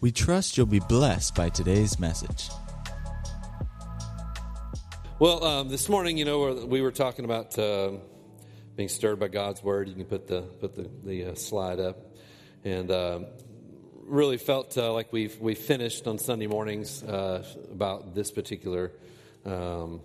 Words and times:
We 0.00 0.12
trust 0.12 0.56
you'll 0.56 0.66
be 0.66 0.78
blessed 0.78 1.34
by 1.34 1.48
today's 1.48 1.98
message. 1.98 2.48
Well, 5.18 5.42
um, 5.42 5.70
this 5.70 5.88
morning, 5.88 6.18
you 6.18 6.24
know, 6.24 6.66
we 6.66 6.82
were 6.82 6.92
talking 6.92 7.24
about 7.24 7.58
uh, 7.58 7.94
being 8.76 8.88
stirred 8.88 9.18
by 9.18 9.26
God's 9.26 9.60
word. 9.60 9.88
You 9.88 9.96
can 9.96 10.04
put 10.04 10.28
the 10.28 10.42
put 10.42 10.76
the, 10.76 10.88
the 11.02 11.32
uh, 11.32 11.34
slide 11.34 11.80
up, 11.80 11.96
and 12.62 12.92
uh, 12.92 13.20
really 14.10 14.38
felt 14.38 14.76
uh, 14.76 14.92
like 14.92 15.12
we've 15.12 15.38
we 15.40 15.54
finished 15.54 16.06
on 16.06 16.18
Sunday 16.18 16.48
mornings 16.48 17.02
uh, 17.04 17.44
about 17.72 18.14
this 18.14 18.32
particular 18.32 18.90
um, 19.46 20.00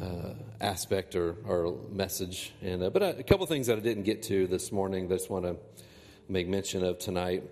uh, 0.00 0.34
aspect 0.60 1.16
or, 1.16 1.36
or 1.46 1.78
message. 1.90 2.52
And 2.62 2.82
uh, 2.82 2.90
but 2.90 3.02
a, 3.02 3.18
a 3.18 3.22
couple 3.22 3.46
things 3.46 3.66
that 3.68 3.78
I 3.78 3.80
didn't 3.80 4.02
get 4.02 4.24
to 4.24 4.46
this 4.46 4.70
morning 4.70 5.08
that 5.08 5.14
I 5.14 5.18
just 5.18 5.30
want 5.30 5.46
to 5.46 5.56
make 6.28 6.48
mention 6.48 6.84
of 6.84 6.98
tonight. 6.98 7.42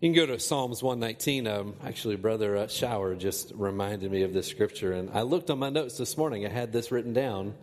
You 0.00 0.08
can 0.08 0.14
go 0.14 0.26
to 0.26 0.38
Psalms 0.38 0.82
119. 0.82 1.46
Um, 1.46 1.74
actually, 1.84 2.16
Brother 2.16 2.56
uh, 2.56 2.68
Shower 2.68 3.14
just 3.14 3.52
reminded 3.54 4.10
me 4.10 4.22
of 4.22 4.32
this 4.32 4.46
scripture, 4.46 4.92
and 4.92 5.10
I 5.10 5.22
looked 5.22 5.50
on 5.50 5.58
my 5.58 5.68
notes 5.68 5.98
this 5.98 6.16
morning. 6.16 6.46
I 6.46 6.48
had 6.48 6.72
this 6.72 6.90
written 6.90 7.12
down, 7.12 7.54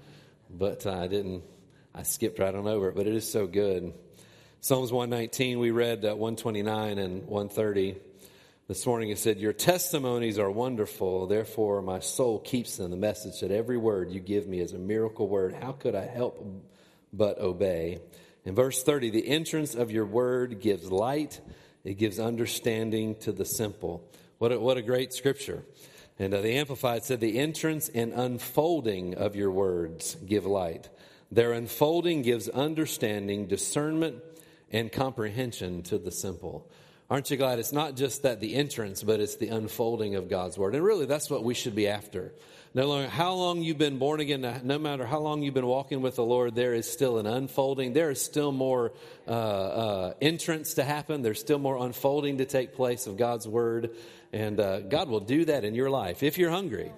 but 0.49 0.86
I 0.86 1.08
didn't. 1.08 1.44
I 1.95 2.03
skipped 2.03 2.39
right 2.39 2.53
on 2.53 2.67
over 2.67 2.89
it. 2.89 2.95
But 2.95 3.08
it 3.08 3.16
is 3.16 3.30
so 3.30 3.47
good. 3.47 3.94
Psalms 4.65 4.91
119, 4.91 5.59
we 5.59 5.69
read 5.69 6.03
uh, 6.03 6.15
129 6.15 6.97
and 6.97 7.27
130. 7.27 7.97
This 8.67 8.83
morning 8.88 9.11
it 9.11 9.19
said, 9.19 9.38
Your 9.38 9.53
testimonies 9.53 10.39
are 10.39 10.49
wonderful, 10.49 11.27
therefore 11.27 11.83
my 11.83 11.99
soul 11.99 12.39
keeps 12.39 12.77
them. 12.77 12.89
The 12.89 12.97
message 12.97 13.41
that 13.41 13.52
every 13.52 13.77
word 13.77 14.09
you 14.09 14.19
give 14.19 14.47
me 14.47 14.59
is 14.59 14.73
a 14.73 14.80
miracle 14.80 15.27
word. 15.27 15.53
How 15.53 15.73
could 15.73 15.94
I 15.94 16.07
help 16.07 16.44
but 17.13 17.38
obey? 17.38 17.99
In 18.44 18.55
verse 18.55 18.81
30, 18.81 19.11
the 19.11 19.27
entrance 19.27 19.75
of 19.75 19.91
your 19.91 20.07
word 20.07 20.59
gives 20.61 20.91
light, 20.91 21.41
it 21.83 22.00
gives 22.00 22.19
understanding 22.19 23.17
to 23.17 23.31
the 23.31 23.45
simple. 23.45 24.09
What 24.39 24.52
a, 24.52 24.59
what 24.59 24.77
a 24.77 24.81
great 24.81 25.13
scripture. 25.13 25.63
And 26.17 26.33
uh, 26.33 26.41
the 26.41 26.53
Amplified 26.53 27.03
said, 27.03 27.19
The 27.19 27.38
entrance 27.38 27.88
and 27.89 28.13
unfolding 28.13 29.13
of 29.13 29.35
your 29.35 29.52
words 29.52 30.16
give 30.25 30.47
light. 30.47 30.89
Their 31.31 31.53
unfolding 31.53 32.23
gives 32.23 32.50
understanding, 32.50 33.45
discernment, 33.45 34.23
and 34.71 34.91
comprehension 34.91 35.83
to 35.83 35.97
the 35.97 36.11
simple. 36.11 36.69
Aren't 37.09 37.30
you 37.30 37.38
glad 37.38 37.59
it's 37.59 37.71
not 37.71 37.95
just 37.95 38.23
that 38.23 38.39
the 38.39 38.55
entrance, 38.55 39.03
but 39.03 39.19
it's 39.19 39.35
the 39.35 39.49
unfolding 39.49 40.16
of 40.16 40.27
God's 40.27 40.57
word? 40.57 40.73
And 40.73 40.83
really, 40.83 41.05
that's 41.05 41.30
what 41.30 41.44
we 41.44 41.53
should 41.53 41.75
be 41.75 41.88
after. 41.88 42.33
No 42.73 42.94
matter 42.94 43.09
how 43.09 43.33
long 43.35 43.61
you've 43.61 43.77
been 43.77 43.99
born 43.99 44.19
again, 44.19 44.61
no 44.63 44.80
matter 44.80 45.05
how 45.05 45.19
long 45.19 45.44
you've 45.44 45.53
been 45.53 45.67
walking 45.67 46.02
with 46.02 46.16
the 46.16 46.25
Lord, 46.25 46.55
there 46.55 46.73
is 46.73 46.91
still 46.91 47.19
an 47.19 47.27
unfolding. 47.27 47.94
There 47.94 48.09
is 48.09 48.22
still 48.22 48.52
more 48.52 48.91
uh, 49.27 49.31
uh, 49.31 50.13
entrance 50.19 50.73
to 50.73 50.83
happen. 50.83 51.22
There's 51.22 51.39
still 51.39 51.59
more 51.59 51.77
unfolding 51.77 52.39
to 52.39 52.45
take 52.45 52.73
place 52.73 53.07
of 53.07 53.17
God's 53.17 53.47
word. 53.47 53.91
And 54.33 54.59
uh, 54.59 54.81
God 54.81 55.07
will 55.07 55.22
do 55.22 55.45
that 55.45 55.63
in 55.63 55.75
your 55.75 55.89
life 55.89 56.23
if 56.23 56.38
you're 56.38 56.52
hungry. 56.52 56.91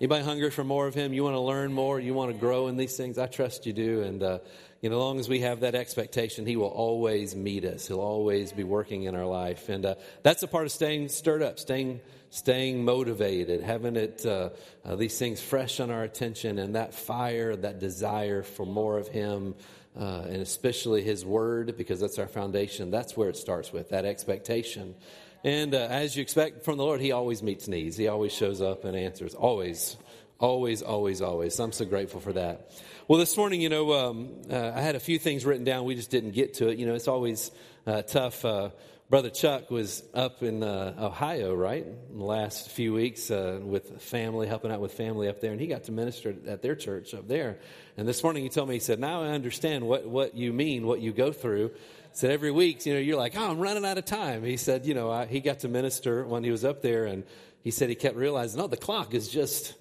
Anybody 0.00 0.24
hungry 0.24 0.50
for 0.50 0.62
more 0.62 0.86
of 0.86 0.94
Him? 0.94 1.12
You 1.12 1.24
want 1.24 1.34
to 1.34 1.40
learn 1.40 1.72
more? 1.72 1.98
You 1.98 2.12
want 2.12 2.30
to 2.30 2.38
grow 2.38 2.68
in 2.68 2.76
these 2.76 2.96
things? 2.96 3.18
I 3.18 3.26
trust 3.26 3.66
you 3.66 3.72
do. 3.72 4.02
And 4.02 4.22
uh, 4.22 4.38
you 4.80 4.90
know, 4.90 4.96
as 4.96 5.00
long 5.00 5.18
as 5.18 5.28
we 5.28 5.40
have 5.40 5.60
that 5.60 5.74
expectation, 5.74 6.46
He 6.46 6.56
will 6.56 6.66
always 6.66 7.34
meet 7.34 7.64
us. 7.64 7.88
He'll 7.88 8.00
always 8.00 8.52
be 8.52 8.64
working 8.64 9.04
in 9.04 9.16
our 9.16 9.26
life, 9.26 9.68
and 9.68 9.84
uh, 9.84 9.94
that's 10.22 10.42
a 10.42 10.48
part 10.48 10.66
of 10.66 10.72
staying 10.72 11.08
stirred 11.08 11.42
up, 11.42 11.58
staying 11.58 12.00
staying 12.30 12.84
motivated, 12.84 13.62
having 13.62 13.96
it 13.96 14.24
uh, 14.26 14.50
uh, 14.84 14.94
these 14.96 15.18
things 15.18 15.40
fresh 15.40 15.80
on 15.80 15.90
our 15.90 16.04
attention, 16.04 16.58
and 16.58 16.76
that 16.76 16.94
fire, 16.94 17.56
that 17.56 17.80
desire 17.80 18.42
for 18.42 18.66
more 18.66 18.98
of 18.98 19.08
Him. 19.08 19.54
Uh, 19.98 20.22
and 20.28 20.36
especially 20.36 21.02
his 21.02 21.26
word, 21.26 21.76
because 21.76 21.98
that's 21.98 22.20
our 22.20 22.28
foundation. 22.28 22.88
That's 22.88 23.16
where 23.16 23.28
it 23.30 23.36
starts 23.36 23.72
with 23.72 23.88
that 23.88 24.04
expectation. 24.04 24.94
And 25.42 25.74
uh, 25.74 25.88
as 25.90 26.14
you 26.14 26.22
expect 26.22 26.64
from 26.64 26.76
the 26.76 26.84
Lord, 26.84 27.00
He 27.00 27.10
always 27.10 27.42
meets 27.42 27.66
needs. 27.66 27.96
He 27.96 28.06
always 28.06 28.32
shows 28.32 28.62
up 28.62 28.84
and 28.84 28.96
answers. 28.96 29.34
Always, 29.34 29.96
always, 30.38 30.82
always, 30.82 31.20
always. 31.20 31.58
I'm 31.58 31.72
so 31.72 31.84
grateful 31.84 32.20
for 32.20 32.32
that. 32.34 32.70
Well, 33.08 33.18
this 33.18 33.38
morning, 33.38 33.62
you 33.62 33.70
know, 33.70 33.94
um, 33.94 34.28
uh, 34.50 34.72
I 34.74 34.82
had 34.82 34.94
a 34.94 35.00
few 35.00 35.18
things 35.18 35.46
written 35.46 35.64
down. 35.64 35.86
We 35.86 35.94
just 35.94 36.10
didn't 36.10 36.32
get 36.32 36.52
to 36.56 36.68
it. 36.68 36.78
You 36.78 36.84
know, 36.84 36.94
it's 36.94 37.08
always 37.08 37.50
uh, 37.86 38.02
tough. 38.02 38.44
Uh, 38.44 38.68
Brother 39.08 39.30
Chuck 39.30 39.70
was 39.70 40.02
up 40.12 40.42
in 40.42 40.62
uh, 40.62 40.94
Ohio, 40.98 41.54
right, 41.54 41.86
in 41.86 42.18
the 42.18 42.24
last 42.26 42.68
few 42.70 42.92
weeks 42.92 43.30
uh, 43.30 43.60
with 43.62 44.02
family, 44.02 44.46
helping 44.46 44.70
out 44.70 44.80
with 44.80 44.92
family 44.92 45.26
up 45.26 45.40
there, 45.40 45.52
and 45.52 45.58
he 45.58 45.68
got 45.68 45.84
to 45.84 45.92
minister 45.92 46.36
at 46.46 46.60
their 46.60 46.76
church 46.76 47.14
up 47.14 47.26
there. 47.26 47.60
And 47.96 48.06
this 48.06 48.22
morning 48.22 48.42
he 48.42 48.50
told 48.50 48.68
me, 48.68 48.74
he 48.74 48.80
said, 48.80 49.00
Now 49.00 49.22
I 49.22 49.28
understand 49.28 49.88
what, 49.88 50.06
what 50.06 50.34
you 50.34 50.52
mean, 50.52 50.86
what 50.86 51.00
you 51.00 51.14
go 51.14 51.32
through. 51.32 51.70
Said, 52.12 52.30
Every 52.30 52.50
week, 52.50 52.84
you 52.84 52.92
know, 52.92 53.00
you're 53.00 53.16
like, 53.16 53.38
Oh, 53.38 53.50
I'm 53.50 53.58
running 53.58 53.86
out 53.86 53.96
of 53.96 54.04
time. 54.04 54.44
He 54.44 54.58
said, 54.58 54.84
You 54.84 54.92
know, 54.92 55.10
I, 55.10 55.24
he 55.24 55.40
got 55.40 55.60
to 55.60 55.68
minister 55.68 56.26
when 56.26 56.44
he 56.44 56.50
was 56.50 56.62
up 56.62 56.82
there, 56.82 57.06
and 57.06 57.24
he 57.62 57.70
said 57.70 57.88
he 57.88 57.94
kept 57.94 58.16
realizing, 58.16 58.60
Oh, 58.60 58.66
the 58.66 58.76
clock 58.76 59.14
is 59.14 59.28
just 59.28 59.72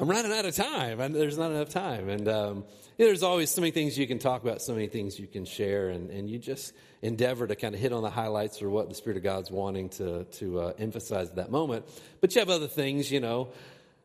I'm 0.00 0.08
running 0.08 0.30
out 0.32 0.44
of 0.44 0.54
time. 0.54 1.00
and 1.00 1.12
there's 1.12 1.36
not 1.36 1.50
enough 1.50 1.70
time. 1.70 2.08
And 2.08 2.28
um, 2.28 2.64
there's 2.98 3.24
always 3.24 3.50
so 3.50 3.60
many 3.60 3.72
things 3.72 3.98
you 3.98 4.06
can 4.06 4.20
talk 4.20 4.42
about, 4.42 4.62
so 4.62 4.72
many 4.72 4.86
things 4.86 5.18
you 5.18 5.26
can 5.26 5.44
share, 5.44 5.88
and, 5.88 6.08
and 6.10 6.30
you 6.30 6.38
just 6.38 6.72
endeavor 7.02 7.48
to 7.48 7.56
kind 7.56 7.74
of 7.74 7.80
hit 7.80 7.92
on 7.92 8.02
the 8.02 8.10
highlights 8.10 8.62
or 8.62 8.70
what 8.70 8.88
the 8.88 8.94
Spirit 8.94 9.16
of 9.16 9.24
God's 9.24 9.50
wanting 9.50 9.88
to, 9.90 10.22
to 10.24 10.60
uh, 10.60 10.72
emphasize 10.78 11.30
at 11.30 11.36
that 11.36 11.50
moment. 11.50 11.84
But 12.20 12.32
you 12.32 12.40
have 12.40 12.48
other 12.48 12.68
things, 12.68 13.10
you 13.10 13.18
know. 13.18 13.48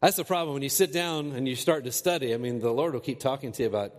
That's 0.02 0.18
the 0.18 0.26
problem 0.26 0.56
when 0.56 0.64
you 0.64 0.70
sit 0.70 0.92
down 0.92 1.32
and 1.34 1.48
you 1.48 1.56
start 1.56 1.84
to 1.84 1.92
study. 1.92 2.34
I 2.34 2.38
mean, 2.38 2.60
the 2.60 2.74
Lord 2.74 2.94
will 2.94 3.00
keep 3.00 3.20
talking 3.20 3.52
to 3.52 3.62
you 3.62 3.70
about 3.70 3.94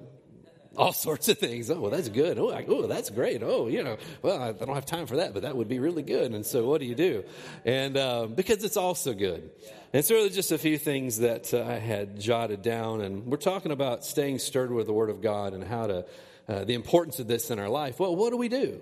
all 0.77 0.93
sorts 0.93 1.29
of 1.29 1.39
things. 1.39 1.71
Oh, 1.71 1.81
well, 1.81 1.91
that's 1.91 2.09
good. 2.09 2.39
Oh, 2.39 2.51
I, 2.51 2.65
oh, 2.69 2.87
that's 2.87 3.11
great. 3.11 3.43
Oh, 3.43 3.69
you 3.69 3.83
know, 3.83 3.97
well, 4.23 4.41
I, 4.41 4.49
I, 4.49 4.53
don't 4.53 4.75
have 4.75 4.87
time 4.87 5.07
for 5.07 5.17
that, 5.17 5.35
but 5.35 5.43
that 5.43 5.57
would 5.57 5.69
be 5.69 5.79
really 5.79 6.03
good. 6.03 6.33
And 6.33 6.45
so, 6.45 6.67
what 6.67 6.81
do 6.81 6.87
you 6.87 6.95
do? 6.95 7.25
And 7.65 7.97
um, 7.97 8.35
because 8.35 8.65
it's 8.65 8.77
also 8.77 9.15
good. 9.15 9.51
And 9.93 10.05
so, 10.05 10.29
just 10.29 10.53
a 10.53 10.59
few 10.59 10.79
things 10.79 11.19
that 11.19 11.55
uh, 11.55 11.65
I 11.65 11.75
had 11.75 12.21
jotted 12.21 12.63
down, 12.63 13.01
and 13.01 13.27
we're 13.27 13.37
talking 13.37 13.73
about 13.73 14.05
staying 14.05 14.39
stirred 14.39 14.73
with 14.73 14.87
the 14.87 14.93
Word 14.93 15.11
of 15.11 15.23
God 15.23 15.53
and 15.55 15.63
how 15.63 15.87
to 15.87 16.07
uh, 16.49 16.65
the 16.65 16.75
importance 16.75 17.21
of 17.21 17.27
this 17.27 17.51
in 17.51 17.59
our 17.59 17.69
life. 17.69 17.99
Well, 17.99 18.15
what 18.15 18.31
do 18.31 18.37
we 18.37 18.49
do? 18.49 18.81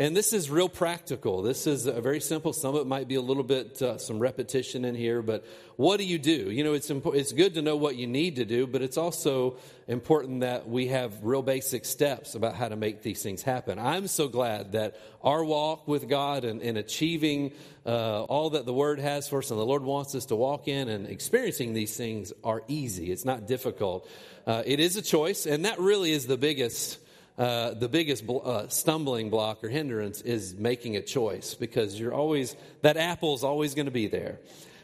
And 0.00 0.16
this 0.16 0.32
is 0.32 0.48
real 0.48 0.68
practical. 0.68 1.42
This 1.42 1.66
is 1.66 1.86
very 1.86 2.20
simple. 2.20 2.52
Some 2.52 2.76
of 2.76 2.82
it 2.82 2.86
might 2.86 3.08
be 3.08 3.16
a 3.16 3.20
little 3.20 3.42
bit, 3.42 3.82
uh, 3.82 3.98
some 3.98 4.20
repetition 4.20 4.84
in 4.84 4.94
here, 4.94 5.22
but 5.22 5.44
what 5.74 5.96
do 5.96 6.04
you 6.04 6.20
do? 6.20 6.52
You 6.52 6.62
know, 6.62 6.74
it's, 6.74 6.88
impo- 6.88 7.16
it's 7.16 7.32
good 7.32 7.54
to 7.54 7.62
know 7.62 7.74
what 7.74 7.96
you 7.96 8.06
need 8.06 8.36
to 8.36 8.44
do, 8.44 8.68
but 8.68 8.80
it's 8.80 8.96
also 8.96 9.56
important 9.88 10.42
that 10.42 10.68
we 10.68 10.86
have 10.86 11.24
real 11.24 11.42
basic 11.42 11.84
steps 11.84 12.36
about 12.36 12.54
how 12.54 12.68
to 12.68 12.76
make 12.76 13.02
these 13.02 13.24
things 13.24 13.42
happen. 13.42 13.80
I'm 13.80 14.06
so 14.06 14.28
glad 14.28 14.70
that 14.72 14.94
our 15.20 15.44
walk 15.44 15.88
with 15.88 16.08
God 16.08 16.44
and, 16.44 16.62
and 16.62 16.78
achieving 16.78 17.50
uh, 17.84 18.22
all 18.22 18.50
that 18.50 18.66
the 18.66 18.72
Word 18.72 19.00
has 19.00 19.26
for 19.26 19.40
us 19.40 19.50
and 19.50 19.58
the 19.58 19.66
Lord 19.66 19.82
wants 19.82 20.14
us 20.14 20.26
to 20.26 20.36
walk 20.36 20.68
in 20.68 20.88
and 20.88 21.08
experiencing 21.08 21.74
these 21.74 21.96
things 21.96 22.32
are 22.44 22.62
easy. 22.68 23.10
It's 23.10 23.24
not 23.24 23.48
difficult. 23.48 24.08
Uh, 24.46 24.62
it 24.64 24.78
is 24.78 24.96
a 24.96 25.02
choice, 25.02 25.44
and 25.44 25.64
that 25.64 25.80
really 25.80 26.12
is 26.12 26.28
the 26.28 26.36
biggest 26.36 27.00
uh, 27.38 27.74
the 27.74 27.88
biggest 27.88 28.26
bl- 28.26 28.38
uh, 28.44 28.68
stumbling 28.68 29.30
block 29.30 29.62
or 29.62 29.68
hindrance 29.68 30.20
is 30.20 30.56
making 30.56 30.96
a 30.96 31.00
choice 31.00 31.54
because 31.54 31.98
you're 31.98 32.12
always, 32.12 32.56
that 32.82 32.96
apple's 32.96 33.44
always 33.44 33.74
going 33.74 33.86
to 33.86 33.92
be 33.92 34.08
there. 34.08 34.40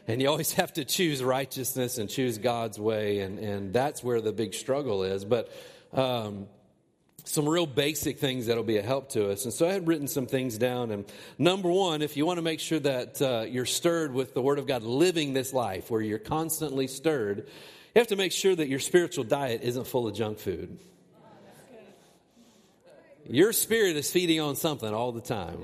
And 0.07 0.21
you 0.21 0.29
always 0.29 0.53
have 0.61 0.71
to 0.73 0.85
choose 0.85 1.21
righteousness 1.21 1.97
and 1.97 2.09
choose 2.09 2.37
God's 2.37 2.79
way, 2.79 3.19
and, 3.19 3.39
and 3.39 3.73
that's 3.73 4.01
where 4.01 4.21
the 4.21 4.31
big 4.31 4.53
struggle 4.53 5.03
is. 5.03 5.25
But 5.25 5.51
um, 5.91 6.47
some 7.25 7.49
real 7.49 7.65
basic 7.65 8.19
things 8.19 8.45
that'll 8.45 8.63
be 8.63 8.77
a 8.77 8.83
help 8.83 9.09
to 9.09 9.31
us. 9.31 9.43
And 9.43 9.53
so 9.53 9.67
I 9.67 9.73
had 9.73 9.85
written 9.85 10.07
some 10.07 10.25
things 10.25 10.57
down. 10.57 10.91
And 10.91 11.05
number 11.37 11.69
one, 11.69 12.01
if 12.01 12.15
you 12.15 12.25
want 12.25 12.37
to 12.37 12.43
make 12.43 12.61
sure 12.61 12.79
that 12.79 13.21
uh, 13.21 13.45
you're 13.49 13.65
stirred 13.65 14.13
with 14.13 14.33
the 14.33 14.41
Word 14.41 14.59
of 14.59 14.67
God, 14.67 14.83
living 14.83 15.33
this 15.33 15.51
life 15.51 15.91
where 15.91 16.01
you're 16.01 16.19
constantly 16.19 16.87
stirred, 16.87 17.39
you 17.39 17.99
have 17.99 18.07
to 18.07 18.15
make 18.15 18.31
sure 18.31 18.55
that 18.55 18.69
your 18.69 18.79
spiritual 18.79 19.25
diet 19.25 19.61
isn't 19.63 19.87
full 19.87 20.07
of 20.07 20.15
junk 20.15 20.39
food. 20.39 20.77
Your 23.27 23.53
spirit 23.53 23.95
is 23.95 24.11
feeding 24.11 24.39
on 24.39 24.55
something 24.55 24.93
all 24.93 25.11
the 25.11 25.21
time. 25.21 25.59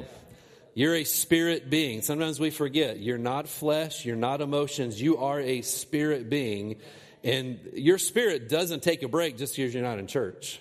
You're 0.73 0.95
a 0.95 1.03
spirit 1.03 1.69
being. 1.69 2.01
Sometimes 2.01 2.39
we 2.39 2.49
forget 2.49 2.99
you're 2.99 3.17
not 3.17 3.47
flesh, 3.47 4.05
you're 4.05 4.15
not 4.15 4.41
emotions, 4.41 5.01
you 5.01 5.17
are 5.17 5.39
a 5.39 5.61
spirit 5.61 6.29
being. 6.29 6.77
And 7.23 7.59
your 7.73 7.97
spirit 7.97 8.49
doesn't 8.49 8.81
take 8.81 9.03
a 9.03 9.07
break 9.07 9.37
just 9.37 9.55
because 9.55 9.73
you're 9.73 9.83
not 9.83 9.99
in 9.99 10.07
church. 10.07 10.59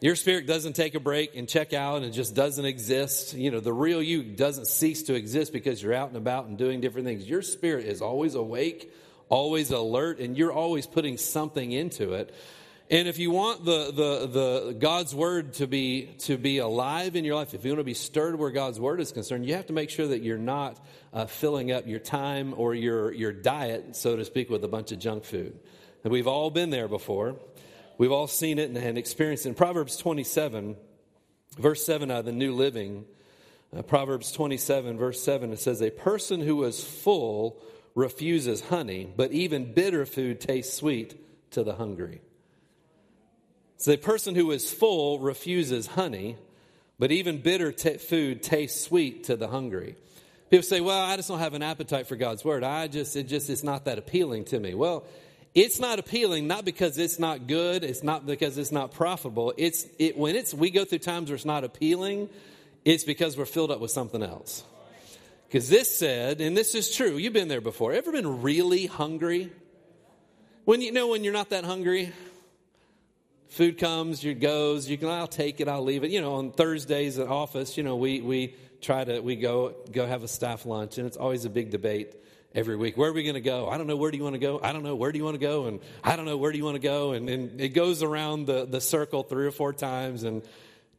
Your 0.00 0.14
spirit 0.14 0.46
doesn't 0.46 0.74
take 0.74 0.94
a 0.94 1.00
break 1.00 1.34
and 1.34 1.48
check 1.48 1.72
out 1.72 2.02
and 2.02 2.12
just 2.12 2.34
doesn't 2.34 2.64
exist. 2.64 3.32
You 3.34 3.50
know, 3.50 3.60
the 3.60 3.72
real 3.72 4.02
you 4.02 4.22
doesn't 4.22 4.66
cease 4.66 5.04
to 5.04 5.14
exist 5.14 5.52
because 5.52 5.82
you're 5.82 5.94
out 5.94 6.08
and 6.08 6.16
about 6.18 6.46
and 6.46 6.58
doing 6.58 6.80
different 6.80 7.06
things. 7.06 7.26
Your 7.26 7.42
spirit 7.42 7.86
is 7.86 8.02
always 8.02 8.34
awake, 8.34 8.92
always 9.30 9.70
alert, 9.70 10.20
and 10.20 10.36
you're 10.36 10.52
always 10.52 10.86
putting 10.86 11.16
something 11.16 11.72
into 11.72 12.12
it. 12.12 12.34
And 12.88 13.08
if 13.08 13.18
you 13.18 13.32
want 13.32 13.64
the, 13.64 13.86
the, 13.86 14.26
the 14.26 14.76
God's 14.78 15.12
word 15.12 15.54
to 15.54 15.66
be, 15.66 16.14
to 16.20 16.38
be 16.38 16.58
alive 16.58 17.16
in 17.16 17.24
your 17.24 17.34
life, 17.34 17.52
if 17.52 17.64
you 17.64 17.72
want 17.72 17.80
to 17.80 17.84
be 17.84 17.94
stirred 17.94 18.38
where 18.38 18.52
God's 18.52 18.78
word 18.78 19.00
is 19.00 19.10
concerned, 19.10 19.44
you 19.44 19.54
have 19.54 19.66
to 19.66 19.72
make 19.72 19.90
sure 19.90 20.06
that 20.06 20.22
you're 20.22 20.38
not 20.38 20.78
uh, 21.12 21.26
filling 21.26 21.72
up 21.72 21.88
your 21.88 21.98
time 21.98 22.54
or 22.56 22.74
your, 22.74 23.12
your 23.12 23.32
diet, 23.32 23.96
so 23.96 24.14
to 24.14 24.24
speak, 24.24 24.50
with 24.50 24.62
a 24.62 24.68
bunch 24.68 24.92
of 24.92 25.00
junk 25.00 25.24
food. 25.24 25.58
And 26.04 26.12
we've 26.12 26.28
all 26.28 26.48
been 26.48 26.70
there 26.70 26.86
before. 26.86 27.34
We've 27.98 28.12
all 28.12 28.28
seen 28.28 28.60
it 28.60 28.68
and, 28.68 28.76
and 28.76 28.96
experienced 28.96 29.46
it. 29.46 29.50
In 29.50 29.54
Proverbs 29.56 29.96
27, 29.96 30.76
verse 31.58 31.84
7 31.84 32.08
out 32.12 32.20
of 32.20 32.24
the 32.26 32.32
New 32.32 32.54
Living, 32.54 33.04
uh, 33.76 33.82
Proverbs 33.82 34.30
27, 34.30 34.96
verse 34.96 35.20
7, 35.20 35.52
it 35.52 35.58
says, 35.58 35.82
A 35.82 35.90
person 35.90 36.40
who 36.40 36.62
is 36.62 36.84
full 36.84 37.60
refuses 37.96 38.60
honey, 38.60 39.12
but 39.16 39.32
even 39.32 39.74
bitter 39.74 40.06
food 40.06 40.40
tastes 40.40 40.76
sweet 40.76 41.50
to 41.50 41.64
the 41.64 41.74
hungry. 41.74 42.20
So 43.78 43.90
the 43.90 43.98
person 43.98 44.34
who 44.34 44.50
is 44.52 44.70
full 44.70 45.18
refuses 45.18 45.86
honey, 45.86 46.36
but 46.98 47.12
even 47.12 47.42
bitter 47.42 47.72
t- 47.72 47.98
food 47.98 48.42
tastes 48.42 48.80
sweet 48.80 49.24
to 49.24 49.36
the 49.36 49.48
hungry. 49.48 49.96
People 50.50 50.62
say, 50.62 50.80
"Well, 50.80 50.98
I 50.98 51.16
just 51.16 51.28
don't 51.28 51.40
have 51.40 51.54
an 51.54 51.62
appetite 51.62 52.06
for 52.06 52.16
God's 52.16 52.44
word. 52.44 52.64
I 52.64 52.88
just 52.88 53.16
it 53.16 53.24
just 53.24 53.50
it's 53.50 53.62
not 53.64 53.84
that 53.84 53.98
appealing 53.98 54.44
to 54.46 54.60
me." 54.60 54.74
Well, 54.74 55.04
it's 55.54 55.80
not 55.80 55.98
appealing 55.98 56.46
not 56.46 56.64
because 56.64 56.98
it's 56.98 57.18
not 57.18 57.46
good, 57.46 57.82
it's 57.82 58.02
not 58.02 58.26
because 58.26 58.56
it's 58.56 58.72
not 58.72 58.92
profitable. 58.92 59.52
It's 59.56 59.86
it 59.98 60.16
when 60.16 60.36
it's 60.36 60.54
we 60.54 60.70
go 60.70 60.84
through 60.84 61.00
times 61.00 61.30
where 61.30 61.34
it's 61.34 61.44
not 61.44 61.64
appealing, 61.64 62.28
it's 62.84 63.04
because 63.04 63.36
we're 63.36 63.44
filled 63.44 63.70
up 63.70 63.80
with 63.80 63.90
something 63.90 64.22
else. 64.22 64.64
Because 65.48 65.68
this 65.68 65.94
said, 65.94 66.40
and 66.40 66.56
this 66.56 66.74
is 66.74 66.94
true, 66.94 67.16
you've 67.16 67.32
been 67.32 67.48
there 67.48 67.60
before. 67.60 67.92
Ever 67.92 68.12
been 68.12 68.42
really 68.42 68.86
hungry? 68.86 69.52
When 70.64 70.80
you 70.80 70.92
know 70.92 71.08
when 71.08 71.24
you're 71.24 71.32
not 71.32 71.50
that 71.50 71.64
hungry, 71.64 72.12
food 73.48 73.78
comes, 73.78 74.22
you 74.22 74.34
goes, 74.34 74.88
you 74.88 74.98
can, 74.98 75.08
I'll 75.08 75.26
take 75.26 75.60
it, 75.60 75.68
I'll 75.68 75.84
leave 75.84 76.04
it. 76.04 76.10
You 76.10 76.20
know, 76.20 76.34
on 76.34 76.52
Thursdays 76.52 77.18
at 77.18 77.28
office, 77.28 77.76
you 77.76 77.82
know, 77.82 77.96
we, 77.96 78.20
we 78.20 78.54
try 78.80 79.04
to, 79.04 79.20
we 79.20 79.36
go, 79.36 79.74
go 79.90 80.06
have 80.06 80.22
a 80.22 80.28
staff 80.28 80.66
lunch 80.66 80.98
and 80.98 81.06
it's 81.06 81.16
always 81.16 81.44
a 81.44 81.50
big 81.50 81.70
debate 81.70 82.14
every 82.54 82.76
week. 82.76 82.96
Where 82.96 83.10
are 83.10 83.12
we 83.12 83.22
going 83.22 83.34
to 83.34 83.40
go? 83.40 83.68
I 83.68 83.76
don't 83.76 83.86
know. 83.86 83.96
Where 83.96 84.10
do 84.10 84.16
you 84.16 84.24
want 84.24 84.34
to 84.34 84.40
go? 84.40 84.60
I 84.62 84.72
don't 84.72 84.82
know. 84.82 84.96
Where 84.96 85.12
do 85.12 85.18
you 85.18 85.24
want 85.24 85.34
to 85.34 85.40
go? 85.46 85.66
And 85.66 85.80
I 86.02 86.16
don't 86.16 86.24
know. 86.24 86.38
Where 86.38 86.52
do 86.52 86.58
you 86.58 86.64
want 86.64 86.76
to 86.76 86.82
go? 86.82 87.12
And, 87.12 87.28
and 87.28 87.60
it 87.60 87.70
goes 87.70 88.02
around 88.02 88.46
the, 88.46 88.64
the 88.64 88.80
circle 88.80 89.22
three 89.22 89.46
or 89.46 89.50
four 89.50 89.72
times. 89.72 90.22
And 90.22 90.42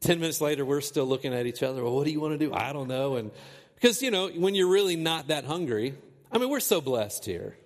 10 0.02 0.20
minutes 0.20 0.40
later, 0.40 0.64
we're 0.64 0.82
still 0.82 1.06
looking 1.06 1.34
at 1.34 1.48
each 1.48 1.64
other. 1.64 1.84
Well, 1.84 1.96
what 1.96 2.06
do 2.06 2.12
you 2.12 2.20
want 2.20 2.40
to 2.40 2.46
do? 2.46 2.54
I 2.54 2.74
don't 2.74 2.88
know. 2.88 3.16
And 3.16 3.32
because, 3.76 4.02
you 4.02 4.12
know, 4.12 4.30
when 4.30 4.54
you're 4.54 4.70
really 4.70 4.96
not 4.96 5.28
that 5.28 5.46
hungry, 5.46 5.96
I 6.32 6.38
mean, 6.38 6.50
we're 6.50 6.60
so 6.60 6.80
blessed 6.80 7.26
here. 7.26 7.58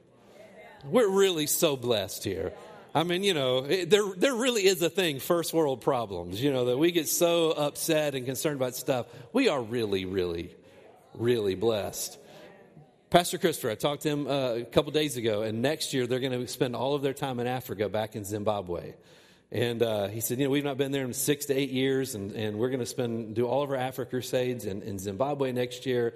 We're 0.86 1.10
really 1.10 1.45
so 1.45 1.75
blessed 1.75 2.24
here. 2.24 2.54
I 2.93 3.03
mean, 3.03 3.23
you 3.23 3.33
know, 3.33 3.59
it, 3.59 3.89
there, 3.89 4.03
there 4.17 4.35
really 4.35 4.65
is 4.65 4.81
a 4.81 4.89
thing, 4.89 5.19
first 5.19 5.53
world 5.53 5.79
problems, 5.79 6.43
you 6.43 6.51
know, 6.51 6.65
that 6.65 6.77
we 6.77 6.91
get 6.91 7.07
so 7.07 7.51
upset 7.51 8.15
and 8.15 8.25
concerned 8.25 8.57
about 8.57 8.75
stuff. 8.75 9.05
We 9.31 9.47
are 9.47 9.61
really, 9.61 10.03
really, 10.03 10.53
really 11.13 11.55
blessed. 11.55 12.17
Pastor 13.09 13.38
Christopher, 13.38 13.71
I 13.71 13.75
talked 13.75 14.01
to 14.03 14.09
him 14.09 14.27
uh, 14.27 14.53
a 14.55 14.63
couple 14.65 14.91
days 14.91 15.15
ago, 15.15 15.41
and 15.41 15.61
next 15.61 15.93
year 15.93 16.05
they're 16.05 16.19
going 16.19 16.38
to 16.38 16.47
spend 16.47 16.75
all 16.75 16.93
of 16.93 17.01
their 17.01 17.13
time 17.13 17.39
in 17.39 17.47
Africa 17.47 17.88
back 17.88 18.17
in 18.17 18.25
Zimbabwe. 18.25 18.94
And 19.53 19.81
uh, 19.81 20.07
he 20.07 20.19
said, 20.19 20.39
you 20.39 20.45
know, 20.45 20.49
we've 20.49 20.63
not 20.63 20.77
been 20.77 20.91
there 20.91 21.05
in 21.05 21.13
six 21.13 21.45
to 21.45 21.53
eight 21.53 21.71
years, 21.71 22.15
and, 22.15 22.33
and 22.33 22.57
we're 22.57 22.69
going 22.69 22.79
to 22.81 22.85
spend 22.85 23.35
do 23.35 23.47
all 23.47 23.63
of 23.63 23.69
our 23.69 23.77
Africa 23.77 24.09
crusades 24.09 24.65
in, 24.65 24.81
in 24.81 24.99
Zimbabwe 24.99 25.53
next 25.53 25.85
year. 25.85 26.13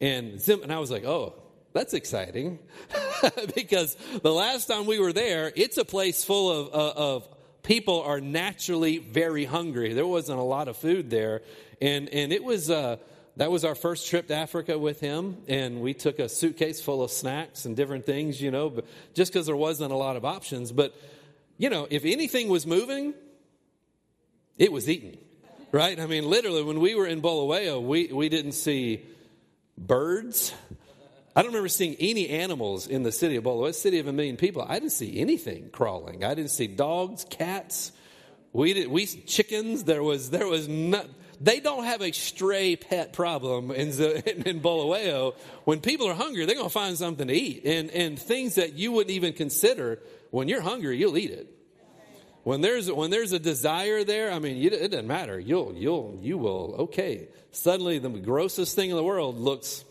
And, 0.00 0.40
Zim, 0.40 0.62
and 0.62 0.72
I 0.72 0.78
was 0.78 0.90
like, 0.90 1.04
oh, 1.04 1.34
that's 1.72 1.94
exciting. 1.94 2.58
because 3.54 3.96
the 4.22 4.32
last 4.32 4.66
time 4.66 4.86
we 4.86 4.98
were 4.98 5.12
there, 5.12 5.52
it's 5.56 5.78
a 5.78 5.84
place 5.84 6.24
full 6.24 6.50
of, 6.50 6.74
uh, 6.74 6.92
of 6.96 7.28
people 7.62 8.02
are 8.02 8.20
naturally 8.20 8.98
very 8.98 9.44
hungry. 9.44 9.92
There 9.92 10.06
wasn't 10.06 10.38
a 10.38 10.44
lot 10.44 10.68
of 10.68 10.76
food 10.76 11.10
there. 11.10 11.42
And, 11.80 12.08
and 12.10 12.32
it 12.32 12.44
was, 12.44 12.70
uh, 12.70 12.96
that 13.36 13.50
was 13.50 13.64
our 13.64 13.74
first 13.74 14.08
trip 14.08 14.28
to 14.28 14.34
Africa 14.34 14.78
with 14.78 15.00
him. 15.00 15.38
And 15.48 15.80
we 15.80 15.94
took 15.94 16.18
a 16.18 16.28
suitcase 16.28 16.80
full 16.80 17.02
of 17.02 17.10
snacks 17.10 17.64
and 17.64 17.76
different 17.76 18.06
things, 18.06 18.40
you 18.40 18.50
know, 18.50 18.82
just 19.14 19.32
because 19.32 19.46
there 19.46 19.56
wasn't 19.56 19.92
a 19.92 19.96
lot 19.96 20.16
of 20.16 20.24
options. 20.24 20.72
But, 20.72 20.94
you 21.58 21.70
know, 21.70 21.86
if 21.90 22.04
anything 22.04 22.48
was 22.48 22.66
moving, 22.66 23.14
it 24.58 24.70
was 24.70 24.88
eaten, 24.88 25.16
right? 25.70 25.98
I 25.98 26.06
mean, 26.06 26.28
literally, 26.28 26.62
when 26.62 26.80
we 26.80 26.94
were 26.94 27.06
in 27.06 27.20
Bulawayo, 27.20 27.80
we, 27.80 28.12
we 28.12 28.28
didn't 28.28 28.52
see 28.52 29.02
birds. 29.78 30.52
I 31.34 31.40
don't 31.40 31.50
remember 31.50 31.68
seeing 31.68 31.96
any 31.98 32.28
animals 32.28 32.86
in 32.86 33.04
the 33.04 33.12
city 33.12 33.36
of 33.36 33.44
Bulawayo, 33.44 33.70
a 33.70 33.72
city 33.72 33.98
of 33.98 34.06
a 34.06 34.12
million 34.12 34.36
people. 34.36 34.62
I 34.68 34.74
didn't 34.74 34.92
see 34.92 35.18
anything 35.18 35.70
crawling. 35.70 36.24
I 36.24 36.34
didn't 36.34 36.50
see 36.50 36.66
dogs, 36.66 37.24
cats. 37.28 37.92
We 38.52 38.74
did, 38.74 38.88
we 38.88 39.06
chickens. 39.06 39.84
There 39.84 40.02
was 40.02 40.30
there 40.30 40.46
was 40.46 40.68
not. 40.68 41.06
They 41.40 41.58
don't 41.58 41.84
have 41.84 42.02
a 42.02 42.12
stray 42.12 42.76
pet 42.76 43.14
problem 43.14 43.70
in 43.70 43.88
in, 44.26 44.42
in 44.42 44.60
Bulawayo. 44.60 45.34
When 45.64 45.80
people 45.80 46.06
are 46.08 46.14
hungry, 46.14 46.44
they're 46.44 46.54
going 46.54 46.66
to 46.66 46.72
find 46.72 46.98
something 46.98 47.28
to 47.28 47.34
eat, 47.34 47.64
and 47.64 47.90
and 47.90 48.18
things 48.18 48.56
that 48.56 48.74
you 48.74 48.92
wouldn't 48.92 49.12
even 49.12 49.32
consider. 49.32 50.00
When 50.30 50.48
you're 50.48 50.60
hungry, 50.60 50.98
you'll 50.98 51.16
eat 51.16 51.30
it. 51.30 51.48
When 52.44 52.60
there's 52.60 52.92
when 52.92 53.10
there's 53.10 53.32
a 53.32 53.38
desire 53.38 54.04
there, 54.04 54.32
I 54.32 54.38
mean, 54.38 54.62
it 54.62 54.90
doesn't 54.90 55.06
matter. 55.06 55.40
You'll 55.40 55.72
you'll 55.74 56.18
you 56.20 56.36
will. 56.36 56.74
Okay, 56.80 57.28
suddenly 57.52 57.98
the 57.98 58.10
grossest 58.10 58.76
thing 58.76 58.90
in 58.90 58.96
the 58.96 59.04
world 59.04 59.38
looks 59.38 59.84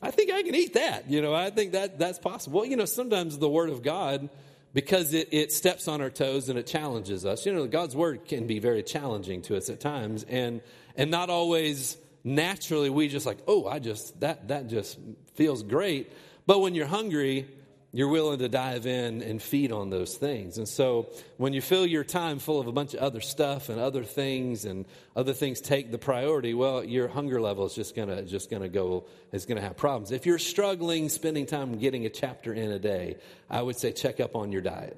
I 0.00 0.10
think 0.10 0.30
I 0.30 0.42
can 0.42 0.54
eat 0.54 0.74
that. 0.74 1.10
You 1.10 1.20
know, 1.20 1.34
I 1.34 1.50
think 1.50 1.72
that 1.72 1.98
that's 1.98 2.18
possible. 2.18 2.60
Well, 2.60 2.68
you 2.68 2.76
know, 2.76 2.86
sometimes 2.86 3.38
the 3.38 3.48
Word 3.48 3.68
of 3.68 3.82
God, 3.82 4.30
because 4.72 5.12
it, 5.12 5.28
it 5.30 5.52
steps 5.52 5.88
on 5.88 6.00
our 6.00 6.10
toes 6.10 6.48
and 6.48 6.58
it 6.58 6.66
challenges 6.66 7.26
us. 7.26 7.44
You 7.44 7.52
know, 7.52 7.66
God's 7.66 7.94
Word 7.94 8.24
can 8.26 8.46
be 8.46 8.58
very 8.58 8.82
challenging 8.82 9.42
to 9.42 9.56
us 9.56 9.68
at 9.68 9.80
times, 9.80 10.24
and 10.28 10.62
and 10.96 11.10
not 11.10 11.28
always 11.28 11.98
naturally 12.22 12.88
we 12.88 13.08
just 13.08 13.26
like, 13.26 13.38
oh, 13.46 13.66
I 13.66 13.78
just 13.78 14.20
that 14.20 14.48
that 14.48 14.68
just 14.68 14.98
feels 15.34 15.62
great. 15.62 16.12
But 16.46 16.60
when 16.60 16.74
you're 16.74 16.86
hungry, 16.86 17.46
you're 17.94 18.08
willing 18.08 18.40
to 18.40 18.48
dive 18.48 18.88
in 18.88 19.22
and 19.22 19.40
feed 19.40 19.70
on 19.70 19.88
those 19.88 20.16
things. 20.16 20.58
And 20.58 20.68
so 20.68 21.10
when 21.36 21.52
you 21.52 21.60
fill 21.60 21.86
your 21.86 22.02
time 22.02 22.40
full 22.40 22.58
of 22.58 22.66
a 22.66 22.72
bunch 22.72 22.92
of 22.92 22.98
other 22.98 23.20
stuff 23.20 23.68
and 23.68 23.78
other 23.78 24.02
things 24.02 24.64
and 24.64 24.84
other 25.14 25.32
things 25.32 25.60
take 25.60 25.92
the 25.92 25.98
priority, 25.98 26.54
well, 26.54 26.82
your 26.82 27.06
hunger 27.06 27.40
level 27.40 27.64
is 27.66 27.72
just 27.72 27.94
gonna 27.94 28.22
just 28.22 28.50
gonna 28.50 28.68
go 28.68 29.04
is 29.30 29.46
gonna 29.46 29.60
have 29.60 29.76
problems. 29.76 30.10
If 30.10 30.26
you're 30.26 30.40
struggling 30.40 31.08
spending 31.08 31.46
time 31.46 31.78
getting 31.78 32.04
a 32.04 32.10
chapter 32.10 32.52
in 32.52 32.72
a 32.72 32.80
day, 32.80 33.18
I 33.48 33.62
would 33.62 33.76
say 33.76 33.92
check 33.92 34.18
up 34.18 34.34
on 34.34 34.50
your 34.50 34.62
diet. 34.62 34.96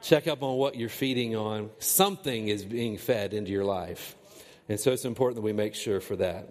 Check 0.00 0.28
up 0.28 0.44
on 0.44 0.58
what 0.58 0.76
you're 0.76 0.88
feeding 0.88 1.34
on. 1.34 1.70
Something 1.80 2.46
is 2.46 2.64
being 2.64 2.98
fed 2.98 3.34
into 3.34 3.50
your 3.50 3.64
life. 3.64 4.14
And 4.68 4.78
so 4.78 4.92
it's 4.92 5.04
important 5.04 5.36
that 5.36 5.42
we 5.42 5.52
make 5.52 5.74
sure 5.74 6.00
for 6.00 6.14
that. 6.14 6.48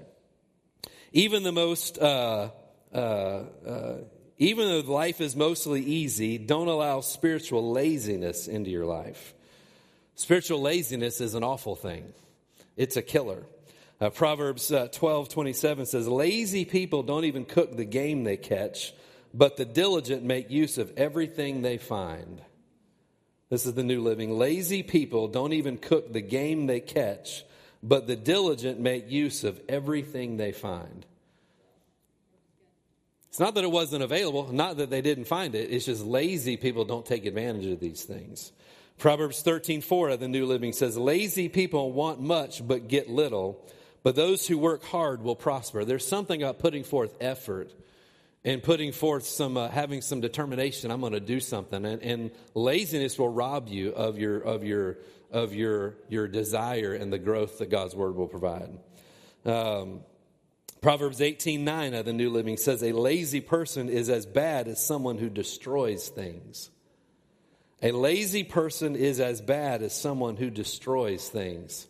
Even 1.14 1.44
the 1.44 1.54
most 1.54 1.98
uh, 1.98 2.50
uh, 2.94 2.98
uh, 2.98 3.98
even 4.38 4.68
though 4.68 4.92
life 4.92 5.20
is 5.20 5.36
mostly 5.36 5.82
easy, 5.82 6.38
don't 6.38 6.68
allow 6.68 7.02
spiritual 7.02 7.72
laziness 7.72 8.48
into 8.48 8.70
your 8.70 8.86
life. 8.86 9.34
Spiritual 10.16 10.62
laziness 10.62 11.22
is 11.22 11.34
an 11.34 11.44
awful 11.44 11.76
thing, 11.76 12.14
it's 12.76 12.98
a 12.98 13.02
killer. 13.02 13.44
Uh, 14.00 14.12
Proverbs 14.12 14.72
uh, 14.72 14.88
12 14.92 15.30
27 15.30 15.88
says, 15.88 16.08
Lazy 16.08 16.66
people 16.66 17.02
don't 17.02 17.26
even 17.26 17.46
cook 17.46 17.76
the 17.76 17.86
game 17.86 18.24
they 18.24 18.38
catch, 18.38 18.94
but 19.34 19.58
the 19.58 19.66
diligent 19.66 20.24
make 20.24 20.52
use 20.52 20.78
of 20.78 20.94
everything 20.98 21.64
they 21.64 21.78
find. 21.78 22.42
This 23.50 23.66
is 23.66 23.74
the 23.74 23.84
New 23.84 24.02
Living. 24.02 24.38
Lazy 24.38 24.84
people 24.84 25.28
don't 25.30 25.54
even 25.54 25.78
cook 25.78 26.14
the 26.14 26.22
game 26.22 26.68
they 26.68 26.80
catch, 26.80 27.44
but 27.82 28.06
the 28.06 28.16
diligent 28.16 28.80
make 28.80 29.10
use 29.10 29.44
of 29.44 29.60
everything 29.68 30.38
they 30.38 30.52
find. 30.52 31.06
It's 33.38 33.40
not 33.40 33.54
that 33.54 33.64
it 33.64 33.70
wasn't 33.70 34.02
available, 34.02 34.52
not 34.52 34.78
that 34.78 34.90
they 34.90 35.04
didn't 35.04 35.26
find 35.26 35.54
it. 35.54 35.70
It's 35.70 35.86
just 35.86 36.04
lazy 36.04 36.58
people 36.58 36.86
don't 36.86 37.06
take 37.06 37.28
advantage 37.28 37.68
of 37.68 37.80
these 37.80 38.02
things. 38.02 38.52
Proverbs 38.98 39.44
13, 39.44 39.82
4 39.82 40.10
of 40.10 40.20
the 40.20 40.28
New 40.28 40.48
Living 40.48 40.74
says, 40.74 40.98
Lazy 40.98 41.48
people 41.48 41.92
want 41.92 42.20
much 42.20 42.68
but 42.68 42.88
get 42.88 43.12
little, 43.12 43.64
but 44.02 44.16
those 44.16 44.48
who 44.48 44.58
work 44.58 44.84
hard 44.86 45.22
will 45.22 45.36
prosper. 45.36 45.86
There's 45.86 46.08
something 46.08 46.42
about 46.42 46.58
putting 46.58 46.84
forth 46.84 47.16
effort 47.22 47.72
and 48.44 48.64
putting 48.64 48.92
forth 48.92 49.28
some, 49.28 49.56
uh, 49.56 49.70
having 49.70 50.02
some 50.02 50.20
determination. 50.20 50.90
I'm 50.90 51.02
going 51.02 51.14
to 51.14 51.20
do 51.20 51.40
something, 51.40 51.86
and, 51.86 52.02
and 52.02 52.32
laziness 52.56 53.20
will 53.20 53.30
rob 53.30 53.68
you 53.68 53.92
of 53.92 54.18
your 54.18 54.40
of 54.40 54.64
your 54.64 54.98
of 55.30 55.54
your 55.54 55.94
your 56.10 56.28
desire 56.28 56.96
and 56.96 57.14
the 57.14 57.20
growth 57.20 57.60
that 57.60 57.70
God's 57.70 57.94
word 57.94 58.16
will 58.16 58.26
provide. 58.26 58.80
Um, 59.46 60.00
Proverbs 60.82 61.22
18 61.22 61.64
9 61.64 61.94
of 61.94 62.06
the 62.06 62.14
New 62.14 62.30
Living 62.30 62.58
says, 62.58 62.84
A 62.84 62.92
lazy 62.92 63.42
person 63.42 63.90
is 63.90 64.10
as 64.10 64.26
bad 64.26 64.68
as 64.68 64.86
someone 64.86 65.18
who 65.18 65.30
destroys 65.30 66.08
things. 66.10 66.70
A 67.82 67.92
lazy 67.92 68.44
person 68.44 68.96
is 68.96 69.20
as 69.20 69.42
bad 69.42 69.84
as 69.84 69.94
someone 69.94 70.36
who 70.36 70.50
destroys 70.50 71.28
things. 71.30 71.88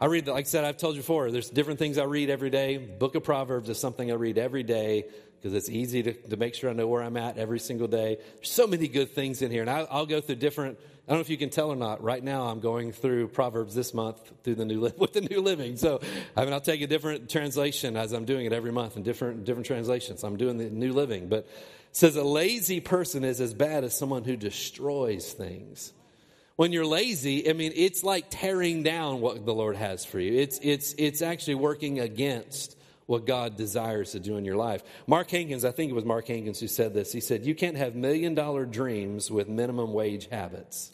I 0.00 0.06
read, 0.06 0.28
like 0.28 0.46
I 0.46 0.48
said, 0.48 0.64
I've 0.64 0.78
told 0.78 0.94
you 0.94 1.02
before, 1.02 1.30
there's 1.30 1.50
different 1.50 1.78
things 1.78 1.98
I 1.98 2.04
read 2.04 2.30
every 2.30 2.48
day. 2.48 2.78
Book 2.78 3.14
of 3.16 3.22
Proverbs 3.22 3.68
is 3.68 3.78
something 3.78 4.10
I 4.10 4.14
read 4.14 4.38
every 4.38 4.62
day 4.62 5.04
because 5.36 5.52
it's 5.52 5.68
easy 5.68 6.02
to, 6.02 6.12
to 6.12 6.36
make 6.36 6.54
sure 6.54 6.70
I 6.70 6.72
know 6.72 6.86
where 6.86 7.02
I'm 7.02 7.18
at 7.18 7.36
every 7.36 7.58
single 7.58 7.88
day. 7.88 8.16
There's 8.36 8.50
so 8.50 8.66
many 8.66 8.88
good 8.88 9.10
things 9.10 9.42
in 9.42 9.50
here, 9.50 9.60
and 9.60 9.70
I, 9.70 9.86
I'll 9.90 10.06
go 10.06 10.22
through 10.22 10.36
different. 10.36 10.78
I 11.10 11.14
don't 11.14 11.18
know 11.18 11.22
if 11.22 11.30
you 11.30 11.38
can 11.38 11.50
tell 11.50 11.72
or 11.72 11.76
not. 11.76 12.04
Right 12.04 12.22
now, 12.22 12.46
I'm 12.46 12.60
going 12.60 12.92
through 12.92 13.28
Proverbs 13.28 13.74
this 13.74 13.92
month 13.92 14.32
through 14.44 14.54
the 14.54 14.64
new 14.64 14.80
with 14.96 15.12
the 15.12 15.22
New 15.22 15.40
Living. 15.40 15.76
So, 15.76 16.00
I 16.36 16.44
mean, 16.44 16.52
I'll 16.52 16.60
take 16.60 16.82
a 16.82 16.86
different 16.86 17.28
translation 17.28 17.96
as 17.96 18.12
I'm 18.12 18.24
doing 18.24 18.46
it 18.46 18.52
every 18.52 18.70
month 18.70 18.96
in 18.96 19.02
different 19.02 19.44
different 19.44 19.66
translations. 19.66 20.22
I'm 20.22 20.36
doing 20.36 20.56
the 20.56 20.70
New 20.70 20.92
Living, 20.92 21.28
but 21.28 21.48
says 21.90 22.14
a 22.14 22.22
lazy 22.22 22.78
person 22.78 23.24
is 23.24 23.40
as 23.40 23.52
bad 23.52 23.82
as 23.82 23.98
someone 23.98 24.22
who 24.22 24.36
destroys 24.36 25.32
things. 25.32 25.92
When 26.54 26.70
you're 26.70 26.86
lazy, 26.86 27.50
I 27.50 27.54
mean, 27.54 27.72
it's 27.74 28.04
like 28.04 28.26
tearing 28.30 28.84
down 28.84 29.20
what 29.20 29.44
the 29.44 29.52
Lord 29.52 29.74
has 29.74 30.04
for 30.04 30.20
you. 30.20 30.38
It's, 30.38 30.60
it's, 30.62 30.94
it's 30.96 31.22
actually 31.22 31.56
working 31.56 31.98
against 31.98 32.76
what 33.06 33.26
God 33.26 33.56
desires 33.56 34.12
to 34.12 34.20
do 34.20 34.36
in 34.36 34.44
your 34.44 34.54
life. 34.54 34.84
Mark 35.08 35.28
Hankins, 35.28 35.64
I 35.64 35.72
think 35.72 35.90
it 35.90 35.94
was 35.94 36.04
Mark 36.04 36.28
Hankins 36.28 36.60
who 36.60 36.68
said 36.68 36.94
this. 36.94 37.10
He 37.10 37.20
said, 37.20 37.44
You 37.44 37.56
can't 37.56 37.76
have 37.76 37.96
million 37.96 38.36
dollar 38.36 38.64
dreams 38.64 39.28
with 39.28 39.48
minimum 39.48 39.92
wage 39.92 40.28
habits. 40.30 40.92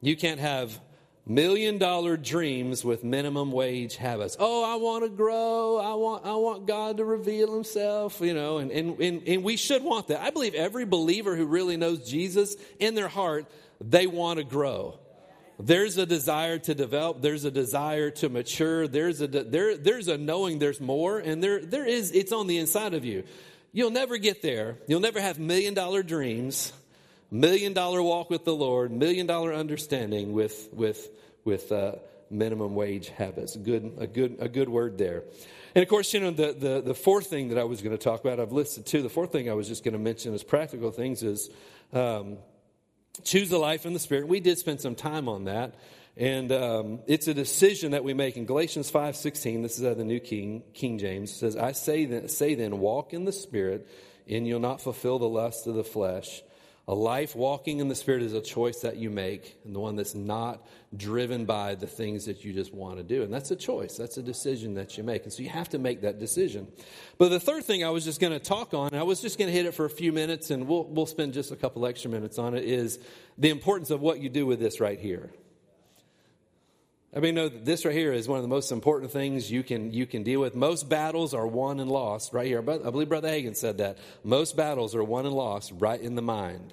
You 0.00 0.16
can't 0.16 0.40
have 0.40 0.78
million 1.26 1.78
dollar 1.78 2.16
dreams 2.16 2.84
with 2.84 3.04
minimum 3.04 3.52
wage 3.52 3.96
habits. 3.96 4.36
Oh, 4.38 4.64
I 4.64 4.76
want 4.76 5.04
to 5.04 5.10
grow. 5.10 5.78
I 5.78 5.94
want, 5.94 6.26
I 6.26 6.34
want 6.34 6.66
God 6.66 6.96
to 6.96 7.04
reveal 7.04 7.54
himself, 7.54 8.20
you 8.20 8.34
know, 8.34 8.58
and, 8.58 8.70
and, 8.70 8.98
and, 9.00 9.28
and 9.28 9.44
we 9.44 9.56
should 9.56 9.82
want 9.82 10.08
that. 10.08 10.20
I 10.20 10.30
believe 10.30 10.54
every 10.54 10.84
believer 10.84 11.36
who 11.36 11.46
really 11.46 11.76
knows 11.76 12.08
Jesus 12.08 12.56
in 12.78 12.94
their 12.94 13.08
heart, 13.08 13.46
they 13.80 14.06
want 14.06 14.38
to 14.38 14.44
grow. 14.44 14.98
There's 15.58 15.98
a 15.98 16.06
desire 16.06 16.58
to 16.58 16.74
develop. 16.74 17.20
There's 17.20 17.44
a 17.44 17.50
desire 17.50 18.10
to 18.12 18.30
mature. 18.30 18.88
There's 18.88 19.20
a, 19.20 19.26
there, 19.26 19.76
there's 19.76 20.08
a 20.08 20.16
knowing 20.16 20.58
there's 20.58 20.80
more 20.80 21.18
and 21.18 21.42
there, 21.42 21.64
there 21.64 21.86
is, 21.86 22.12
it's 22.12 22.32
on 22.32 22.46
the 22.46 22.58
inside 22.58 22.94
of 22.94 23.04
you. 23.04 23.24
You'll 23.72 23.90
never 23.90 24.16
get 24.16 24.42
there. 24.42 24.78
You'll 24.88 25.00
never 25.00 25.20
have 25.20 25.38
million 25.38 25.74
dollar 25.74 26.02
dreams 26.02 26.72
million 27.30 27.72
dollar 27.72 28.02
walk 28.02 28.30
with 28.30 28.44
the 28.44 28.54
Lord, 28.54 28.92
million 28.92 29.26
dollar 29.26 29.52
understanding 29.52 30.32
with, 30.32 30.68
with, 30.72 31.08
with 31.44 31.70
uh, 31.72 31.96
minimum 32.30 32.74
wage 32.74 33.08
habits. 33.08 33.56
Good, 33.56 33.92
a, 33.98 34.06
good, 34.06 34.36
a 34.40 34.48
good 34.48 34.68
word 34.68 34.98
there. 34.98 35.24
And 35.74 35.82
of 35.82 35.88
course, 35.88 36.12
you 36.12 36.20
know, 36.20 36.30
the, 36.30 36.52
the, 36.52 36.80
the 36.80 36.94
fourth 36.94 37.26
thing 37.26 37.48
that 37.48 37.58
I 37.58 37.64
was 37.64 37.80
going 37.82 37.96
to 37.96 38.02
talk 38.02 38.20
about, 38.20 38.40
I've 38.40 38.52
listed 38.52 38.86
two. 38.86 39.02
The 39.02 39.08
fourth 39.08 39.32
thing 39.32 39.48
I 39.48 39.54
was 39.54 39.68
just 39.68 39.84
going 39.84 39.92
to 39.92 40.00
mention 40.00 40.34
as 40.34 40.42
practical 40.42 40.90
things 40.90 41.22
is 41.22 41.48
um, 41.92 42.38
choose 43.24 43.52
a 43.52 43.58
life 43.58 43.86
in 43.86 43.92
the 43.92 43.98
Spirit. 44.00 44.26
We 44.26 44.40
did 44.40 44.58
spend 44.58 44.80
some 44.80 44.94
time 44.94 45.28
on 45.28 45.44
that. 45.44 45.74
And 46.16 46.50
um, 46.50 47.00
it's 47.06 47.28
a 47.28 47.34
decision 47.34 47.92
that 47.92 48.02
we 48.02 48.14
make 48.14 48.36
in 48.36 48.44
Galatians 48.44 48.90
5.16. 48.90 49.62
This 49.62 49.78
is 49.78 49.84
out 49.84 49.92
of 49.92 49.98
the 49.98 50.04
New 50.04 50.20
King, 50.20 50.64
King 50.74 50.98
James. 50.98 51.32
says, 51.32 51.56
I 51.56 51.72
say 51.72 52.04
then, 52.04 52.28
say 52.28 52.56
then, 52.56 52.80
walk 52.80 53.14
in 53.14 53.24
the 53.24 53.32
Spirit, 53.32 53.88
and 54.28 54.46
you'll 54.46 54.60
not 54.60 54.80
fulfill 54.80 55.18
the 55.18 55.28
lust 55.28 55.66
of 55.68 55.76
the 55.76 55.84
flesh. 55.84 56.42
A 56.90 56.94
life 56.94 57.36
walking 57.36 57.78
in 57.78 57.86
the 57.86 57.94
Spirit 57.94 58.20
is 58.20 58.32
a 58.32 58.40
choice 58.40 58.80
that 58.80 58.96
you 58.96 59.10
make, 59.10 59.56
and 59.64 59.76
the 59.76 59.78
one 59.78 59.94
that's 59.94 60.16
not 60.16 60.66
driven 60.96 61.44
by 61.44 61.76
the 61.76 61.86
things 61.86 62.24
that 62.24 62.44
you 62.44 62.52
just 62.52 62.74
want 62.74 62.96
to 62.96 63.04
do. 63.04 63.22
And 63.22 63.32
that's 63.32 63.52
a 63.52 63.54
choice, 63.54 63.96
that's 63.96 64.16
a 64.16 64.22
decision 64.24 64.74
that 64.74 64.98
you 64.98 65.04
make. 65.04 65.22
And 65.22 65.32
so 65.32 65.44
you 65.44 65.50
have 65.50 65.68
to 65.68 65.78
make 65.78 66.00
that 66.00 66.18
decision. 66.18 66.66
But 67.16 67.28
the 67.28 67.38
third 67.38 67.64
thing 67.64 67.84
I 67.84 67.90
was 67.90 68.04
just 68.04 68.20
going 68.20 68.32
to 68.32 68.40
talk 68.40 68.74
on, 68.74 68.92
I 68.92 69.04
was 69.04 69.20
just 69.20 69.38
going 69.38 69.46
to 69.48 69.56
hit 69.56 69.66
it 69.66 69.74
for 69.74 69.84
a 69.84 69.90
few 69.90 70.12
minutes, 70.12 70.50
and 70.50 70.66
we'll, 70.66 70.82
we'll 70.82 71.06
spend 71.06 71.32
just 71.32 71.52
a 71.52 71.56
couple 71.56 71.86
extra 71.86 72.10
minutes 72.10 72.40
on 72.40 72.56
it, 72.56 72.64
is 72.64 72.98
the 73.38 73.50
importance 73.50 73.90
of 73.90 74.00
what 74.00 74.18
you 74.18 74.28
do 74.28 74.44
with 74.44 74.58
this 74.58 74.80
right 74.80 74.98
here. 74.98 75.30
I 77.14 77.20
mean, 77.20 77.36
no, 77.36 77.48
this 77.48 77.84
right 77.84 77.94
here 77.94 78.12
is 78.12 78.26
one 78.26 78.38
of 78.38 78.42
the 78.42 78.48
most 78.48 78.72
important 78.72 79.12
things 79.12 79.48
you 79.48 79.62
can 79.62 79.92
you 79.92 80.06
can 80.06 80.24
deal 80.24 80.40
with. 80.40 80.56
Most 80.56 80.88
battles 80.88 81.34
are 81.34 81.46
won 81.46 81.78
and 81.78 81.88
lost 81.88 82.32
right 82.32 82.46
here. 82.48 82.58
I 82.58 82.90
believe 82.90 83.08
Brother 83.08 83.28
Hagin 83.28 83.56
said 83.56 83.78
that. 83.78 83.98
Most 84.24 84.56
battles 84.56 84.96
are 84.96 85.04
won 85.04 85.26
and 85.26 85.34
lost 85.36 85.72
right 85.78 86.00
in 86.00 86.16
the 86.16 86.22
mind. 86.22 86.72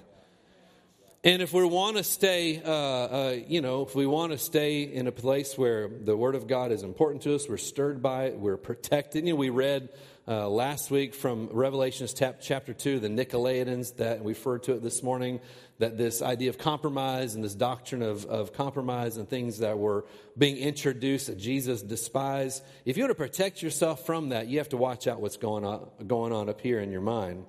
And 1.24 1.42
if 1.42 1.52
we 1.52 1.64
want 1.64 1.96
to 1.96 2.04
stay, 2.04 2.62
uh, 2.64 2.70
uh, 2.70 3.36
you 3.48 3.60
know, 3.60 3.82
if 3.82 3.96
we 3.96 4.06
want 4.06 4.30
to 4.30 4.38
stay 4.38 4.82
in 4.82 5.08
a 5.08 5.12
place 5.12 5.58
where 5.58 5.88
the 5.88 6.16
Word 6.16 6.36
of 6.36 6.46
God 6.46 6.70
is 6.70 6.84
important 6.84 7.24
to 7.24 7.34
us, 7.34 7.48
we're 7.48 7.56
stirred 7.56 8.00
by 8.00 8.26
it, 8.26 8.38
we're 8.38 8.56
protected. 8.56 9.26
You 9.26 9.32
know, 9.32 9.36
we 9.36 9.50
read 9.50 9.88
uh, 10.28 10.48
last 10.48 10.92
week 10.92 11.16
from 11.16 11.48
Revelations 11.50 12.14
chapter 12.14 12.72
2, 12.72 13.00
the 13.00 13.08
Nicolaitans, 13.08 13.96
that 13.96 14.22
we 14.22 14.30
referred 14.30 14.62
to 14.64 14.74
it 14.74 14.82
this 14.84 15.02
morning, 15.02 15.40
that 15.80 15.98
this 15.98 16.22
idea 16.22 16.50
of 16.50 16.58
compromise 16.58 17.34
and 17.34 17.42
this 17.42 17.56
doctrine 17.56 18.02
of, 18.02 18.24
of 18.26 18.52
compromise 18.52 19.16
and 19.16 19.28
things 19.28 19.58
that 19.58 19.76
were 19.76 20.04
being 20.36 20.56
introduced 20.56 21.26
that 21.26 21.36
Jesus 21.36 21.82
despised. 21.82 22.62
If 22.84 22.96
you 22.96 23.02
want 23.02 23.10
to 23.10 23.16
protect 23.16 23.60
yourself 23.60 24.06
from 24.06 24.28
that, 24.28 24.46
you 24.46 24.58
have 24.58 24.68
to 24.68 24.76
watch 24.76 25.08
out 25.08 25.20
what's 25.20 25.36
going 25.36 25.64
on, 25.64 25.88
going 26.06 26.32
on 26.32 26.48
up 26.48 26.60
here 26.60 26.78
in 26.78 26.92
your 26.92 27.00
mind. 27.00 27.44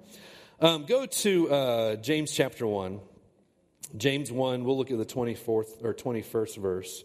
Um, 0.59 0.85
go 0.85 1.05
to 1.05 1.51
uh, 1.51 1.95
James 1.97 2.31
chapter 2.31 2.65
1. 2.65 2.99
James 3.97 4.31
1, 4.31 4.63
we'll 4.63 4.77
look 4.77 4.91
at 4.91 4.97
the 4.97 5.05
24th 5.05 5.83
or 5.83 5.93
21st 5.93 6.57
verse. 6.57 7.03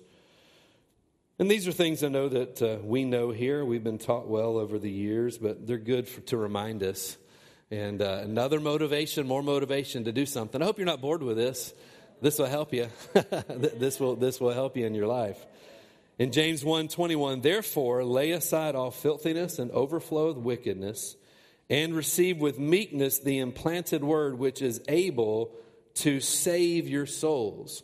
And 1.39 1.51
these 1.51 1.67
are 1.67 1.73
things 1.73 2.05
I 2.05 2.09
know 2.09 2.29
that 2.29 2.63
uh, 2.63 2.77
we 2.83 3.05
know 3.05 3.31
here. 3.31 3.65
We've 3.65 3.83
been 3.83 3.99
taught 3.99 4.29
well 4.29 4.59
over 4.59 4.79
the 4.79 4.91
years, 4.91 5.39
but 5.39 5.67
they're 5.67 5.79
good 5.79 6.07
for, 6.07 6.21
to 6.23 6.37
remind 6.37 6.83
us. 6.83 7.17
And 7.71 8.03
uh, 8.03 8.21
another 8.23 8.61
motivation, 8.61 9.27
more 9.27 9.43
motivation 9.43 10.05
to 10.05 10.13
do 10.13 10.27
something. 10.27 10.63
I 10.63 10.65
hope 10.65 10.79
you're 10.79 10.87
not 10.87 11.01
bored 11.01 11.23
with 11.23 11.37
this. 11.37 11.73
This 12.21 12.39
will 12.39 12.47
help 12.47 12.73
you. 12.73 12.89
this, 13.49 13.99
will, 13.99 14.15
this 14.15 14.41
will 14.41 14.53
help 14.53 14.77
you 14.77 14.87
in 14.87 14.95
your 14.95 15.07
life. 15.07 15.45
In 16.19 16.31
James 16.31 16.65
1 16.65 16.89
21, 16.89 17.41
therefore 17.41 18.05
lay 18.05 18.31
aside 18.31 18.77
all 18.77 18.93
filthiness 18.93 19.59
and 19.59 19.73
overflow 19.73 20.29
of 20.29 20.37
wickedness, 20.37 21.17
and 21.69 21.97
receive 21.97 22.39
with 22.39 22.59
meekness 22.59 23.19
the 23.19 23.39
implanted 23.39 24.05
word 24.05 24.39
which 24.39 24.63
is 24.63 24.81
able 24.87 25.57
to 25.95 26.21
save 26.21 26.89
your 26.89 27.07
souls. 27.07 27.83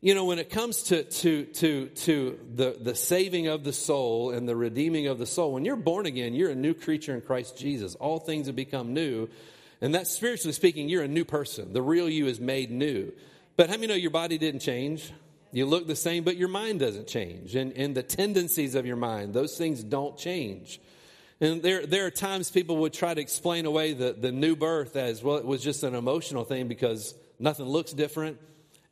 You 0.00 0.14
know, 0.14 0.26
when 0.26 0.38
it 0.38 0.50
comes 0.50 0.82
to, 0.84 1.02
to, 1.02 1.44
to, 1.44 1.86
to 1.86 2.38
the, 2.54 2.76
the 2.78 2.94
saving 2.94 3.46
of 3.46 3.64
the 3.64 3.72
soul 3.72 4.32
and 4.32 4.46
the 4.46 4.54
redeeming 4.54 5.06
of 5.06 5.18
the 5.18 5.24
soul, 5.26 5.52
when 5.52 5.64
you're 5.64 5.76
born 5.76 6.04
again, 6.04 6.34
you're 6.34 6.50
a 6.50 6.54
new 6.54 6.74
creature 6.74 7.14
in 7.14 7.22
Christ 7.22 7.56
Jesus. 7.56 7.94
All 7.94 8.18
things 8.18 8.46
have 8.46 8.56
become 8.56 8.92
new. 8.92 9.30
And 9.80 9.94
that 9.94 10.06
spiritually 10.06 10.52
speaking, 10.52 10.90
you're 10.90 11.04
a 11.04 11.08
new 11.08 11.24
person. 11.24 11.72
The 11.72 11.80
real 11.80 12.08
you 12.08 12.26
is 12.26 12.38
made 12.38 12.70
new. 12.70 13.12
But 13.56 13.70
how 13.70 13.76
many 13.76 13.86
know 13.86 13.94
your 13.94 14.10
body 14.10 14.36
didn't 14.36 14.60
change? 14.60 15.10
You 15.52 15.66
look 15.66 15.86
the 15.86 15.96
same, 15.96 16.24
but 16.24 16.36
your 16.36 16.48
mind 16.48 16.80
doesn't 16.80 17.06
change. 17.06 17.54
And, 17.54 17.72
and 17.72 17.94
the 17.94 18.02
tendencies 18.02 18.74
of 18.74 18.84
your 18.84 18.96
mind, 18.96 19.32
those 19.32 19.56
things 19.56 19.82
don't 19.82 20.18
change. 20.18 20.80
And 21.40 21.62
there, 21.62 21.86
there 21.86 22.06
are 22.06 22.10
times 22.10 22.50
people 22.50 22.78
would 22.78 22.92
try 22.92 23.14
to 23.14 23.20
explain 23.20 23.64
away 23.64 23.92
the, 23.92 24.12
the 24.12 24.32
new 24.32 24.56
birth 24.56 24.96
as, 24.96 25.22
well, 25.22 25.36
it 25.36 25.46
was 25.46 25.62
just 25.62 25.82
an 25.82 25.94
emotional 25.94 26.44
thing 26.44 26.68
because 26.68 27.14
nothing 27.44 27.66
looks 27.66 27.92
different 27.92 28.38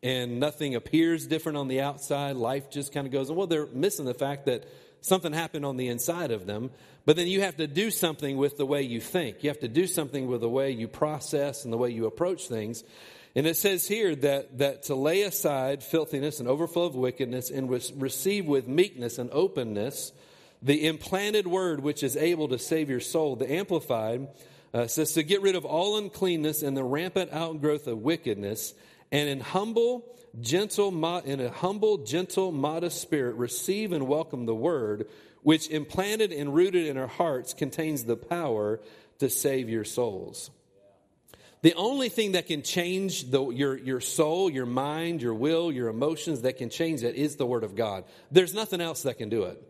and 0.02 0.38
nothing 0.38 0.74
appears 0.74 1.26
different 1.26 1.58
on 1.58 1.68
the 1.68 1.80
outside. 1.80 2.36
Life 2.36 2.70
just 2.70 2.92
kind 2.92 3.06
of 3.06 3.12
goes, 3.12 3.32
well, 3.32 3.46
they're 3.46 3.66
missing 3.66 4.04
the 4.04 4.14
fact 4.14 4.46
that 4.46 4.64
something 5.00 5.32
happened 5.32 5.64
on 5.64 5.76
the 5.76 5.88
inside 5.88 6.30
of 6.30 6.46
them. 6.46 6.70
But 7.04 7.16
then 7.16 7.26
you 7.26 7.40
have 7.40 7.56
to 7.56 7.66
do 7.66 7.90
something 7.90 8.36
with 8.36 8.58
the 8.58 8.66
way 8.66 8.82
you 8.82 9.00
think. 9.00 9.42
You 9.42 9.50
have 9.50 9.60
to 9.60 9.68
do 9.68 9.86
something 9.86 10.28
with 10.28 10.42
the 10.42 10.48
way 10.48 10.70
you 10.70 10.86
process 10.86 11.64
and 11.64 11.72
the 11.72 11.78
way 11.78 11.90
you 11.90 12.06
approach 12.06 12.46
things. 12.46 12.84
And 13.34 13.46
it 13.46 13.56
says 13.56 13.88
here 13.88 14.14
that, 14.16 14.58
that 14.58 14.82
to 14.84 14.94
lay 14.94 15.22
aside 15.22 15.82
filthiness 15.82 16.38
and 16.38 16.46
overflow 16.46 16.84
of 16.84 16.94
wickedness 16.94 17.50
and 17.50 17.70
receive 17.70 18.44
with 18.44 18.68
meekness 18.68 19.18
and 19.18 19.30
openness 19.32 20.12
the 20.60 20.86
implanted 20.86 21.46
word 21.46 21.80
which 21.80 22.02
is 22.02 22.16
able 22.16 22.48
to 22.48 22.58
save 22.58 22.90
your 22.90 23.00
soul. 23.00 23.34
The 23.34 23.50
Amplified 23.50 24.28
uh, 24.74 24.86
says 24.86 25.12
to 25.12 25.22
get 25.22 25.42
rid 25.42 25.54
of 25.54 25.64
all 25.64 25.98
uncleanness 25.98 26.62
and 26.62 26.76
the 26.76 26.84
rampant 26.84 27.32
outgrowth 27.32 27.86
of 27.86 27.98
wickedness, 27.98 28.74
and 29.10 29.28
in 29.28 29.40
humble, 29.40 30.04
gentle, 30.40 30.88
in 31.18 31.40
a 31.40 31.50
humble, 31.50 31.98
gentle, 31.98 32.52
modest 32.52 33.00
spirit, 33.00 33.36
receive 33.36 33.92
and 33.92 34.08
welcome 34.08 34.46
the 34.46 34.54
word, 34.54 35.08
which 35.42 35.68
implanted 35.70 36.32
and 36.32 36.54
rooted 36.54 36.86
in 36.86 36.96
our 36.96 37.06
hearts 37.06 37.52
contains 37.52 38.04
the 38.04 38.16
power 38.16 38.80
to 39.18 39.28
save 39.28 39.68
your 39.68 39.84
souls. 39.84 40.50
The 41.62 41.74
only 41.74 42.08
thing 42.08 42.32
that 42.32 42.48
can 42.48 42.62
change 42.62 43.30
the, 43.30 43.50
your, 43.50 43.78
your 43.78 44.00
soul, 44.00 44.50
your 44.50 44.66
mind, 44.66 45.22
your 45.22 45.34
will, 45.34 45.70
your 45.70 45.88
emotions 45.88 46.42
that 46.42 46.58
can 46.58 46.70
change 46.70 47.02
that 47.02 47.14
is 47.14 47.36
the 47.36 47.46
Word 47.46 47.62
of 47.62 47.76
God. 47.76 48.04
There's 48.32 48.52
nothing 48.52 48.80
else 48.80 49.02
that 49.02 49.18
can 49.18 49.28
do 49.28 49.44
it. 49.44 49.62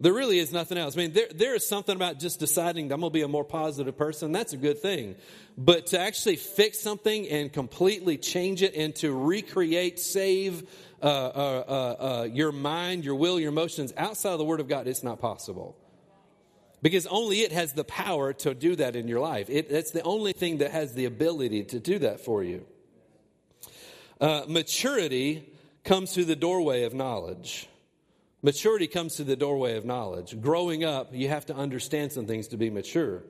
There 0.00 0.12
really 0.12 0.38
is 0.38 0.52
nothing 0.52 0.76
else. 0.76 0.96
I 0.96 0.98
mean, 0.98 1.12
there, 1.12 1.28
there 1.32 1.54
is 1.54 1.66
something 1.66 1.94
about 1.94 2.18
just 2.18 2.40
deciding 2.40 2.90
I'm 2.90 3.00
going 3.00 3.12
to 3.12 3.14
be 3.14 3.22
a 3.22 3.28
more 3.28 3.44
positive 3.44 3.96
person. 3.96 4.32
That's 4.32 4.52
a 4.52 4.56
good 4.56 4.80
thing. 4.80 5.14
But 5.56 5.86
to 5.88 6.00
actually 6.00 6.36
fix 6.36 6.80
something 6.80 7.28
and 7.28 7.52
completely 7.52 8.16
change 8.18 8.62
it 8.62 8.74
and 8.74 8.94
to 8.96 9.12
recreate, 9.12 10.00
save 10.00 10.68
uh, 11.00 11.06
uh, 11.06 11.64
uh, 11.68 11.72
uh, 12.02 12.24
your 12.24 12.50
mind, 12.50 13.04
your 13.04 13.14
will, 13.14 13.38
your 13.38 13.50
emotions 13.50 13.92
outside 13.96 14.32
of 14.32 14.38
the 14.38 14.44
Word 14.44 14.60
of 14.60 14.66
God, 14.66 14.88
it's 14.88 15.04
not 15.04 15.20
possible. 15.20 15.76
Because 16.82 17.06
only 17.06 17.42
it 17.42 17.52
has 17.52 17.72
the 17.72 17.84
power 17.84 18.32
to 18.32 18.52
do 18.52 18.76
that 18.76 18.96
in 18.96 19.06
your 19.06 19.20
life. 19.20 19.48
It, 19.48 19.70
it's 19.70 19.92
the 19.92 20.02
only 20.02 20.32
thing 20.32 20.58
that 20.58 20.72
has 20.72 20.92
the 20.94 21.04
ability 21.04 21.64
to 21.66 21.78
do 21.78 22.00
that 22.00 22.20
for 22.20 22.42
you. 22.42 22.66
Uh, 24.20 24.42
maturity 24.48 25.52
comes 25.84 26.12
through 26.12 26.24
the 26.24 26.36
doorway 26.36 26.82
of 26.82 26.94
knowledge. 26.94 27.68
Maturity 28.44 28.86
comes 28.86 29.16
through 29.16 29.24
the 29.24 29.36
doorway 29.36 29.74
of 29.78 29.86
knowledge. 29.86 30.38
Growing 30.38 30.84
up, 30.84 31.14
you 31.14 31.28
have 31.28 31.46
to 31.46 31.56
understand 31.56 32.12
some 32.12 32.26
things 32.26 32.48
to 32.48 32.58
be 32.58 32.68
mature. 32.68 33.22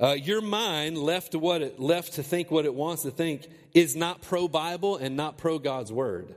Uh, 0.00 0.14
your 0.14 0.40
mind, 0.40 0.98
left 0.98 1.32
to 1.32 1.38
what 1.38 1.62
it 1.62 1.78
left 1.78 2.14
to 2.14 2.24
think 2.24 2.50
what 2.50 2.64
it 2.64 2.74
wants 2.74 3.02
to 3.02 3.12
think, 3.12 3.46
is 3.74 3.94
not 3.94 4.22
pro 4.22 4.48
Bible 4.48 4.96
and 4.96 5.16
not 5.16 5.38
pro 5.38 5.60
God's 5.60 5.92
word. 5.92 6.34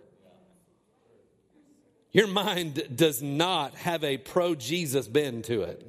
Your 2.11 2.27
mind 2.27 2.83
does 2.95 3.23
not 3.23 3.73
have 3.77 4.03
a 4.03 4.17
pro 4.17 4.53
Jesus 4.53 5.07
bend 5.07 5.45
to 5.45 5.63
it. 5.63 5.83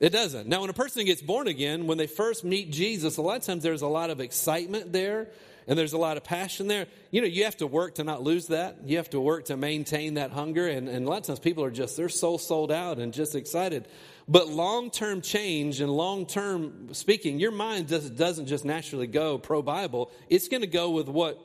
It 0.00 0.10
doesn't. 0.10 0.48
Now, 0.48 0.62
when 0.62 0.70
a 0.70 0.74
person 0.74 1.04
gets 1.04 1.20
born 1.20 1.46
again, 1.46 1.86
when 1.86 1.98
they 1.98 2.06
first 2.06 2.42
meet 2.42 2.70
Jesus, 2.70 3.18
a 3.18 3.22
lot 3.22 3.36
of 3.36 3.42
times 3.42 3.62
there's 3.62 3.82
a 3.82 3.86
lot 3.86 4.08
of 4.08 4.18
excitement 4.18 4.94
there 4.94 5.28
and 5.66 5.78
there's 5.78 5.94
a 5.94 5.98
lot 5.98 6.16
of 6.16 6.24
passion 6.24 6.66
there. 6.66 6.86
You 7.10 7.22
know, 7.22 7.26
you 7.26 7.44
have 7.44 7.56
to 7.58 7.66
work 7.66 7.96
to 7.96 8.04
not 8.04 8.22
lose 8.22 8.48
that. 8.48 8.78
You 8.84 8.98
have 8.98 9.10
to 9.10 9.20
work 9.20 9.46
to 9.46 9.56
maintain 9.56 10.14
that 10.14 10.30
hunger. 10.30 10.68
And, 10.68 10.88
and 10.88 11.06
a 11.06 11.08
lot 11.08 11.18
of 11.18 11.26
times 11.26 11.38
people 11.38 11.64
are 11.64 11.70
just, 11.70 11.96
they're 11.96 12.08
so 12.08 12.36
sold 12.36 12.70
out 12.70 12.98
and 12.98 13.12
just 13.12 13.34
excited. 13.34 13.88
But 14.28 14.48
long 14.48 14.90
term 14.90 15.22
change 15.22 15.80
and 15.80 15.90
long 15.90 16.26
term 16.26 16.92
speaking, 16.92 17.38
your 17.38 17.52
mind 17.52 17.88
doesn't 17.88 18.46
just 18.46 18.64
naturally 18.64 19.06
go 19.06 19.38
pro 19.38 19.62
Bible. 19.62 20.10
It's 20.28 20.48
going 20.48 20.62
to 20.62 20.66
go 20.66 20.90
with 20.90 21.08
what 21.08 21.38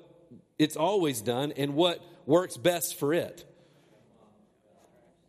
it's 0.57 0.75
always 0.75 1.21
done 1.21 1.53
and 1.55 1.75
what 1.75 2.03
works 2.25 2.57
best 2.57 2.99
for 2.99 3.13
it. 3.13 3.45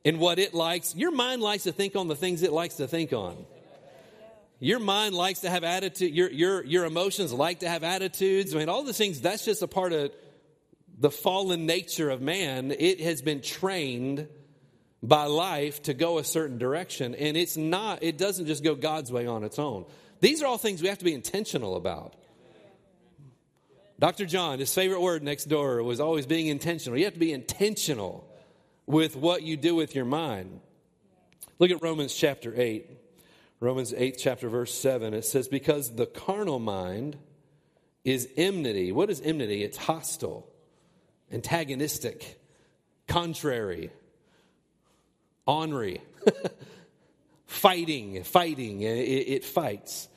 And 0.04 0.18
what 0.18 0.38
it 0.38 0.54
likes. 0.54 0.96
Your 0.96 1.10
mind 1.10 1.42
likes 1.42 1.64
to 1.64 1.72
think 1.72 1.94
on 1.94 2.08
the 2.08 2.16
things 2.16 2.42
it 2.42 2.52
likes 2.52 2.76
to 2.76 2.88
think 2.88 3.12
on. 3.12 3.44
Your 4.60 4.78
mind 4.78 5.14
likes 5.14 5.40
to 5.40 5.50
have 5.50 5.64
attitude, 5.64 6.14
your, 6.14 6.30
your, 6.30 6.64
your 6.64 6.84
emotions 6.84 7.32
like 7.32 7.60
to 7.60 7.68
have 7.68 7.82
attitudes. 7.82 8.54
I 8.54 8.58
mean, 8.58 8.68
all 8.68 8.84
the 8.84 8.92
things, 8.92 9.22
that's 9.22 9.44
just 9.44 9.62
a 9.62 9.66
part 9.66 9.94
of 9.94 10.12
the 10.98 11.10
fallen 11.10 11.64
nature 11.64 12.10
of 12.10 12.20
man. 12.20 12.70
It 12.70 13.00
has 13.00 13.22
been 13.22 13.40
trained 13.40 14.28
by 15.02 15.24
life 15.24 15.82
to 15.84 15.94
go 15.94 16.18
a 16.18 16.24
certain 16.24 16.58
direction. 16.58 17.14
And 17.14 17.38
it's 17.38 17.56
not, 17.56 18.02
it 18.02 18.18
doesn't 18.18 18.46
just 18.46 18.62
go 18.62 18.74
God's 18.74 19.10
way 19.10 19.26
on 19.26 19.44
its 19.44 19.58
own. 19.58 19.86
These 20.20 20.42
are 20.42 20.46
all 20.46 20.58
things 20.58 20.82
we 20.82 20.88
have 20.88 20.98
to 20.98 21.06
be 21.06 21.14
intentional 21.14 21.74
about. 21.76 22.16
Dr. 23.98 24.26
John, 24.26 24.58
his 24.58 24.74
favorite 24.74 25.00
word 25.00 25.22
next 25.22 25.46
door 25.46 25.82
was 25.82 26.00
always 26.00 26.26
being 26.26 26.48
intentional. 26.48 26.98
You 26.98 27.06
have 27.06 27.14
to 27.14 27.20
be 27.20 27.32
intentional 27.32 28.28
with 28.84 29.16
what 29.16 29.42
you 29.42 29.56
do 29.56 29.74
with 29.74 29.94
your 29.94 30.04
mind. 30.04 30.60
Look 31.58 31.70
at 31.70 31.82
Romans 31.82 32.14
chapter 32.14 32.52
8. 32.54 32.99
Romans 33.60 33.92
8, 33.94 34.16
chapter 34.18 34.48
verse 34.48 34.74
7, 34.74 35.12
it 35.12 35.24
says, 35.24 35.46
Because 35.46 35.94
the 35.94 36.06
carnal 36.06 36.58
mind 36.58 37.18
is 38.04 38.26
enmity. 38.38 38.90
What 38.90 39.10
is 39.10 39.20
enmity? 39.20 39.62
It's 39.62 39.76
hostile, 39.76 40.48
antagonistic, 41.30 42.40
contrary, 43.06 43.90
ornery, 45.46 46.00
fighting, 47.46 48.24
fighting. 48.24 48.80
It, 48.80 49.28
it 49.28 49.44
fights. 49.44 50.08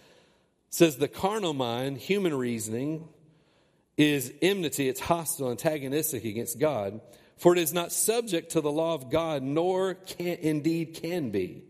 It 0.70 0.74
says 0.74 0.96
the 0.96 1.10
carnal 1.10 1.54
mind, 1.54 1.98
human 1.98 2.34
reasoning, 2.34 3.10
is 3.98 4.34
enmity. 4.42 4.88
It's 4.88 5.02
hostile, 5.02 5.52
antagonistic 5.52 6.24
against 6.24 6.60
God. 6.60 7.02
For 7.36 7.52
it 7.52 7.60
is 7.60 7.74
not 7.74 7.92
subject 7.92 8.52
to 8.52 8.62
the 8.62 8.72
law 8.72 8.94
of 8.94 9.10
God, 9.10 9.44
nor 9.44 9.96
can 9.96 10.38
indeed 10.40 10.94
can 10.94 11.30
be. 11.30 11.64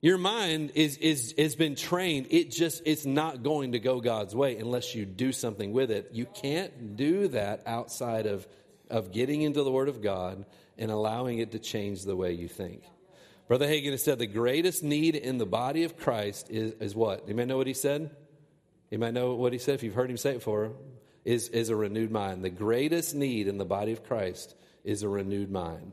Your 0.00 0.18
mind 0.18 0.72
is, 0.76 0.96
is, 0.98 1.34
has 1.36 1.56
been 1.56 1.74
trained. 1.74 2.28
It 2.30 2.52
just, 2.52 2.82
it's 2.86 3.04
not 3.04 3.42
going 3.42 3.72
to 3.72 3.80
go 3.80 4.00
God's 4.00 4.34
way 4.34 4.56
unless 4.56 4.94
you 4.94 5.04
do 5.04 5.32
something 5.32 5.72
with 5.72 5.90
it. 5.90 6.10
You 6.12 6.24
can't 6.24 6.96
do 6.96 7.28
that 7.28 7.62
outside 7.66 8.26
of, 8.26 8.46
of 8.90 9.10
getting 9.10 9.42
into 9.42 9.64
the 9.64 9.72
Word 9.72 9.88
of 9.88 10.00
God 10.00 10.44
and 10.78 10.92
allowing 10.92 11.38
it 11.38 11.50
to 11.52 11.58
change 11.58 12.04
the 12.04 12.14
way 12.14 12.32
you 12.32 12.46
think. 12.46 12.84
Brother 13.48 13.66
Hagin 13.66 13.90
has 13.90 14.04
said 14.04 14.20
the 14.20 14.26
greatest 14.26 14.84
need 14.84 15.16
in 15.16 15.38
the 15.38 15.46
body 15.46 15.82
of 15.82 15.96
Christ 15.96 16.48
is, 16.48 16.74
is 16.74 16.94
what? 16.94 17.28
You 17.28 17.34
may 17.34 17.44
know 17.44 17.56
what 17.56 17.66
he 17.66 17.74
said? 17.74 18.14
You 18.90 18.98
might 18.98 19.14
know 19.14 19.34
what 19.34 19.52
he 19.52 19.58
said 19.58 19.74
if 19.74 19.82
you've 19.82 19.94
heard 19.94 20.10
him 20.10 20.16
say 20.16 20.30
it 20.30 20.34
before. 20.34 20.72
Is, 21.24 21.48
is 21.48 21.68
a 21.68 21.76
renewed 21.76 22.10
mind. 22.10 22.44
The 22.44 22.50
greatest 22.50 23.14
need 23.14 23.48
in 23.48 23.58
the 23.58 23.64
body 23.64 23.92
of 23.92 24.04
Christ 24.04 24.54
is 24.84 25.02
a 25.02 25.08
renewed 25.08 25.50
mind. 25.50 25.92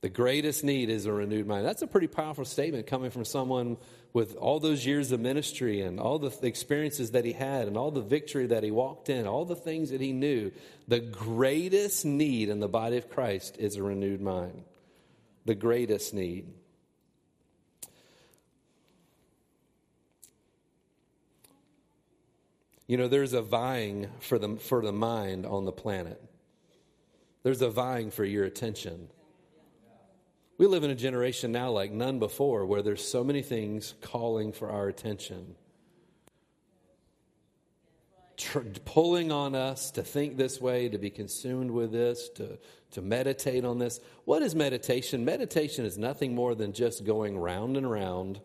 The 0.00 0.08
greatest 0.08 0.62
need 0.62 0.90
is 0.90 1.06
a 1.06 1.12
renewed 1.12 1.46
mind. 1.46 1.66
That's 1.66 1.82
a 1.82 1.86
pretty 1.86 2.06
powerful 2.06 2.44
statement 2.44 2.86
coming 2.86 3.10
from 3.10 3.24
someone 3.24 3.76
with 4.12 4.36
all 4.36 4.60
those 4.60 4.86
years 4.86 5.10
of 5.10 5.18
ministry 5.18 5.80
and 5.80 5.98
all 5.98 6.20
the 6.20 6.46
experiences 6.46 7.10
that 7.12 7.24
he 7.24 7.32
had 7.32 7.66
and 7.66 7.76
all 7.76 7.90
the 7.90 8.00
victory 8.00 8.46
that 8.46 8.62
he 8.62 8.70
walked 8.70 9.08
in, 9.08 9.26
all 9.26 9.44
the 9.44 9.56
things 9.56 9.90
that 9.90 10.00
he 10.00 10.12
knew. 10.12 10.52
The 10.86 11.00
greatest 11.00 12.04
need 12.04 12.48
in 12.48 12.60
the 12.60 12.68
body 12.68 12.96
of 12.96 13.10
Christ 13.10 13.56
is 13.58 13.74
a 13.74 13.82
renewed 13.82 14.20
mind. 14.20 14.62
The 15.46 15.56
greatest 15.56 16.14
need. 16.14 16.46
You 22.86 22.96
know, 22.96 23.08
there's 23.08 23.32
a 23.32 23.42
vying 23.42 24.08
for 24.20 24.38
the, 24.38 24.56
for 24.56 24.80
the 24.80 24.92
mind 24.92 25.44
on 25.44 25.64
the 25.64 25.72
planet. 25.72 26.22
There's 27.42 27.62
a 27.62 27.68
vying 27.68 28.10
for 28.10 28.24
your 28.24 28.44
attention. 28.44 29.08
We 30.58 30.66
live 30.66 30.82
in 30.82 30.90
a 30.90 30.96
generation 30.96 31.52
now 31.52 31.70
like 31.70 31.92
none 31.92 32.18
before 32.18 32.66
where 32.66 32.82
there's 32.82 33.06
so 33.06 33.22
many 33.22 33.42
things 33.42 33.94
calling 34.00 34.52
for 34.52 34.68
our 34.70 34.88
attention. 34.88 35.54
Tr- 38.36 38.60
pulling 38.84 39.30
on 39.30 39.54
us 39.54 39.92
to 39.92 40.02
think 40.02 40.36
this 40.36 40.60
way, 40.60 40.88
to 40.88 40.98
be 40.98 41.10
consumed 41.10 41.70
with 41.70 41.92
this, 41.92 42.28
to, 42.30 42.58
to 42.92 43.02
meditate 43.02 43.64
on 43.64 43.78
this. 43.78 44.00
What 44.24 44.42
is 44.42 44.56
meditation? 44.56 45.24
Meditation 45.24 45.84
is 45.84 45.96
nothing 45.96 46.34
more 46.34 46.56
than 46.56 46.72
just 46.72 47.04
going 47.04 47.38
round 47.38 47.76
and 47.76 47.88
round, 47.88 48.40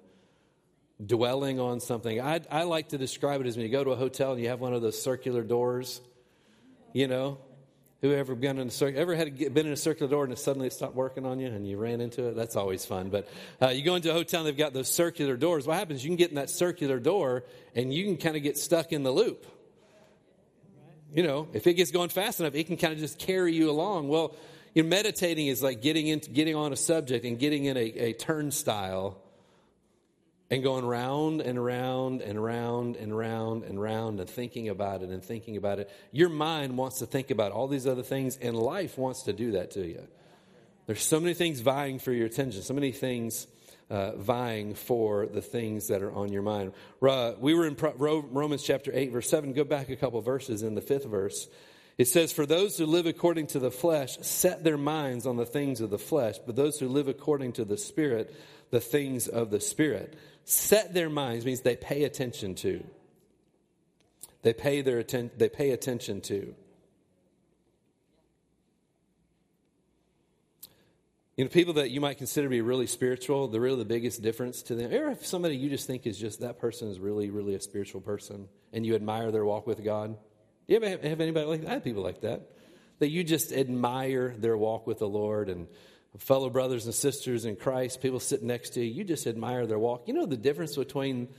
dwelling 1.04 1.60
on 1.60 1.80
something. 1.80 2.22
I, 2.22 2.42
I 2.52 2.64
like 2.64 2.90
to 2.90 3.00
describe 3.00 3.42
it 3.42 3.48
as 3.48 3.58
when 3.58 3.66
you 3.66 3.72
go 3.72 3.84
to 3.84 3.92
a 3.92 3.96
hotel 3.96 4.34
and 4.34 4.42
you 4.42 4.50
have 4.50 4.60
one 4.60 4.74
of 4.74 4.84
those 4.84 5.02
circular 5.02 5.42
doors, 5.42 6.00
you 6.94 7.08
know, 7.08 7.40
who 8.04 8.14
ever 8.14 8.36
been 8.36 8.60
in 8.60 8.68
a 8.68 8.72
circular, 8.72 9.02
ever 9.02 9.16
had 9.16 9.38
been 9.54 9.66
in 9.66 9.72
a 9.72 9.78
circular 9.78 10.12
door 10.12 10.26
and 10.26 10.34
it 10.34 10.38
suddenly 10.38 10.70
stopped 10.70 10.94
working 10.94 11.26
on 11.26 11.40
you 11.40 11.48
and 11.48 11.66
you 11.66 11.78
ran 11.78 12.02
into 12.02 12.28
it? 12.28 12.36
That's 12.36 12.58
always 12.58 12.86
fun. 12.86 13.10
But 13.10 13.30
uh, 13.62 13.70
you 13.70 13.82
go 13.82 13.96
into 13.96 14.10
a 14.10 14.14
hotel 14.14 14.42
and 14.42 14.48
they've 14.48 14.58
got 14.58 14.74
those 14.74 14.92
circular 14.92 15.38
doors. 15.38 15.66
What 15.66 15.78
happens? 15.78 16.04
You 16.04 16.10
can 16.10 16.18
get 16.18 16.30
in 16.30 16.36
that 16.36 16.50
circular 16.50 17.00
door 17.00 17.46
and 17.74 17.94
you 17.94 18.04
can 18.04 18.18
kind 18.18 18.36
of 18.36 18.44
get 18.44 18.58
stuck 18.58 18.92
in 18.92 19.04
the 19.04 19.12
loop. 19.12 19.46
You 21.14 21.24
know, 21.24 21.48
if 21.54 21.66
it 21.66 21.76
gets 21.76 21.92
going 21.92 22.10
fast 22.10 22.42
enough, 22.42 22.56
it 22.56 22.68
can 22.68 22.76
kind 22.76 22.92
of 22.92 23.00
just 23.00 23.20
carry 23.20 23.56
you 23.56 23.70
along. 23.70 24.10
Well, 24.10 24.36
you 24.74 24.84
know, 24.84 24.90
meditating 24.90 25.48
is 25.48 25.64
like 25.64 25.82
getting 25.82 26.08
into 26.08 26.30
getting 26.30 26.56
on 26.56 26.74
a 26.74 26.76
subject 26.76 27.24
and 27.24 27.40
getting 27.40 27.64
in 27.66 27.78
a, 27.78 27.82
a 27.82 28.14
turnstile 28.14 29.23
and 30.50 30.62
going 30.64 30.86
round 30.86 31.42
and 31.42 31.64
round 31.64 32.22
and 32.22 32.44
round 32.44 32.96
and 32.96 33.18
round 33.18 33.64
and 33.64 33.82
round 33.82 34.20
and 34.20 34.30
thinking 34.30 34.70
about 34.70 35.02
it 35.02 35.10
and 35.10 35.24
thinking 35.24 35.58
about 35.58 35.80
it. 35.80 35.90
Your 36.12 36.30
mind 36.30 36.78
wants 36.78 37.00
to 37.00 37.06
think 37.06 37.32
about 37.32 37.52
all 37.52 37.68
these 37.68 37.88
other 37.88 38.04
things, 38.04 38.38
and 38.38 38.56
life 38.56 38.98
wants 38.98 39.24
to 39.24 39.34
do 39.34 39.52
that 39.54 39.72
to 39.72 39.88
you. 39.88 40.08
There's 40.86 41.02
so 41.02 41.20
many 41.20 41.34
things 41.34 41.62
vying 41.62 42.00
for 42.00 42.12
your 42.12 42.26
attention, 42.26 42.62
so 42.62 42.74
many 42.74 42.92
things 42.92 43.48
uh, 43.90 44.16
vying 44.16 44.76
for 44.76 45.28
the 45.28 45.42
things 45.42 45.88
that 45.88 46.02
are 46.02 46.12
on 46.14 46.32
your 46.32 46.42
mind. 46.42 46.74
Uh, 47.02 47.34
we 47.40 47.54
were 47.54 47.66
in 47.66 47.76
Romans 47.98 48.64
chapter 48.64 48.92
8, 48.94 49.12
verse 49.12 49.30
7. 49.30 49.54
Go 49.54 49.64
back 49.64 49.90
a 49.90 49.96
couple 49.96 50.20
verses 50.22 50.64
in 50.64 50.76
the 50.76 50.82
fifth 50.82 51.06
verse. 51.06 51.48
It 51.98 52.08
says, 52.08 52.32
For 52.32 52.46
those 52.46 52.78
who 52.78 52.86
live 52.86 53.06
according 53.06 53.48
to 53.48 53.60
the 53.60 53.72
flesh 53.72 54.18
set 54.22 54.64
their 54.64 54.78
minds 54.78 55.28
on 55.28 55.38
the 55.38 55.46
things 55.46 55.82
of 55.82 55.90
the 55.90 56.00
flesh, 56.00 56.38
but 56.46 56.56
those 56.56 56.80
who 56.80 56.88
live 56.88 57.08
according 57.08 57.54
to 57.54 57.66
the 57.66 57.78
Spirit, 57.78 58.36
the 58.72 58.80
things 58.80 59.28
of 59.28 59.52
the 59.52 59.60
Spirit 59.60 60.16
set 60.46 60.94
their 60.94 61.10
minds 61.10 61.46
means 61.46 61.62
they 61.62 61.76
pay 61.76 62.04
attention 62.04 62.56
to. 62.56 62.84
They 64.42 64.54
pay 64.54 64.82
their 64.82 65.00
atten- 65.00 65.32
they 65.38 65.50
pay 65.50 65.72
attention 65.72 66.22
to. 66.22 66.56
You 71.38 71.46
know, 71.46 71.50
people 71.50 71.74
that 71.76 71.90
you 71.90 72.00
might 72.00 72.20
consider 72.20 72.46
to 72.46 72.50
be 72.50 72.62
really 72.62 72.86
spiritual, 72.86 73.48
the 73.48 73.60
really 73.60 73.78
the 73.78 73.86
biggest 73.86 74.22
difference 74.22 74.62
to 74.64 74.76
them. 74.76 74.94
Or 74.94 75.10
if 75.10 75.26
somebody 75.26 75.56
you 75.56 75.70
just 75.70 75.88
think 75.88 76.06
is 76.06 76.18
just 76.18 76.42
that 76.42 76.60
person 76.60 76.90
is 76.90 77.00
really, 77.00 77.32
really 77.32 77.56
a 77.56 77.60
spiritual 77.60 78.02
person 78.02 78.48
and 78.72 78.86
you 78.86 78.94
admire 78.94 79.32
their 79.32 79.44
walk 79.44 79.66
with 79.66 79.84
God. 79.84 80.16
You 80.68 80.78
ever 80.78 80.90
have, 80.90 81.04
have 81.04 81.22
anybody 81.22 81.46
like 81.46 81.62
that? 81.62 81.70
I 81.70 81.74
have 81.74 81.84
people 81.84 82.04
like 82.04 82.22
that. 82.22 82.50
That 83.00 83.10
you 83.10 83.24
just 83.24 83.52
admire 83.52 84.34
their 84.38 84.58
walk 84.58 84.88
with 84.88 85.00
the 85.00 85.08
Lord 85.08 85.50
and 85.50 85.68
fellow 86.18 86.50
brothers 86.50 86.86
and 86.86 86.94
sisters 86.94 87.46
in 87.46 87.56
Christ, 87.56 88.02
people 88.02 88.20
sitting 88.20 88.48
next 88.48 88.72
to 88.72 88.84
you, 88.84 88.94
you 88.94 89.04
just 89.04 89.26
admire 89.26 89.66
their 89.66 89.80
walk. 89.80 90.08
You 90.08 90.14
know 90.14 90.26
the 90.26 90.38
difference 90.38 90.76
between 90.76 91.30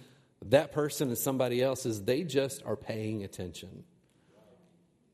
that 0.46 0.72
person 0.72 1.08
and 1.08 1.18
somebody 1.18 1.62
else 1.62 1.86
is 1.86 2.02
they 2.02 2.24
just 2.24 2.64
are 2.64 2.76
paying 2.76 3.22
attention. 3.24 3.84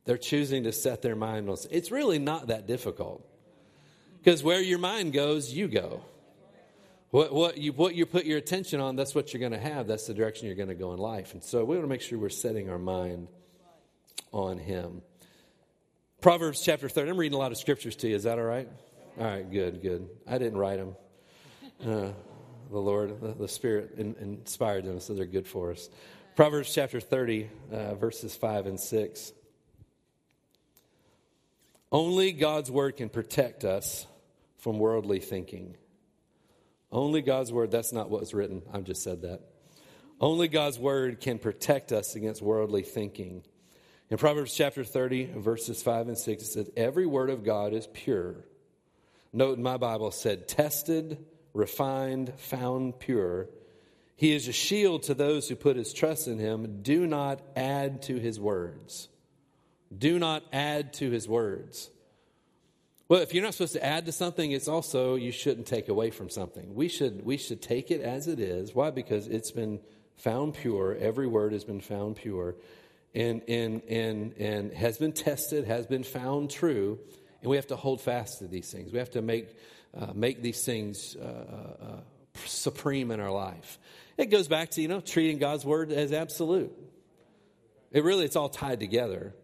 They're 0.06 0.18
choosing 0.18 0.64
to 0.64 0.72
set 0.72 1.02
their 1.02 1.14
mind 1.14 1.48
on 1.48 1.56
it's 1.70 1.90
really 1.90 2.18
not 2.18 2.48
that 2.48 2.66
difficult. 2.66 3.26
Because 4.18 4.42
where 4.42 4.60
your 4.60 4.78
mind 4.78 5.12
goes, 5.12 5.52
you 5.52 5.68
go. 5.68 6.02
What, 7.10 7.32
what, 7.32 7.58
you, 7.58 7.72
what 7.72 7.94
you 7.94 8.06
put 8.06 8.24
your 8.24 8.38
attention 8.38 8.80
on, 8.80 8.96
that's 8.96 9.14
what 9.14 9.32
you're 9.32 9.40
going 9.40 9.52
to 9.52 9.58
have. 9.58 9.86
That's 9.86 10.06
the 10.06 10.14
direction 10.14 10.46
you're 10.46 10.56
going 10.56 10.68
to 10.68 10.74
go 10.74 10.92
in 10.92 10.98
life. 10.98 11.32
And 11.32 11.42
so 11.42 11.64
we 11.64 11.76
want 11.76 11.84
to 11.84 11.88
make 11.88 12.02
sure 12.02 12.18
we're 12.18 12.28
setting 12.28 12.70
our 12.70 12.78
mind 12.78 13.28
on 14.32 14.58
Him. 14.58 15.02
Proverbs 16.20 16.62
chapter 16.62 16.88
30. 16.88 17.10
I'm 17.10 17.16
reading 17.16 17.36
a 17.36 17.38
lot 17.38 17.52
of 17.52 17.58
scriptures 17.58 17.96
to 17.96 18.08
you. 18.08 18.16
Is 18.16 18.24
that 18.24 18.38
all 18.38 18.44
right? 18.44 18.68
All 19.18 19.24
right, 19.24 19.50
good, 19.50 19.82
good. 19.82 20.08
I 20.26 20.38
didn't 20.38 20.58
write 20.58 20.78
them. 20.78 20.96
Uh, 21.82 22.12
the 22.70 22.78
Lord, 22.78 23.20
the, 23.20 23.32
the 23.32 23.48
Spirit 23.48 23.94
in, 23.96 24.14
inspired 24.20 24.84
them, 24.84 25.00
so 25.00 25.14
they're 25.14 25.26
good 25.26 25.46
for 25.46 25.72
us. 25.72 25.88
Proverbs 26.36 26.72
chapter 26.72 27.00
30, 27.00 27.50
uh, 27.72 27.94
verses 27.94 28.36
5 28.36 28.66
and 28.66 28.80
6. 28.80 29.32
Only 31.92 32.32
God's 32.32 32.70
word 32.70 32.96
can 32.96 33.08
protect 33.08 33.64
us 33.64 34.06
from 34.58 34.78
worldly 34.78 35.18
thinking. 35.18 35.76
Only 36.92 37.22
God's 37.22 37.52
word, 37.52 37.70
that's 37.70 37.92
not 37.92 38.10
what 38.10 38.20
was 38.20 38.34
written. 38.34 38.62
I 38.72 38.80
just 38.80 39.02
said 39.02 39.22
that. 39.22 39.40
Only 40.20 40.48
God's 40.48 40.78
word 40.78 41.20
can 41.20 41.38
protect 41.38 41.92
us 41.92 42.14
against 42.14 42.42
worldly 42.42 42.82
thinking. 42.82 43.42
In 44.10 44.18
Proverbs 44.18 44.56
chapter 44.56 44.82
30, 44.82 45.34
verses 45.36 45.82
5 45.82 46.08
and 46.08 46.18
6, 46.18 46.42
it 46.42 46.46
says, 46.46 46.70
Every 46.76 47.06
word 47.06 47.30
of 47.30 47.44
God 47.44 47.72
is 47.72 47.86
pure. 47.86 48.44
Note 49.32 49.56
in 49.56 49.62
my 49.62 49.76
Bible 49.76 50.10
said, 50.10 50.48
tested, 50.48 51.24
refined, 51.54 52.32
found 52.36 52.98
pure. 52.98 53.48
He 54.16 54.32
is 54.32 54.48
a 54.48 54.52
shield 54.52 55.04
to 55.04 55.14
those 55.14 55.48
who 55.48 55.54
put 55.54 55.76
his 55.76 55.92
trust 55.92 56.26
in 56.26 56.38
him. 56.38 56.82
Do 56.82 57.06
not 57.06 57.40
add 57.54 58.02
to 58.02 58.16
his 58.16 58.40
words. 58.40 59.08
Do 59.96 60.18
not 60.18 60.42
add 60.52 60.92
to 60.94 61.10
his 61.10 61.28
words. 61.28 61.88
Well, 63.08 63.22
if 63.22 63.32
you're 63.32 63.44
not 63.44 63.54
supposed 63.54 63.72
to 63.74 63.84
add 63.84 64.06
to 64.06 64.12
something, 64.12 64.50
it's 64.50 64.68
also 64.68 65.14
you 65.14 65.32
shouldn't 65.32 65.68
take 65.68 65.88
away 65.88 66.10
from 66.10 66.30
something. 66.30 66.74
We 66.74 66.88
should 66.88 67.24
we 67.24 67.36
should 67.36 67.60
take 67.60 67.90
it 67.90 68.00
as 68.00 68.28
it 68.28 68.38
is. 68.38 68.72
Why? 68.72 68.90
Because 68.90 69.26
it's 69.26 69.50
been 69.50 69.80
found 70.16 70.54
pure. 70.54 70.94
Every 70.94 71.26
word 71.26 71.52
has 71.52 71.64
been 71.64 71.80
found 71.80 72.16
pure, 72.16 72.54
and 73.14 73.42
and 73.48 73.82
and 73.88 74.32
and 74.38 74.72
has 74.72 74.98
been 74.98 75.12
tested, 75.12 75.64
has 75.66 75.86
been 75.86 76.04
found 76.04 76.50
true, 76.50 76.98
and 77.42 77.50
we 77.50 77.56
have 77.56 77.68
to 77.68 77.76
hold 77.76 78.00
fast 78.00 78.38
to 78.38 78.46
these 78.46 78.70
things. 78.70 78.92
We 78.92 78.98
have 78.98 79.10
to 79.10 79.22
make 79.22 79.56
uh, 79.98 80.12
make 80.14 80.42
these 80.42 80.64
things 80.64 81.16
uh, 81.16 81.24
uh, 81.24 81.84
uh 81.84 82.00
supreme 82.46 83.10
in 83.10 83.20
our 83.20 83.32
life. 83.32 83.78
It 84.16 84.26
goes 84.26 84.48
back 84.48 84.70
to 84.72 84.82
you 84.82 84.88
know 84.88 85.00
treating 85.00 85.38
God's 85.38 85.64
word 85.64 85.92
as 85.92 86.12
absolute. 86.12 86.72
It 87.90 88.04
really 88.04 88.24
it's 88.24 88.36
all 88.36 88.48
tied 88.48 88.80
together. 88.80 89.34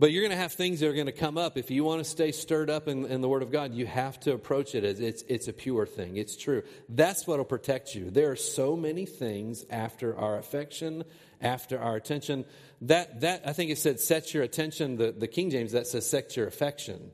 But 0.00 0.10
you're 0.10 0.22
going 0.22 0.32
to 0.32 0.36
have 0.36 0.52
things 0.52 0.80
that 0.80 0.88
are 0.88 0.92
going 0.92 1.06
to 1.06 1.12
come 1.12 1.38
up. 1.38 1.56
If 1.56 1.70
you 1.70 1.84
want 1.84 2.02
to 2.02 2.04
stay 2.04 2.32
stirred 2.32 2.68
up 2.68 2.88
in, 2.88 3.06
in, 3.06 3.20
the 3.20 3.28
Word 3.28 3.42
of 3.42 3.52
God, 3.52 3.72
you 3.74 3.86
have 3.86 4.18
to 4.20 4.32
approach 4.32 4.74
it 4.74 4.82
as 4.82 4.98
it's, 4.98 5.22
it's 5.28 5.46
a 5.46 5.52
pure 5.52 5.86
thing. 5.86 6.16
It's 6.16 6.36
true. 6.36 6.62
That's 6.88 7.28
what 7.28 7.38
will 7.38 7.44
protect 7.44 7.94
you. 7.94 8.10
There 8.10 8.32
are 8.32 8.36
so 8.36 8.74
many 8.74 9.06
things 9.06 9.64
after 9.70 10.16
our 10.16 10.36
affection, 10.36 11.04
after 11.40 11.78
our 11.78 11.96
attention. 11.96 12.44
That, 12.82 13.20
that 13.20 13.42
I 13.46 13.52
think 13.52 13.70
it 13.70 13.78
said, 13.78 14.00
set 14.00 14.34
your 14.34 14.42
attention. 14.42 14.96
The, 14.96 15.12
the 15.12 15.28
King 15.28 15.50
James, 15.50 15.72
that 15.72 15.86
says, 15.86 16.08
set 16.08 16.36
your 16.36 16.46
affection 16.46 17.10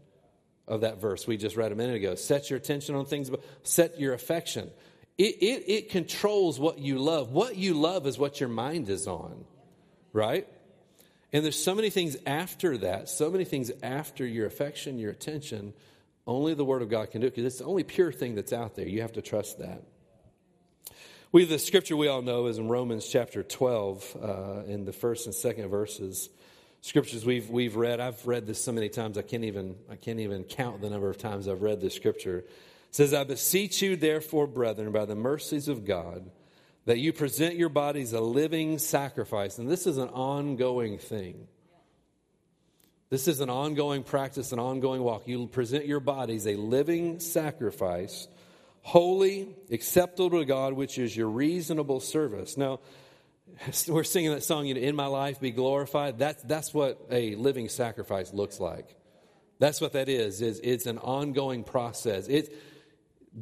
of 0.66 0.82
that 0.82 1.00
verse 1.00 1.26
we 1.26 1.36
just 1.36 1.56
read 1.56 1.72
a 1.72 1.74
minute 1.74 1.96
ago. 1.96 2.14
Set 2.14 2.48
your 2.48 2.56
attention 2.56 2.94
on 2.94 3.04
things, 3.04 3.30
set 3.64 3.98
your 3.98 4.14
affection. 4.14 4.70
It, 5.18 5.36
it, 5.42 5.64
it 5.70 5.90
controls 5.90 6.58
what 6.58 6.78
you 6.78 6.98
love. 6.98 7.32
What 7.32 7.56
you 7.56 7.74
love 7.74 8.06
is 8.06 8.18
what 8.18 8.40
your 8.40 8.48
mind 8.48 8.88
is 8.88 9.06
on, 9.06 9.44
right? 10.12 10.48
And 11.32 11.44
there's 11.44 11.62
so 11.62 11.74
many 11.74 11.90
things 11.90 12.16
after 12.26 12.78
that, 12.78 13.08
so 13.08 13.30
many 13.30 13.44
things 13.44 13.70
after 13.82 14.26
your 14.26 14.46
affection, 14.46 14.98
your 14.98 15.10
attention. 15.10 15.74
Only 16.26 16.54
the 16.54 16.64
Word 16.64 16.82
of 16.82 16.88
God 16.88 17.10
can 17.10 17.20
do 17.20 17.26
it 17.26 17.34
because 17.34 17.44
it's 17.52 17.58
the 17.58 17.66
only 17.66 17.82
pure 17.84 18.12
thing 18.12 18.34
that's 18.34 18.52
out 18.52 18.76
there. 18.76 18.86
You 18.86 19.02
have 19.02 19.12
to 19.12 19.22
trust 19.22 19.58
that. 19.58 19.82
We, 21.32 21.44
the 21.44 21.60
scripture 21.60 21.96
we 21.96 22.08
all 22.08 22.22
know 22.22 22.46
is 22.46 22.58
in 22.58 22.66
Romans 22.66 23.06
chapter 23.06 23.44
12, 23.44 24.16
uh, 24.20 24.62
in 24.66 24.84
the 24.84 24.92
first 24.92 25.26
and 25.26 25.34
second 25.34 25.68
verses. 25.68 26.28
Scriptures 26.80 27.24
we've, 27.24 27.48
we've 27.48 27.76
read. 27.76 28.00
I've 28.00 28.26
read 28.26 28.48
this 28.48 28.60
so 28.60 28.72
many 28.72 28.88
times 28.88 29.16
I 29.16 29.22
can't, 29.22 29.44
even, 29.44 29.76
I 29.88 29.94
can't 29.94 30.18
even 30.18 30.42
count 30.42 30.80
the 30.80 30.90
number 30.90 31.08
of 31.08 31.18
times 31.18 31.46
I've 31.46 31.62
read 31.62 31.80
this 31.80 31.94
scripture. 31.94 32.38
It 32.38 32.48
says, 32.90 33.14
I 33.14 33.22
beseech 33.22 33.80
you, 33.80 33.94
therefore, 33.94 34.48
brethren, 34.48 34.90
by 34.90 35.04
the 35.04 35.14
mercies 35.14 35.68
of 35.68 35.84
God 35.84 36.28
that 36.86 36.98
you 36.98 37.12
present 37.12 37.54
your 37.54 37.68
bodies 37.68 38.12
a 38.12 38.20
living 38.20 38.78
sacrifice. 38.78 39.58
And 39.58 39.70
this 39.70 39.86
is 39.86 39.98
an 39.98 40.08
ongoing 40.08 40.98
thing. 40.98 41.46
This 43.08 43.28
is 43.28 43.38
an 43.38 43.50
ongoing 43.50 44.02
practice, 44.02 44.50
an 44.50 44.58
ongoing 44.58 45.02
walk. 45.02 45.28
You 45.28 45.46
present 45.46 45.86
your 45.86 46.00
bodies 46.00 46.48
a 46.48 46.56
living 46.56 47.20
sacrifice, 47.20 48.26
holy, 48.82 49.54
acceptable 49.70 50.38
to 50.40 50.44
God, 50.44 50.72
which 50.72 50.98
is 50.98 51.16
your 51.16 51.28
reasonable 51.28 52.00
service. 52.00 52.56
Now, 52.56 52.80
we're 53.88 54.04
singing 54.04 54.32
that 54.32 54.44
song, 54.44 54.66
you 54.66 54.74
know, 54.74 54.80
In 54.80 54.96
My 54.96 55.06
Life 55.06 55.40
Be 55.40 55.50
Glorified. 55.50 56.18
That's, 56.18 56.42
that's 56.42 56.72
what 56.72 56.98
a 57.10 57.34
living 57.36 57.68
sacrifice 57.68 58.32
looks 58.32 58.60
like. 58.60 58.96
That's 59.58 59.80
what 59.80 59.92
that 59.92 60.08
is, 60.08 60.40
is 60.40 60.60
it's 60.64 60.86
an 60.86 60.98
ongoing 60.98 61.64
process. 61.64 62.28
It, 62.28 62.56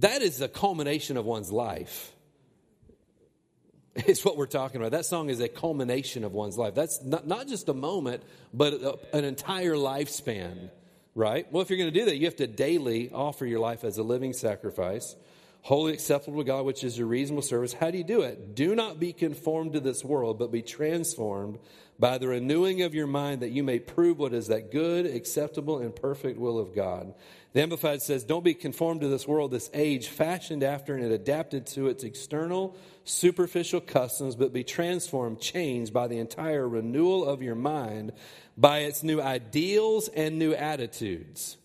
that 0.01 0.21
is 0.21 0.39
the 0.39 0.49
culmination 0.49 1.17
of 1.17 1.25
one's 1.25 1.53
life. 1.53 2.13
It's 4.07 4.25
what 4.25 4.37
we're 4.37 4.47
talking 4.47 4.81
about. 4.81 4.93
That 4.93 5.07
song 5.07 5.29
is 5.29 5.41
a 5.41 5.49
culmination 5.49 6.23
of 6.23 6.33
one's 6.33 6.57
life. 6.57 6.73
That's 6.73 7.03
not, 7.03 7.27
not 7.27 7.49
just 7.49 7.69
a 7.69 7.75
moment, 7.75 8.23
but 8.55 8.75
an 9.13 9.25
entire 9.25 9.75
lifespan, 9.75 10.71
right? 11.19 11.53
Well, 11.53 11.63
if 11.63 11.69
you're 11.69 11.79
going 11.79 11.93
to 11.93 11.99
do 11.99 12.07
that, 12.07 12.17
you 12.17 12.27
have 12.27 12.37
to 12.37 12.47
daily 12.47 13.11
offer 13.11 13.45
your 13.45 13.59
life 13.59 13.83
as 13.83 13.99
a 13.99 14.05
living 14.05 14.33
sacrifice, 14.33 15.17
wholly 15.63 15.93
acceptable 15.93 16.39
to 16.39 16.45
God, 16.45 16.65
which 16.65 16.85
is 16.85 16.97
your 16.97 17.09
reasonable 17.09 17.43
service. 17.43 17.73
How 17.73 17.91
do 17.91 17.99
you 17.99 18.05
do 18.05 18.21
it? 18.23 18.55
Do 18.55 18.77
not 18.77 19.01
be 19.01 19.13
conformed 19.13 19.73
to 19.73 19.81
this 19.81 20.05
world, 20.05 20.39
but 20.39 20.53
be 20.53 20.63
transformed 20.63 21.59
by 21.99 22.19
the 22.19 22.29
renewing 22.29 22.83
of 22.83 22.95
your 22.95 23.09
mind 23.09 23.43
that 23.43 23.51
you 23.51 23.65
may 23.65 23.81
prove 23.81 24.21
what 24.21 24.33
is 24.33 24.47
that 24.47 24.71
good, 24.71 25.07
acceptable, 25.07 25.79
and 25.79 25.95
perfect 25.95 26.39
will 26.39 26.57
of 26.57 26.73
God. 26.73 27.13
The 27.53 27.63
Amplified 27.63 28.03
says, 28.03 28.23
Don't 28.23 28.45
be 28.45 28.55
conformed 28.55 29.01
to 29.01 29.09
this 29.09 29.27
world, 29.27 29.51
this 29.51 29.71
age, 29.75 30.07
fashioned 30.07 30.63
after 30.63 30.95
and 30.95 31.11
adapted 31.11 31.67
to 31.69 31.89
its 31.89 32.05
external, 32.05 32.77
superficial 33.03 33.81
customs, 33.81 34.37
but 34.37 34.53
be 34.53 34.63
transformed, 34.63 35.41
changed 35.41 35.93
by 35.93 36.07
the 36.07 36.19
entire 36.19 36.69
renewal 36.69 37.25
of 37.25 37.43
your 37.43 37.57
mind, 37.57 38.13
by 38.59 38.81
its 38.81 39.05
new 39.05 39.23
ideals 39.23 40.09
and 40.09 40.37
new 40.37 40.53
attitudes. 40.53 41.57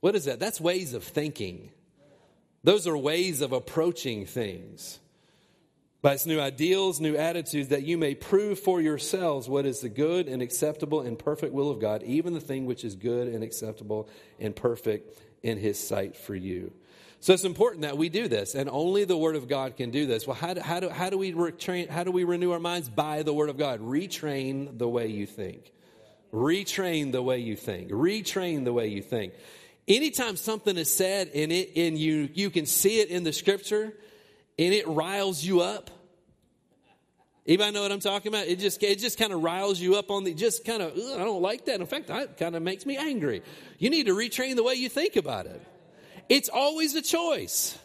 What 0.00 0.16
is 0.16 0.24
that? 0.24 0.40
That's 0.40 0.60
ways 0.60 0.94
of 0.94 1.04
thinking. 1.04 1.70
Those 2.64 2.86
are 2.86 2.96
ways 2.96 3.42
of 3.42 3.52
approaching 3.52 4.24
things 4.24 4.98
by 6.00 6.14
its 6.14 6.24
new 6.24 6.40
ideals, 6.40 7.00
new 7.00 7.16
attitudes, 7.16 7.68
that 7.68 7.82
you 7.82 7.98
may 7.98 8.14
prove 8.14 8.58
for 8.58 8.80
yourselves 8.80 9.48
what 9.48 9.66
is 9.66 9.80
the 9.80 9.88
good 9.88 10.28
and 10.28 10.40
acceptable 10.40 11.00
and 11.00 11.18
perfect 11.18 11.52
will 11.52 11.70
of 11.70 11.80
God, 11.80 12.02
even 12.04 12.32
the 12.32 12.40
thing 12.40 12.64
which 12.64 12.84
is 12.84 12.94
good 12.94 13.28
and 13.28 13.44
acceptable 13.44 14.08
and 14.40 14.56
perfect 14.56 15.18
in 15.42 15.58
His 15.58 15.78
sight 15.78 16.16
for 16.16 16.34
you. 16.34 16.72
So 17.26 17.32
it's 17.32 17.42
important 17.42 17.82
that 17.82 17.98
we 17.98 18.08
do 18.08 18.28
this, 18.28 18.54
and 18.54 18.70
only 18.70 19.02
the 19.02 19.16
Word 19.16 19.34
of 19.34 19.48
God 19.48 19.76
can 19.76 19.90
do 19.90 20.06
this. 20.06 20.28
Well, 20.28 20.36
how 20.36 20.54
do, 20.54 20.60
how 20.60 20.78
do, 20.78 20.88
how 20.88 21.10
do, 21.10 21.18
we, 21.18 21.32
retrain, 21.32 21.88
how 21.88 22.04
do 22.04 22.12
we 22.12 22.22
renew 22.22 22.52
our 22.52 22.60
minds? 22.60 22.88
By 22.88 23.24
the 23.24 23.32
Word 23.32 23.50
of 23.50 23.58
God. 23.58 23.80
Retrain 23.80 24.78
the 24.78 24.88
way 24.88 25.08
you 25.08 25.26
think. 25.26 25.72
Retrain 26.32 27.10
the 27.10 27.20
way 27.22 27.40
you 27.40 27.56
think. 27.56 27.90
Retrain 27.90 28.64
the 28.64 28.72
way 28.72 28.86
you 28.86 29.02
think. 29.02 29.32
Anytime 29.88 30.36
something 30.36 30.76
is 30.76 30.94
said 30.94 31.32
and, 31.34 31.50
it, 31.50 31.72
and 31.74 31.98
you, 31.98 32.28
you 32.32 32.48
can 32.48 32.64
see 32.64 33.00
it 33.00 33.08
in 33.08 33.24
the 33.24 33.32
Scripture, 33.32 33.92
and 34.56 34.72
it 34.72 34.86
riles 34.86 35.42
you 35.42 35.62
up, 35.62 35.90
Anybody 37.44 37.72
know 37.72 37.82
what 37.82 37.90
I'm 37.90 37.98
talking 37.98 38.28
about? 38.28 38.46
It 38.46 38.60
just 38.60 38.80
it 38.82 38.98
just 38.98 39.18
kind 39.18 39.32
of 39.32 39.40
riles 39.42 39.80
you 39.80 39.96
up 39.96 40.12
on 40.12 40.22
the 40.22 40.34
just 40.34 40.64
kind 40.64 40.82
of 40.82 40.92
I 40.92 41.24
don't 41.24 41.42
like 41.42 41.64
that. 41.66 41.80
In 41.80 41.86
fact, 41.86 42.08
that 42.08 42.38
kind 42.38 42.56
of 42.56 42.62
makes 42.62 42.84
me 42.84 42.96
angry. 42.96 43.42
You 43.78 43.88
need 43.88 44.06
to 44.06 44.14
retrain 44.14 44.56
the 44.56 44.64
way 44.64 44.74
you 44.74 44.88
think 44.88 45.14
about 45.14 45.46
it. 45.46 45.62
It's 46.28 46.48
always 46.48 46.94
a 46.94 47.02
choice. 47.02 47.78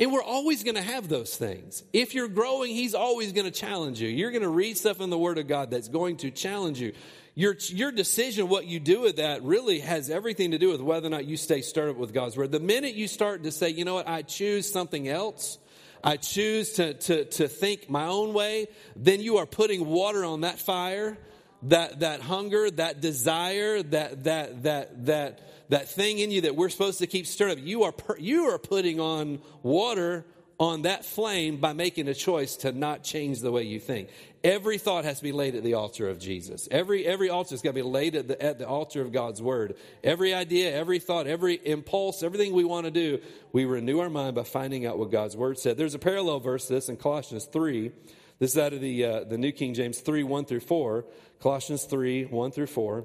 And 0.00 0.12
we're 0.12 0.22
always 0.22 0.62
going 0.62 0.76
to 0.76 0.82
have 0.82 1.08
those 1.08 1.36
things. 1.36 1.82
If 1.92 2.14
you're 2.14 2.28
growing, 2.28 2.72
he's 2.72 2.94
always 2.94 3.32
going 3.32 3.46
to 3.46 3.50
challenge 3.50 4.00
you. 4.00 4.08
You're 4.08 4.30
going 4.30 4.42
to 4.42 4.48
read 4.48 4.78
stuff 4.78 5.00
in 5.00 5.10
the 5.10 5.18
Word 5.18 5.38
of 5.38 5.48
God 5.48 5.72
that's 5.72 5.88
going 5.88 6.18
to 6.18 6.30
challenge 6.30 6.80
you. 6.80 6.92
Your, 7.34 7.56
your 7.68 7.90
decision, 7.90 8.48
what 8.48 8.66
you 8.66 8.78
do 8.78 9.00
with 9.00 9.16
that, 9.16 9.42
really 9.42 9.80
has 9.80 10.08
everything 10.08 10.52
to 10.52 10.58
do 10.58 10.70
with 10.70 10.80
whether 10.80 11.08
or 11.08 11.10
not 11.10 11.24
you 11.24 11.36
stay 11.36 11.62
started 11.62 11.96
with 11.96 12.12
God's 12.12 12.36
Word. 12.36 12.52
The 12.52 12.60
minute 12.60 12.94
you 12.94 13.08
start 13.08 13.42
to 13.42 13.50
say, 13.50 13.70
you 13.70 13.84
know 13.84 13.94
what, 13.94 14.08
I 14.08 14.22
choose 14.22 14.70
something 14.70 15.08
else, 15.08 15.58
I 16.02 16.16
choose 16.16 16.74
to, 16.74 16.94
to, 16.94 17.24
to 17.24 17.48
think 17.48 17.90
my 17.90 18.06
own 18.06 18.34
way, 18.34 18.68
then 18.94 19.20
you 19.20 19.38
are 19.38 19.46
putting 19.46 19.86
water 19.86 20.24
on 20.24 20.42
that 20.42 20.60
fire, 20.60 21.18
that, 21.64 22.00
that 22.00 22.20
hunger, 22.20 22.70
that 22.70 23.00
desire, 23.00 23.82
that, 23.82 24.24
that, 24.24 24.62
that, 24.62 25.06
that, 25.06 25.47
that 25.68 25.88
thing 25.88 26.18
in 26.18 26.30
you 26.30 26.42
that 26.42 26.56
we're 26.56 26.68
supposed 26.68 26.98
to 26.98 27.06
keep 27.06 27.26
stirring 27.26 27.58
up. 27.58 27.64
You 27.64 27.84
are, 27.84 27.94
you 28.18 28.44
are 28.44 28.58
putting 28.58 29.00
on 29.00 29.40
water 29.62 30.24
on 30.60 30.82
that 30.82 31.04
flame 31.04 31.58
by 31.58 31.72
making 31.72 32.08
a 32.08 32.14
choice 32.14 32.56
to 32.56 32.72
not 32.72 33.04
change 33.04 33.40
the 33.40 33.52
way 33.52 33.62
you 33.62 33.78
think. 33.78 34.08
Every 34.42 34.78
thought 34.78 35.04
has 35.04 35.18
to 35.18 35.22
be 35.22 35.30
laid 35.30 35.54
at 35.54 35.62
the 35.62 35.74
altar 35.74 36.08
of 36.08 36.18
Jesus. 36.18 36.68
Every, 36.70 37.06
every 37.06 37.30
altar 37.30 37.50
has 37.50 37.62
got 37.62 37.70
to 37.70 37.74
be 37.74 37.82
laid 37.82 38.16
at 38.16 38.28
the, 38.28 38.42
at 38.42 38.58
the 38.58 38.66
altar 38.66 39.00
of 39.00 39.12
God's 39.12 39.40
word. 39.40 39.76
Every 40.02 40.34
idea, 40.34 40.74
every 40.74 40.98
thought, 40.98 41.26
every 41.26 41.54
impulse, 41.54 42.22
everything 42.22 42.52
we 42.52 42.64
want 42.64 42.86
to 42.86 42.90
do, 42.90 43.20
we 43.52 43.66
renew 43.66 44.00
our 44.00 44.10
mind 44.10 44.34
by 44.34 44.42
finding 44.42 44.84
out 44.84 44.98
what 44.98 45.12
God's 45.12 45.36
word 45.36 45.58
said. 45.58 45.76
There's 45.76 45.94
a 45.94 45.98
parallel 45.98 46.40
verse 46.40 46.66
to 46.66 46.74
this 46.74 46.88
in 46.88 46.96
Colossians 46.96 47.44
3 47.46 47.92
This 48.40 48.52
is 48.52 48.58
out 48.58 48.72
of 48.72 48.80
the, 48.80 49.04
uh, 49.04 49.24
the 49.24 49.38
New 49.38 49.52
King 49.52 49.74
James 49.74 50.00
3 50.00 50.24
1 50.24 50.44
through 50.44 50.60
4. 50.60 51.04
Colossians 51.40 51.84
3 51.84 52.24
1 52.24 52.50
through 52.50 52.66
4. 52.66 53.04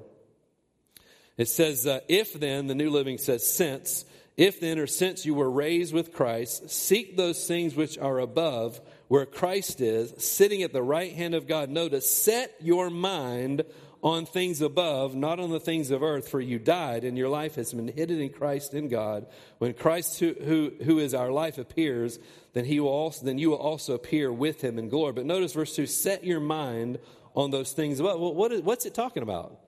It 1.36 1.48
says, 1.48 1.86
uh, 1.86 2.00
If 2.08 2.34
then, 2.34 2.66
the 2.66 2.74
New 2.74 2.90
Living 2.90 3.18
says, 3.18 3.48
since, 3.48 4.04
if 4.36 4.60
then 4.60 4.78
or 4.78 4.86
since 4.86 5.24
you 5.24 5.34
were 5.34 5.50
raised 5.50 5.92
with 5.92 6.12
Christ, 6.12 6.70
seek 6.70 7.16
those 7.16 7.46
things 7.46 7.74
which 7.74 7.98
are 7.98 8.18
above, 8.18 8.80
where 9.08 9.26
Christ 9.26 9.80
is, 9.80 10.12
sitting 10.18 10.62
at 10.62 10.72
the 10.72 10.82
right 10.82 11.12
hand 11.12 11.34
of 11.34 11.46
God. 11.46 11.70
Notice, 11.70 12.10
set 12.10 12.54
your 12.60 12.90
mind 12.90 13.64
on 14.02 14.26
things 14.26 14.60
above, 14.60 15.14
not 15.14 15.40
on 15.40 15.50
the 15.50 15.60
things 15.60 15.90
of 15.90 16.02
earth, 16.02 16.28
for 16.28 16.40
you 16.40 16.58
died, 16.58 17.04
and 17.04 17.16
your 17.16 17.28
life 17.28 17.54
has 17.54 17.72
been 17.72 17.88
hidden 17.88 18.20
in 18.20 18.28
Christ 18.28 18.74
in 18.74 18.88
God. 18.88 19.26
When 19.58 19.72
Christ, 19.72 20.20
who, 20.20 20.34
who, 20.34 20.72
who 20.84 20.98
is 20.98 21.14
our 21.14 21.30
life, 21.30 21.56
appears, 21.56 22.18
then, 22.52 22.66
he 22.66 22.80
will 22.80 22.90
also, 22.90 23.24
then 23.24 23.38
you 23.38 23.50
will 23.50 23.56
also 23.56 23.94
appear 23.94 24.30
with 24.32 24.62
him 24.62 24.78
in 24.78 24.88
glory. 24.88 25.14
But 25.14 25.26
notice 25.26 25.54
verse 25.54 25.74
2 25.74 25.86
set 25.86 26.22
your 26.22 26.40
mind 26.40 26.98
on 27.34 27.50
those 27.50 27.72
things 27.72 27.98
above. 27.98 28.20
Well, 28.20 28.34
what 28.34 28.52
is, 28.52 28.60
what's 28.60 28.84
it 28.84 28.94
talking 28.94 29.22
about? 29.22 29.58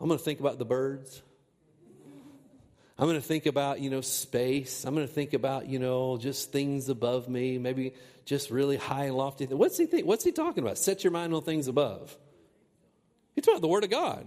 I'm 0.00 0.06
going 0.08 0.18
to 0.18 0.24
think 0.24 0.40
about 0.40 0.58
the 0.58 0.64
birds. 0.64 1.22
I'm 2.98 3.06
going 3.06 3.20
to 3.20 3.26
think 3.26 3.46
about, 3.46 3.80
you 3.80 3.90
know, 3.90 4.00
space. 4.00 4.84
I'm 4.84 4.94
going 4.94 5.06
to 5.06 5.12
think 5.12 5.32
about, 5.32 5.68
you 5.68 5.78
know, 5.78 6.18
just 6.18 6.50
things 6.50 6.88
above 6.88 7.28
me, 7.28 7.58
maybe 7.58 7.94
just 8.24 8.50
really 8.50 8.76
high 8.76 9.04
and 9.04 9.16
lofty. 9.16 9.46
What's 9.46 9.78
he 9.78 9.86
think? 9.86 10.06
What's 10.06 10.24
he 10.24 10.32
talking 10.32 10.64
about? 10.64 10.78
Set 10.78 11.04
your 11.04 11.12
mind 11.12 11.32
on 11.32 11.42
things 11.42 11.68
above. 11.68 12.16
He's 13.34 13.44
talking 13.44 13.56
about 13.56 13.62
the 13.62 13.68
Word 13.68 13.84
of 13.84 13.90
God. 13.90 14.26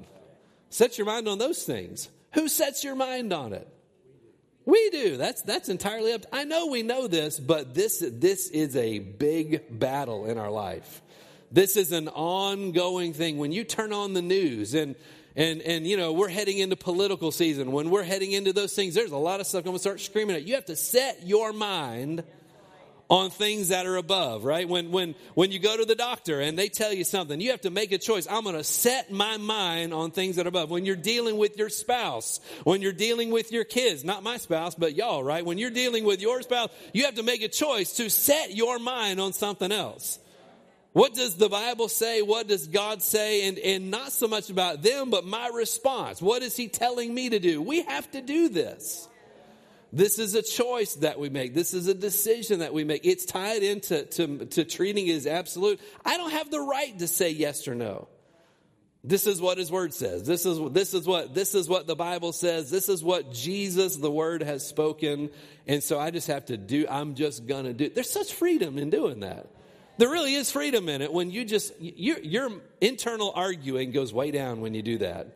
Set 0.70 0.98
your 0.98 1.06
mind 1.06 1.28
on 1.28 1.38
those 1.38 1.64
things. 1.64 2.10
Who 2.34 2.48
sets 2.48 2.84
your 2.84 2.96
mind 2.96 3.34
on 3.34 3.52
it? 3.52 3.68
We 4.64 4.90
do. 4.90 5.18
That's 5.18 5.42
that's 5.42 5.70
entirely 5.70 6.14
up. 6.14 6.22
To, 6.22 6.28
I 6.32 6.46
know 6.46 6.68
we 6.68 6.82
know 6.82 7.08
this, 7.08 7.40
but 7.40 7.74
this 7.74 8.04
this 8.10 8.48
is 8.50 8.76
a 8.76 9.00
big 9.00 9.80
battle 9.80 10.26
in 10.26 10.38
our 10.38 10.52
life. 10.52 11.02
This 11.52 11.76
is 11.76 11.92
an 11.92 12.08
ongoing 12.08 13.12
thing. 13.14 13.38
When 13.38 13.52
you 13.52 13.66
turn 13.66 13.92
on 13.92 14.14
the 14.14 14.22
news 14.22 14.74
and 14.74 14.96
and 15.36 15.62
and 15.62 15.88
you 15.88 15.98
know 15.98 16.14
we're 16.14 16.30
heading 16.30 16.58
into 16.58 16.76
political 16.76 17.32
season, 17.32 17.72
when 17.72 17.90
we're 17.90 18.04
heading 18.04 18.32
into 18.32 18.54
those 18.54 18.74
things, 18.74 18.94
there's 18.94 19.12
a 19.12 19.18
lot 19.18 19.40
of 19.40 19.48
stuff 19.48 19.64
going 19.64 19.76
to 19.76 19.80
start 19.80 20.02
screaming 20.02 20.36
at 20.36 20.44
you. 20.44 20.56
have 20.56 20.66
to 20.66 20.76
set 20.76 21.26
your 21.26 21.54
mind 21.54 22.24
on 23.12 23.30
things 23.30 23.68
that 23.68 23.86
are 23.86 23.98
above, 23.98 24.46
right? 24.46 24.70
When, 24.70 24.90
when, 24.90 25.16
when 25.34 25.52
you 25.52 25.60
go 25.60 25.76
to 25.76 25.84
the 25.84 25.96
doctor 25.96 26.40
and 26.40 26.58
they 26.58 26.70
tell 26.70 26.94
you 26.94 27.04
something, 27.04 27.42
you 27.42 27.52
have 27.52 27.60
to 27.62 27.70
make 27.70 27.92
a 27.92 27.98
choice. 27.98 28.26
I'm 28.26 28.44
going 28.44 28.56
to 28.56 28.64
set 28.64 29.12
my 29.12 29.36
mind 29.36 29.94
on 29.94 30.12
things 30.12 30.38
that 30.38 30.46
are 30.46 30.50
above. 30.50 30.70
When 30.70 30.86
you're 30.86 30.96
dealing 30.96 31.36
with 31.36 31.58
your 31.58 31.68
spouse, 31.68 32.40
when 32.64 32.82
you're 32.82 32.94
dealing 32.94 33.30
with 33.30 33.52
your 33.52 33.66
kids, 33.66 34.06
not 34.06 34.24
my 34.24 34.38
spouse, 34.38 34.76
but 34.76 34.96
y'all, 34.96 35.22
right? 35.26 35.46
When 35.46 35.58
you're 35.58 35.72
dealing 35.72 36.06
with 36.06 36.22
your 36.22 36.42
spouse, 36.42 36.70
you 36.94 37.04
have 37.04 37.16
to 37.16 37.24
make 37.24 37.44
a 37.44 37.50
choice 37.50 37.98
to 37.98 38.10
set 38.10 38.56
your 38.56 38.80
mind 38.80 39.20
on 39.20 39.34
something 39.34 39.74
else. 39.74 40.18
What 40.94 41.14
does 41.14 41.36
the 41.36 41.48
Bible 41.48 41.88
say? 41.88 42.22
What 42.22 42.48
does 42.48 42.68
God 42.68 43.02
say? 43.02 43.48
And, 43.48 43.58
and 43.60 43.92
not 43.92 44.12
so 44.12 44.28
much 44.28 44.50
about 44.50 44.82
them, 44.82 45.10
but 45.10 45.26
my 45.26 45.50
response. 45.54 46.22
What 46.22 46.42
is 46.42 46.56
He 46.56 46.68
telling 46.68 47.14
me 47.14 47.30
to 47.30 47.40
do? 47.40 47.62
We 47.62 47.84
have 47.84 48.10
to 48.12 48.22
do 48.22 48.50
this. 48.50 49.08
This 49.94 50.20
is 50.20 50.36
a 50.36 50.42
choice 50.42 50.96
that 50.96 51.20
we 51.20 51.30
make. 51.30 51.54
This 51.54 51.74
is 51.74 51.88
a 51.88 51.94
decision 51.94 52.60
that 52.60 52.74
we 52.74 52.84
make. 52.84 53.06
It's 53.06 53.26
tied 53.26 53.62
into 53.62 54.04
to, 54.04 54.46
to 54.46 54.64
treating 54.64 55.08
it 55.08 55.16
as 55.16 55.28
absolute. 55.28 55.82
I 56.06 56.18
don't 56.18 56.32
have 56.32 56.50
the 56.50 56.62
right 56.62 56.98
to 57.00 57.08
say 57.08 57.32
yes 57.32 57.68
or 57.68 57.76
no. 57.76 58.08
This 59.04 59.26
is 59.26 59.42
what 59.42 59.58
his 59.58 59.72
word 59.72 59.94
says. 59.94 60.24
This 60.24 60.46
is, 60.46 60.60
this 60.72 60.94
is 60.94 61.08
what, 61.08 61.34
this 61.34 61.56
is 61.56 61.68
what 61.68 61.88
the 61.88 61.96
Bible 61.96 62.32
says. 62.32 62.70
This 62.70 62.88
is 62.88 63.04
what 63.04 63.34
Jesus, 63.34 63.98
the 63.98 64.12
word, 64.12 64.44
has 64.44 64.66
spoken. 64.66 65.30
And 65.68 65.84
so 65.84 66.00
I 66.00 66.12
just 66.12 66.28
have 66.28 66.46
to 66.46 66.58
do, 66.58 66.86
I'm 66.88 67.16
just 67.16 67.48
gonna 67.48 67.74
do. 67.74 67.90
There's 67.90 68.10
such 68.10 68.34
freedom 68.34 68.78
in 68.78 68.92
doing 68.92 69.22
that. 69.22 69.48
There 70.02 70.10
really 70.10 70.34
is 70.34 70.50
freedom 70.50 70.90
in 70.90 71.04
it 71.04 71.14
when 71.14 71.30
you 71.30 71.46
just, 71.46 71.80
your, 71.80 72.18
your 72.22 72.50
internal 72.82 73.32
arguing 73.36 73.92
goes 73.92 74.12
way 74.12 74.32
down 74.32 74.60
when 74.60 74.74
you 74.74 74.82
do 74.82 74.98
that. 74.98 75.28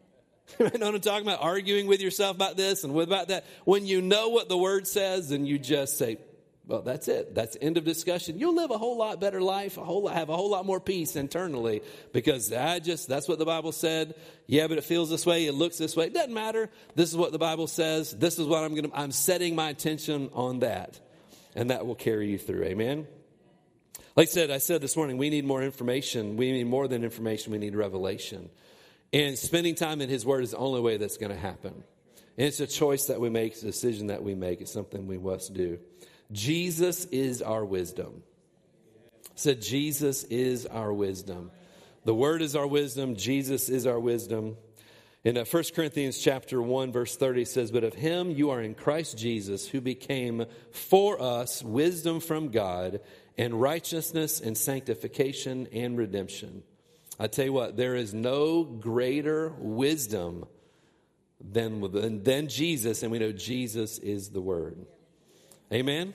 you 0.58 0.70
know 0.78 0.86
what 0.86 0.94
I'm 0.94 1.00
talking 1.02 1.28
about? 1.28 1.42
Arguing 1.42 1.86
with 1.86 2.00
yourself 2.00 2.34
about 2.34 2.56
this 2.56 2.84
and 2.84 2.94
with 2.94 3.08
about 3.08 3.28
that. 3.28 3.44
When 3.66 3.84
you 3.84 4.00
know 4.00 4.30
what 4.30 4.48
the 4.48 4.56
word 4.56 4.86
says 4.86 5.32
and 5.32 5.46
you 5.46 5.58
just 5.58 5.98
say, 5.98 6.16
well, 6.66 6.80
that's 6.80 7.08
it. 7.08 7.34
That's 7.34 7.58
end 7.60 7.76
of 7.76 7.84
discussion. 7.84 8.38
You'll 8.38 8.54
live 8.54 8.70
a 8.70 8.78
whole 8.78 8.96
lot 8.96 9.20
better 9.20 9.42
life, 9.42 9.76
a 9.76 9.84
whole 9.84 10.08
have 10.08 10.30
a 10.30 10.34
whole 10.34 10.48
lot 10.48 10.64
more 10.64 10.80
peace 10.80 11.14
internally 11.14 11.82
because 12.14 12.54
I 12.54 12.78
just 12.78 13.06
that's 13.06 13.28
what 13.28 13.38
the 13.38 13.44
Bible 13.44 13.72
said. 13.72 14.14
Yeah, 14.46 14.66
but 14.66 14.78
it 14.78 14.84
feels 14.84 15.10
this 15.10 15.26
way, 15.26 15.44
it 15.44 15.52
looks 15.52 15.76
this 15.76 15.94
way. 15.94 16.06
It 16.06 16.14
doesn't 16.14 16.32
matter. 16.32 16.70
This 16.94 17.10
is 17.10 17.18
what 17.18 17.32
the 17.32 17.38
Bible 17.38 17.66
says. 17.66 18.12
This 18.12 18.38
is 18.38 18.46
what 18.46 18.64
I'm 18.64 18.74
going 18.74 18.90
to 18.90 18.98
I'm 18.98 19.12
setting 19.12 19.54
my 19.54 19.68
attention 19.68 20.30
on 20.32 20.60
that. 20.60 20.98
And 21.54 21.68
that 21.68 21.84
will 21.86 21.94
carry 21.94 22.30
you 22.30 22.38
through. 22.38 22.64
Amen. 22.64 23.06
Like 24.16 24.28
I 24.28 24.30
said, 24.30 24.50
I 24.50 24.58
said 24.58 24.80
this 24.80 24.96
morning, 24.96 25.18
we 25.18 25.30
need 25.30 25.44
more 25.44 25.62
information. 25.62 26.36
We 26.36 26.52
need 26.52 26.66
more 26.66 26.86
than 26.86 27.04
information, 27.04 27.52
we 27.52 27.58
need 27.58 27.74
revelation. 27.74 28.50
And 29.12 29.38
spending 29.38 29.74
time 29.74 30.00
in 30.00 30.08
His 30.08 30.24
Word 30.26 30.44
is 30.44 30.52
the 30.52 30.56
only 30.56 30.80
way 30.80 30.96
that's 30.96 31.16
going 31.16 31.32
to 31.32 31.38
happen. 31.38 31.84
And 32.36 32.48
it's 32.48 32.60
a 32.60 32.66
choice 32.66 33.06
that 33.06 33.20
we 33.20 33.30
make, 33.30 33.52
it's 33.52 33.62
a 33.62 33.66
decision 33.66 34.08
that 34.08 34.22
we 34.22 34.34
make, 34.34 34.60
it's 34.60 34.72
something 34.72 35.06
we 35.06 35.18
must 35.18 35.54
do. 35.54 35.78
Jesus 36.32 37.04
is 37.06 37.42
our 37.42 37.64
wisdom. 37.64 38.22
said, 39.36 39.60
Jesus 39.60 40.24
is 40.24 40.66
our 40.66 40.92
wisdom. 40.92 41.50
The 42.04 42.14
Word 42.14 42.42
is 42.42 42.54
our 42.54 42.66
wisdom, 42.66 43.16
Jesus 43.16 43.68
is 43.68 43.86
our 43.86 43.98
wisdom. 43.98 44.56
In 45.24 45.36
1 45.36 45.46
uh, 45.46 45.62
Corinthians 45.74 46.18
chapter 46.18 46.60
1 46.60 46.92
verse 46.92 47.16
30 47.16 47.46
says, 47.46 47.70
"But 47.70 47.82
of 47.82 47.94
him 47.94 48.30
you 48.30 48.50
are 48.50 48.60
in 48.60 48.74
Christ 48.74 49.16
Jesus, 49.16 49.66
who 49.66 49.80
became 49.80 50.44
for 50.70 51.20
us 51.20 51.62
wisdom 51.62 52.20
from 52.20 52.50
God, 52.50 53.00
and 53.36 53.60
righteousness 53.60 54.40
and 54.40 54.56
sanctification 54.56 55.68
and 55.72 55.96
redemption." 55.98 56.62
I 57.18 57.28
tell 57.28 57.44
you 57.44 57.52
what, 57.52 57.76
there 57.76 57.94
is 57.94 58.12
no 58.12 58.64
greater 58.64 59.52
wisdom 59.58 60.46
than, 61.40 62.22
than 62.22 62.48
Jesus, 62.48 63.02
and 63.02 63.12
we 63.12 63.18
know 63.18 63.30
Jesus 63.32 63.98
is 63.98 64.30
the 64.30 64.40
Word. 64.40 64.84
Amen? 65.72 66.14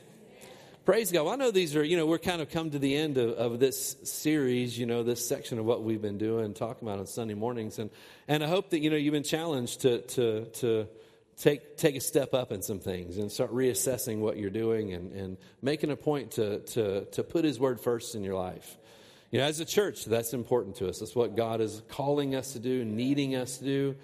Praise 0.86 1.12
God. 1.12 1.24
Well, 1.24 1.34
I 1.34 1.38
know 1.38 1.52
these 1.52 1.76
are, 1.76 1.84
you 1.84 1.96
know, 1.98 2.06
we're 2.06 2.18
kind 2.18 2.42
of 2.42 2.50
come 2.50 2.72
to 2.72 2.80
the 2.80 2.96
end 2.96 3.18
of, 3.18 3.32
of 3.32 3.60
this 3.60 3.96
series, 4.04 4.78
you 4.78 4.86
know, 4.88 5.04
this 5.04 5.26
section 5.26 5.60
of 5.60 5.66
what 5.66 5.84
we've 5.84 6.02
been 6.02 6.18
doing, 6.18 6.54
talking 6.54 6.88
about 6.88 7.00
on 7.00 7.06
Sunday 7.06 7.36
mornings. 7.36 7.78
And, 7.78 7.92
and 8.28 8.44
I 8.44 8.48
hope 8.48 8.72
that, 8.72 8.80
you 8.80 8.90
know, 8.90 8.96
you've 8.96 9.14
been 9.14 9.24
challenged 9.24 9.82
to, 9.82 10.02
to, 10.02 10.46
to 10.46 10.88
take, 11.40 11.78
take 11.78 11.96
a 11.96 12.02
step 12.02 12.34
up 12.34 12.52
in 12.52 12.62
some 12.62 12.80
things 12.80 13.18
and 13.18 13.32
start 13.32 13.54
reassessing 13.54 14.20
what 14.20 14.38
you're 14.38 14.50
doing 14.50 14.94
and, 14.94 15.12
and 15.14 15.38
making 15.62 15.90
a 15.90 15.96
point 15.96 16.32
to, 16.32 16.60
to, 16.60 17.06
to 17.06 17.24
put 17.24 17.46
His 17.46 17.60
Word 17.60 17.80
first 17.80 18.16
in 18.16 18.24
your 18.24 18.36
life. 18.36 18.78
You 19.32 19.40
know, 19.40 19.46
as 19.46 19.60
a 19.60 19.66
church, 19.66 20.06
that's 20.06 20.34
important 20.34 20.78
to 20.78 20.90
us. 20.90 21.00
That's 21.00 21.16
what 21.16 21.36
God 21.36 21.62
is 21.62 21.82
calling 21.90 22.36
us 22.36 22.54
to 22.54 22.60
do, 22.60 22.84
needing 22.84 23.36
us 23.36 23.60
to 23.60 23.64
do. 23.64 23.96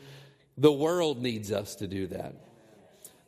The 0.57 0.71
world 0.71 1.21
needs 1.21 1.51
us 1.51 1.75
to 1.75 1.87
do 1.87 2.07
that. 2.07 2.35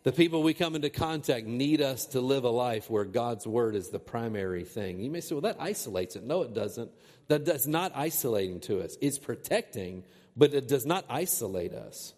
The 0.04 0.12
people 0.13 0.41
we 0.41 0.54
come 0.54 0.76
into 0.76 0.89
contact 0.89 1.48
need 1.48 1.82
us 1.82 2.06
to 2.08 2.22
live 2.22 2.46
a 2.46 2.50
life 2.50 2.89
where 2.89 3.04
God's 3.04 3.46
word 3.46 3.76
is 3.76 3.89
the 3.89 4.00
primary 4.00 4.63
thing. 4.63 5.02
You 5.02 5.10
may 5.10 5.20
say, 5.20 5.36
well, 5.36 5.41
that 5.41 5.58
isolates 5.60 6.15
it. 6.15 6.24
No, 6.24 6.43
it 6.43 6.54
doesn't. 6.54 6.91
That 7.28 7.43
does 7.43 7.67
not 7.67 7.91
isolating 7.93 8.62
to 8.62 8.80
us. 8.82 8.96
It's 9.02 9.17
protecting, 9.17 10.06
but 10.38 10.54
it 10.54 10.70
does 10.70 10.86
not 10.86 11.04
isolate 11.10 11.74
us. 11.74 12.13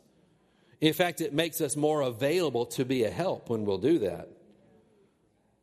In 0.82 0.94
fact, 0.94 1.22
it 1.22 1.34
makes 1.34 1.60
us 1.62 1.76
more 1.76 2.02
available 2.02 2.66
to 2.68 2.86
be 2.86 3.04
a 3.04 3.10
help 3.10 3.50
when 3.50 3.66
we'll 3.66 3.78
do 3.78 4.00
that. 4.00 4.30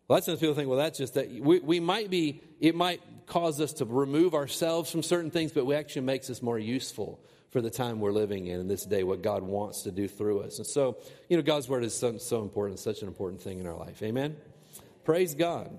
Well, 0.09 0.21
that's 0.21 0.41
people 0.41 0.55
think, 0.55 0.69
well, 0.69 0.79
that's 0.79 0.99
just 0.99 1.15
that. 1.15 1.31
We, 1.31 1.59
we 1.59 1.81
might 1.81 2.11
be, 2.11 2.43
it 2.61 2.75
might 2.75 3.01
cause 3.27 3.61
us 3.61 3.73
to 3.75 3.85
remove 3.85 4.35
ourselves 4.35 4.91
from 4.91 5.03
certain 5.03 5.31
things, 5.31 5.53
but 5.53 5.67
it 5.67 5.75
actually 5.75 6.03
makes 6.03 6.31
us 6.31 6.43
more 6.43 6.59
useful 6.59 7.21
for 7.51 7.61
the 7.61 7.71
time 7.71 8.01
we're 8.01 8.13
living 8.13 8.47
in 8.47 8.61
in 8.61 8.69
this 8.69 8.85
day, 8.85 9.03
what 9.03 9.23
God 9.23 9.43
wants 9.43 9.83
to 9.83 9.91
do 9.91 10.07
through 10.07 10.41
us. 10.41 10.59
And 10.59 10.67
so, 10.67 10.99
you 11.29 11.37
know, 11.37 11.43
God's 11.43 11.69
word 11.69 11.83
is 11.85 11.95
so, 11.95 12.19
so 12.19 12.43
important, 12.43 12.79
such 12.79 13.03
an 13.03 13.09
important 13.09 13.41
thing 13.41 13.59
in 13.59 13.67
our 13.67 13.77
life. 13.77 14.03
Amen? 14.03 14.37
Praise 15.05 15.35
God. 15.35 15.79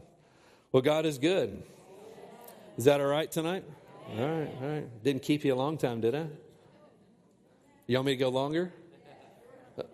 Well, 0.72 0.82
God 0.82 1.06
is 1.06 1.20
good. 1.20 1.64
Is 2.78 2.86
that 2.86 3.00
all 3.00 3.08
right 3.08 3.32
tonight? 3.32 3.64
All 4.18 4.28
right, 4.28 4.50
all 4.62 4.68
right. 4.68 5.04
Didn't 5.04 5.22
keep 5.22 5.46
you 5.46 5.54
a 5.54 5.56
long 5.56 5.78
time, 5.78 6.02
did 6.02 6.16
I? 6.16 6.28
You 7.86 7.98
want 7.98 8.08
me 8.08 8.14
to 8.14 8.18
go 8.18 8.30
longer? 8.30 8.74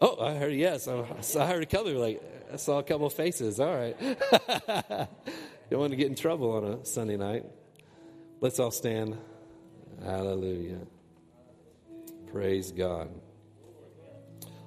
Oh, 0.01 0.23
I 0.23 0.35
heard 0.35 0.53
yes. 0.53 0.87
I 0.87 1.45
heard 1.45 1.63
a 1.63 1.65
couple 1.65 1.91
like 1.93 2.21
I 2.51 2.55
saw 2.55 2.79
a 2.79 2.83
couple 2.83 3.09
faces. 3.09 3.59
All 3.59 3.75
right. 3.75 3.95
You 3.99 4.15
don't 5.69 5.79
want 5.79 5.91
to 5.91 5.97
get 5.97 6.07
in 6.07 6.15
trouble 6.15 6.51
on 6.51 6.63
a 6.63 6.85
Sunday 6.85 7.17
night. 7.17 7.45
Let's 8.39 8.59
all 8.59 8.71
stand. 8.71 9.17
Hallelujah. 10.03 10.79
Praise 12.31 12.71
God. 12.71 13.09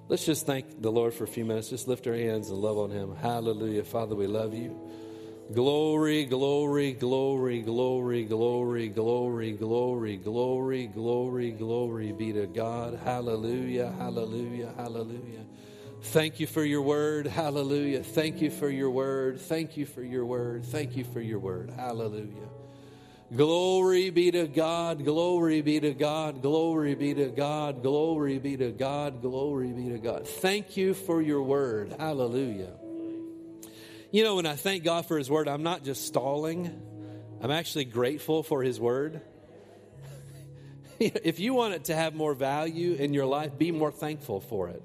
Let's 0.08 0.24
just 0.24 0.46
thank 0.46 0.80
the 0.80 0.92
Lord 0.92 1.14
for 1.14 1.24
a 1.24 1.28
few 1.28 1.44
minutes. 1.44 1.68
Just 1.68 1.88
lift 1.88 2.06
our 2.06 2.14
hands 2.14 2.50
and 2.50 2.58
love 2.58 2.78
on 2.78 2.90
Him. 2.90 3.16
Hallelujah. 3.16 3.84
Father, 3.84 4.14
we 4.14 4.26
love 4.26 4.54
you. 4.54 4.78
Glory, 5.54 6.24
glory, 6.24 6.92
glory, 6.92 7.62
glory, 7.62 8.24
glory, 8.24 8.88
glory, 8.88 9.52
glory, 9.52 10.16
glory, 10.16 10.86
glory, 10.88 11.50
glory 11.52 12.12
be 12.12 12.32
to 12.32 12.46
God. 12.46 12.98
Hallelujah, 13.04 13.92
hallelujah, 13.96 14.72
hallelujah. 14.76 15.44
Thank 16.02 16.40
you 16.40 16.46
for 16.46 16.64
your 16.64 16.82
word. 16.82 17.26
Hallelujah. 17.26 18.02
Thank 18.02 18.40
you 18.40 18.50
for 18.50 18.68
your 18.68 18.90
word. 18.90 19.40
Thank 19.40 19.76
you 19.76 19.86
for 19.86 20.02
your 20.02 20.24
word. 20.24 20.64
Thank 20.64 20.96
you 20.96 21.04
for 21.04 21.20
your 21.20 21.38
word. 21.38 21.70
Hallelujah. 21.70 22.48
Glory 23.34 24.10
be 24.10 24.30
to 24.30 24.46
God. 24.46 25.04
Glory 25.04 25.62
be 25.62 25.80
to 25.80 25.94
God. 25.94 26.42
Glory 26.42 26.94
be 26.94 27.12
to 27.14 27.28
God. 27.28 27.82
Glory 27.82 28.38
be 28.38 28.56
to 28.56 28.70
God. 28.70 29.20
Glory 29.20 29.72
be 29.72 29.88
to 29.90 29.98
God. 29.98 30.28
Thank 30.28 30.76
you 30.76 30.94
for 30.94 31.20
your 31.20 31.42
word. 31.42 31.94
Hallelujah. 31.98 32.85
You 34.16 34.24
know, 34.24 34.36
when 34.36 34.46
I 34.46 34.54
thank 34.54 34.82
God 34.82 35.04
for 35.04 35.18
his 35.18 35.28
word, 35.28 35.46
I'm 35.46 35.62
not 35.62 35.84
just 35.84 36.06
stalling, 36.06 36.72
I'm 37.42 37.50
actually 37.50 37.84
grateful 37.84 38.42
for 38.42 38.62
his 38.62 38.80
word. 38.80 39.20
if 40.98 41.38
you 41.38 41.52
want 41.52 41.74
it 41.74 41.84
to 41.84 41.94
have 41.94 42.14
more 42.14 42.32
value 42.32 42.94
in 42.94 43.12
your 43.12 43.26
life, 43.26 43.58
be 43.58 43.72
more 43.72 43.92
thankful 43.92 44.40
for 44.40 44.70
it. 44.70 44.82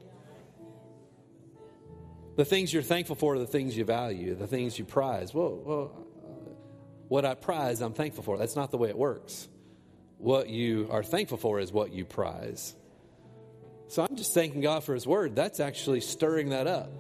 The 2.36 2.44
things 2.44 2.74
you're 2.74 2.84
thankful 2.84 3.16
for 3.16 3.36
are 3.36 3.40
the 3.40 3.48
things 3.48 3.78
you 3.78 3.86
value, 3.86 4.36
the 4.36 4.48
things 4.48 4.78
you 4.78 4.84
prize. 4.84 5.34
Well, 5.34 5.62
well 5.64 5.92
uh, 5.96 6.52
what 7.08 7.24
I 7.24 7.36
prize, 7.36 7.80
I'm 7.80 7.94
thankful 7.94 8.24
for. 8.24 8.38
That's 8.38 8.58
not 8.58 8.70
the 8.70 8.78
way 8.78 8.90
it 8.90 8.98
works. 8.98 9.48
What 10.18 10.50
you 10.50 10.90
are 10.92 11.04
thankful 11.04 11.38
for 11.38 11.62
is 11.62 11.72
what 11.72 11.94
you 11.94 12.04
prize. 12.04 12.76
So 13.88 14.04
I'm 14.04 14.18
just 14.18 14.34
thanking 14.34 14.60
God 14.60 14.84
for 14.84 14.94
His 14.94 15.08
Word. 15.08 15.38
That's 15.38 15.62
actually 15.62 16.02
stirring 16.02 16.50
that 16.50 16.68
up. 16.68 16.92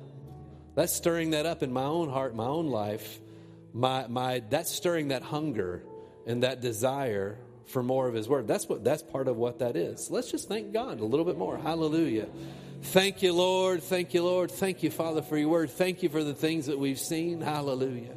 That's 0.76 0.94
stirring 0.94 1.32
that 1.32 1.46
up 1.46 1.64
in 1.64 1.72
my 1.72 1.84
own 1.84 2.10
heart, 2.10 2.36
my 2.36 2.46
own 2.46 2.68
life. 2.68 3.20
My, 3.74 4.08
my, 4.08 4.42
that's 4.50 4.72
stirring 4.72 5.10
that 5.10 5.24
hunger 5.24 5.84
and 6.26 6.44
that 6.44 6.62
desire 6.62 7.38
for 7.66 7.82
more 7.82 8.08
of 8.08 8.14
His 8.14 8.28
Word. 8.28 8.48
That's 8.48 8.68
what 8.68 8.84
that's 8.84 9.04
part 9.04 9.28
of 9.28 9.38
what 9.38 9.60
that 9.60 9.76
is. 9.76 10.12
Let's 10.12 10.30
just 10.30 10.48
thank 10.48 10.74
God 10.74 11.00
a 11.00 11.06
little 11.06 11.26
bit 11.26 11.38
more. 11.38 11.58
Hallelujah. 11.58 12.28
Thank 12.84 13.22
you, 13.22 13.34
Lord. 13.34 13.84
Thank 13.84 14.14
you, 14.14 14.24
Lord. 14.24 14.52
Thank 14.52 14.84
you, 14.84 14.92
Father, 14.92 15.22
for 15.22 15.38
your 15.38 15.50
Word. 15.50 15.70
Thank 15.70 16.04
you 16.04 16.10
for 16.10 16.24
the 16.24 16.34
things 16.34 16.66
that 16.66 16.78
we've 16.78 17.00
seen. 17.00 17.42
Hallelujah. 17.42 18.16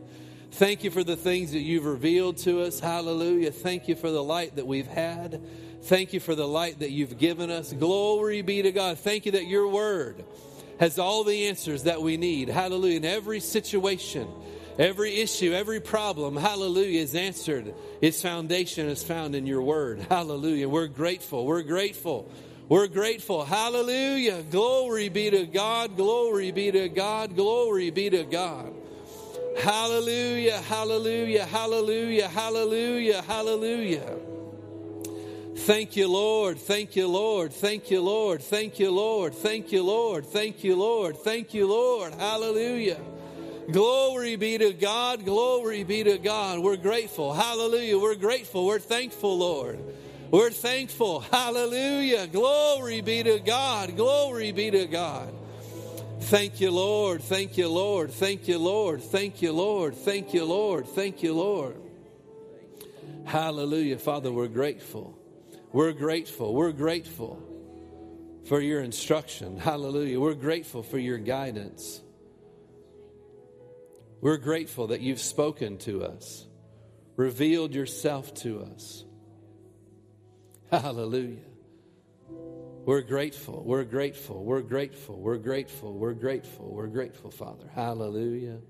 Thank 0.53 0.85
you 0.85 0.91
for 0.91 1.05
the 1.05 1.17
things 1.17 1.53
that 1.53 1.61
you've 1.61 1.85
revealed 1.85 2.37
to 2.39 2.63
us. 2.63 2.79
Hallelujah. 2.79 3.51
Thank 3.51 3.89
you 3.89 3.97
for 3.97 4.11
the 4.11 4.23
light 4.23 4.57
that 4.57 4.67
we've 4.67 4.87
had. 4.87 5.43
Thank 5.83 6.13
you 6.13 6.21
for 6.21 6.35
the 6.35 6.47
light 6.47 6.79
that 6.79 6.91
you've 6.91 7.19
given 7.19 7.51
us. 7.51 7.73
Glory 7.73 8.41
be 8.43 8.63
to 8.63 8.73
God. 8.73 8.99
Thank 8.99 9.27
you 9.27 9.33
that 9.33 9.47
your 9.47 9.69
word 9.69 10.25
has 10.81 10.99
all 10.99 11.25
the 11.25 11.49
answers 11.49 11.85
that 11.85 12.03
we 12.03 12.17
need. 12.17 12.49
Hallelujah. 12.49 12.97
In 12.97 13.05
every 13.05 13.41
situation, 13.41 14.29
every 14.79 15.17
issue, 15.17 15.53
every 15.53 15.81
problem, 15.81 16.37
hallelujah, 16.37 17.01
is 17.01 17.15
answered. 17.15 17.75
Its 18.01 18.21
foundation 18.21 18.89
is 18.89 19.03
found 19.03 19.35
in 19.35 19.47
your 19.47 19.63
word. 19.63 20.01
Hallelujah. 20.09 20.69
We're 20.69 20.87
grateful. 20.87 21.47
We're 21.47 21.63
grateful. 21.63 22.31
We're 22.69 22.89
grateful. 22.89 23.45
Hallelujah. 23.45 24.43
Glory 24.51 25.09
be 25.09 25.31
to 25.31 25.47
God. 25.47 25.97
Glory 25.97 26.51
be 26.51 26.71
to 26.71 26.89
God. 26.89 27.37
Glory 27.37 27.91
be 27.91 28.11
to 28.11 28.25
God. 28.25 28.73
Hallelujah, 29.57 30.61
hallelujah, 30.63 31.47
hallelujah, 31.47 32.29
hallelujah, 32.29 33.23
hallelujah. 33.23 34.19
Thank 35.57 35.97
you, 35.97 36.09
Lord. 36.09 36.59
Thank 36.59 36.97
you, 36.97 37.07
Lord. 37.07 37.53
Thank 37.53 37.91
you, 37.91 38.01
Lord. 38.01 38.43
Thank 38.43 38.79
you, 38.79 38.91
Lord. 38.91 39.35
Thank 39.35 39.73
you, 39.73 39.83
Lord. 39.83 40.27
Thank 40.27 40.65
you, 40.65 40.77
Lord. 40.77 41.17
Thank 41.17 41.55
you, 41.55 41.67
Lord. 41.67 42.13
Hallelujah. 42.15 43.01
Glory 43.71 44.37
be 44.37 44.59
to 44.59 44.73
God. 44.73 45.25
Glory 45.25 45.85
be 45.85 46.05
to 46.05 46.19
God. 46.19 46.59
We're 46.59 46.77
grateful. 46.77 47.33
Hallelujah. 47.33 47.99
We're 47.99 48.15
grateful. 48.15 48.67
We're 48.67 48.79
thankful, 48.79 49.39
Lord. 49.39 49.79
We're 50.31 50.51
thankful. 50.51 51.21
Hallelujah. 51.21 52.27
Glory 52.27 53.01
be 53.01 53.23
to 53.23 53.39
God. 53.39 53.97
Glory 53.97 54.53
be 54.53 54.71
to 54.71 54.87
God. 54.87 55.33
Thank 56.21 56.61
you, 56.61 56.73
Lord. 56.73 57.23
Thank 57.23 57.57
you, 57.57 57.69
Lord. 57.69 58.11
Thank 58.11 58.49
you, 58.49 58.59
Lord. 58.59 59.03
Thank 59.03 59.41
you, 59.41 59.53
Lord. 59.53 59.95
Thank 59.95 60.35
you, 60.35 60.45
Lord. 60.45 60.87
Thank 60.89 61.23
you, 61.23 61.35
Lord. 61.35 61.77
Hallelujah. 63.25 63.99
Father, 63.99 64.31
we're 64.33 64.49
grateful. 64.49 65.17
We're 65.75 65.91
grateful. 65.91 66.55
We're 66.55 66.71
grateful 66.71 67.43
for 68.47 68.61
your 68.61 68.81
instruction. 68.81 69.57
Hallelujah. 69.59 70.21
We're 70.21 70.35
grateful 70.35 70.85
for 70.85 70.99
your 70.99 71.19
guidance. 71.19 72.01
We're 74.21 74.37
grateful 74.37 74.87
that 74.87 75.01
you've 75.01 75.21
spoken 75.21 75.79
to 75.79 76.05
us, 76.05 76.47
revealed 77.17 77.75
yourself 77.75 78.33
to 78.35 78.63
us. 78.63 79.05
Hallelujah. 80.71 81.43
We're 82.31 83.03
grateful. 83.03 83.65
We're 83.65 83.83
grateful. 83.83 84.45
We're 84.45 84.63
grateful. 84.63 85.19
We're 85.19 85.39
grateful. 85.39 85.93
We're 85.93 86.15
grateful. 86.15 86.73
We're 86.73 86.87
grateful, 86.87 87.33
Father. 87.33 87.69
Hallelujah. 87.75 88.61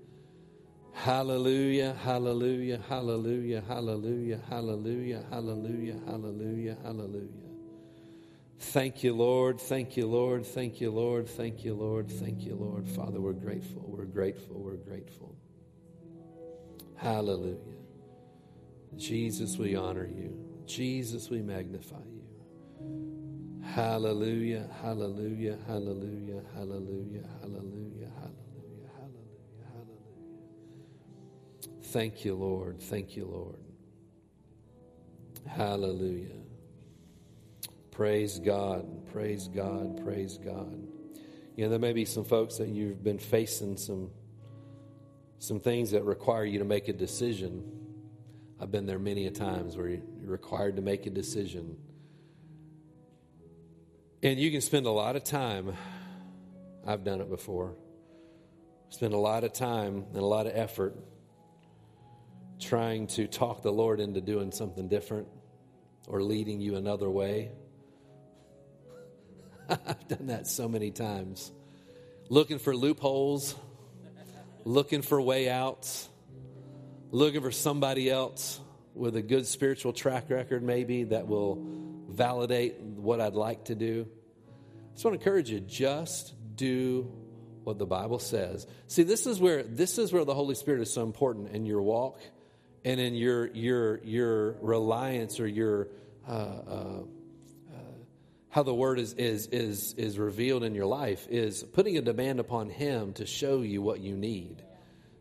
Hallelujah, 0.95 1.93
hallelujah, 2.03 2.79
hallelujah, 2.87 3.61
hallelujah, 3.67 4.41
hallelujah, 4.49 5.23
hallelujah, 5.29 5.99
hallelujah, 6.07 6.77
hallelujah. 6.83 7.45
Thank 8.57 9.03
you, 9.03 9.13
Lord. 9.13 9.59
Thank 9.59 9.97
you, 9.97 10.07
Lord. 10.07 10.45
Thank 10.45 10.79
you, 10.81 10.89
Lord. 10.91 11.27
Thank 11.27 11.63
you, 11.65 11.75
Lord. 11.75 12.09
Thank 12.09 12.43
you, 12.45 12.55
Lord. 12.55 12.87
Father, 12.87 13.19
we're 13.19 13.33
grateful. 13.33 13.83
We're 13.85 14.05
grateful. 14.05 14.55
We're 14.55 14.77
grateful. 14.77 15.35
Hallelujah. 16.95 17.57
Jesus, 18.95 19.57
we 19.57 19.75
honor 19.75 20.07
you. 20.07 20.33
Jesus, 20.65 21.29
we 21.29 21.41
magnify 21.41 21.97
you. 21.97 23.61
Hallelujah, 23.63 24.69
hallelujah, 24.81 25.57
hallelujah, 25.67 26.41
hallelujah, 26.55 27.23
hallelujah. 27.41 28.04
Thank 31.83 32.25
you, 32.25 32.35
Lord. 32.35 32.81
Thank 32.81 33.15
you, 33.15 33.25
Lord. 33.25 33.59
Hallelujah. 35.47 36.41
Praise 37.91 38.39
God. 38.39 39.05
Praise 39.11 39.47
God. 39.47 40.03
Praise 40.03 40.37
God. 40.37 40.87
You 41.55 41.63
know, 41.63 41.69
there 41.69 41.79
may 41.79 41.93
be 41.93 42.03
some 42.05 42.25
folks 42.25 42.57
that 42.57 42.67
you've 42.67 43.03
been 43.03 43.19
facing 43.19 43.77
some 43.77 44.11
some 45.39 45.59
things 45.59 45.91
that 45.91 46.03
require 46.03 46.43
you 46.43 46.59
to 46.59 46.65
make 46.65 46.87
a 46.87 46.93
decision. 46.93 47.63
I've 48.59 48.71
been 48.71 48.85
there 48.85 48.99
many 48.99 49.27
a 49.27 49.31
times 49.31 49.77
where 49.77 49.89
you're 49.89 50.01
required 50.23 50.77
to 50.77 50.81
make 50.81 51.05
a 51.05 51.09
decision. 51.09 51.77
And 54.23 54.39
you 54.39 54.49
can 54.49 54.61
spend 54.61 54.87
a 54.87 54.91
lot 54.91 55.15
of 55.15 55.23
time, 55.23 55.73
I've 56.87 57.03
done 57.03 57.21
it 57.21 57.29
before, 57.29 57.75
spend 58.89 59.13
a 59.13 59.17
lot 59.17 59.43
of 59.43 59.53
time 59.53 60.05
and 60.13 60.17
a 60.17 60.25
lot 60.25 60.47
of 60.47 60.53
effort 60.55 60.95
trying 62.59 63.07
to 63.07 63.27
talk 63.27 63.61
the 63.61 63.71
Lord 63.71 63.99
into 63.99 64.21
doing 64.21 64.51
something 64.51 64.87
different 64.87 65.27
or 66.07 66.21
leading 66.21 66.61
you 66.61 66.75
another 66.75 67.09
way. 67.09 67.51
I've 69.69 70.07
done 70.07 70.27
that 70.27 70.47
so 70.47 70.67
many 70.67 70.91
times. 70.91 71.51
Looking 72.29 72.59
for 72.59 72.75
loopholes, 72.75 73.55
looking 74.63 75.01
for 75.01 75.21
way 75.21 75.49
outs, 75.49 76.09
looking 77.11 77.41
for 77.41 77.51
somebody 77.51 78.09
else 78.09 78.59
with 78.93 79.15
a 79.15 79.21
good 79.21 79.45
spiritual 79.45 79.93
track 79.93 80.29
record, 80.29 80.63
maybe, 80.63 81.03
that 81.05 81.27
will 81.27 81.63
validate 82.09 82.79
what 82.79 83.19
I'd 83.19 83.33
like 83.33 83.65
to 83.65 83.75
do. 83.75 84.07
I 84.07 84.93
just 84.93 85.05
want 85.05 85.19
to 85.19 85.21
encourage 85.21 85.49
you, 85.49 85.59
just 85.59 86.33
do 86.55 87.11
what 87.63 87.77
the 87.77 87.85
Bible 87.85 88.19
says. 88.19 88.65
See, 88.87 89.03
this 89.03 89.25
is 89.25 89.39
where 89.39 89.63
this 89.63 89.97
is 89.97 90.13
where 90.13 90.23
the 90.23 90.33
Holy 90.33 90.55
Spirit 90.55 90.81
is 90.81 90.93
so 90.93 91.03
important 91.03 91.49
in 91.49 91.65
your 91.65 91.81
walk 91.81 92.19
and 92.85 93.01
in 93.01 93.15
your 93.15 93.47
your 93.47 93.99
your 94.03 94.51
reliance 94.61 95.39
or 95.41 95.47
your 95.47 95.89
uh, 96.27 96.31
uh, 96.31 96.99
uh, 97.69 97.79
how 98.49 98.63
the 98.63 98.73
word 98.73 98.99
is 98.99 99.13
is 99.13 99.47
is 99.47 99.93
is 99.95 100.17
revealed 100.17 100.63
in 100.63 100.73
your 100.73 100.85
life 100.85 101.27
is 101.29 101.63
putting 101.63 101.97
a 101.97 102.01
demand 102.01 102.39
upon 102.39 102.69
Him 102.69 103.11
to 103.13 103.25
show 103.25 103.61
you 103.61 103.81
what 103.81 103.99
you 103.99 104.15
need 104.15 104.63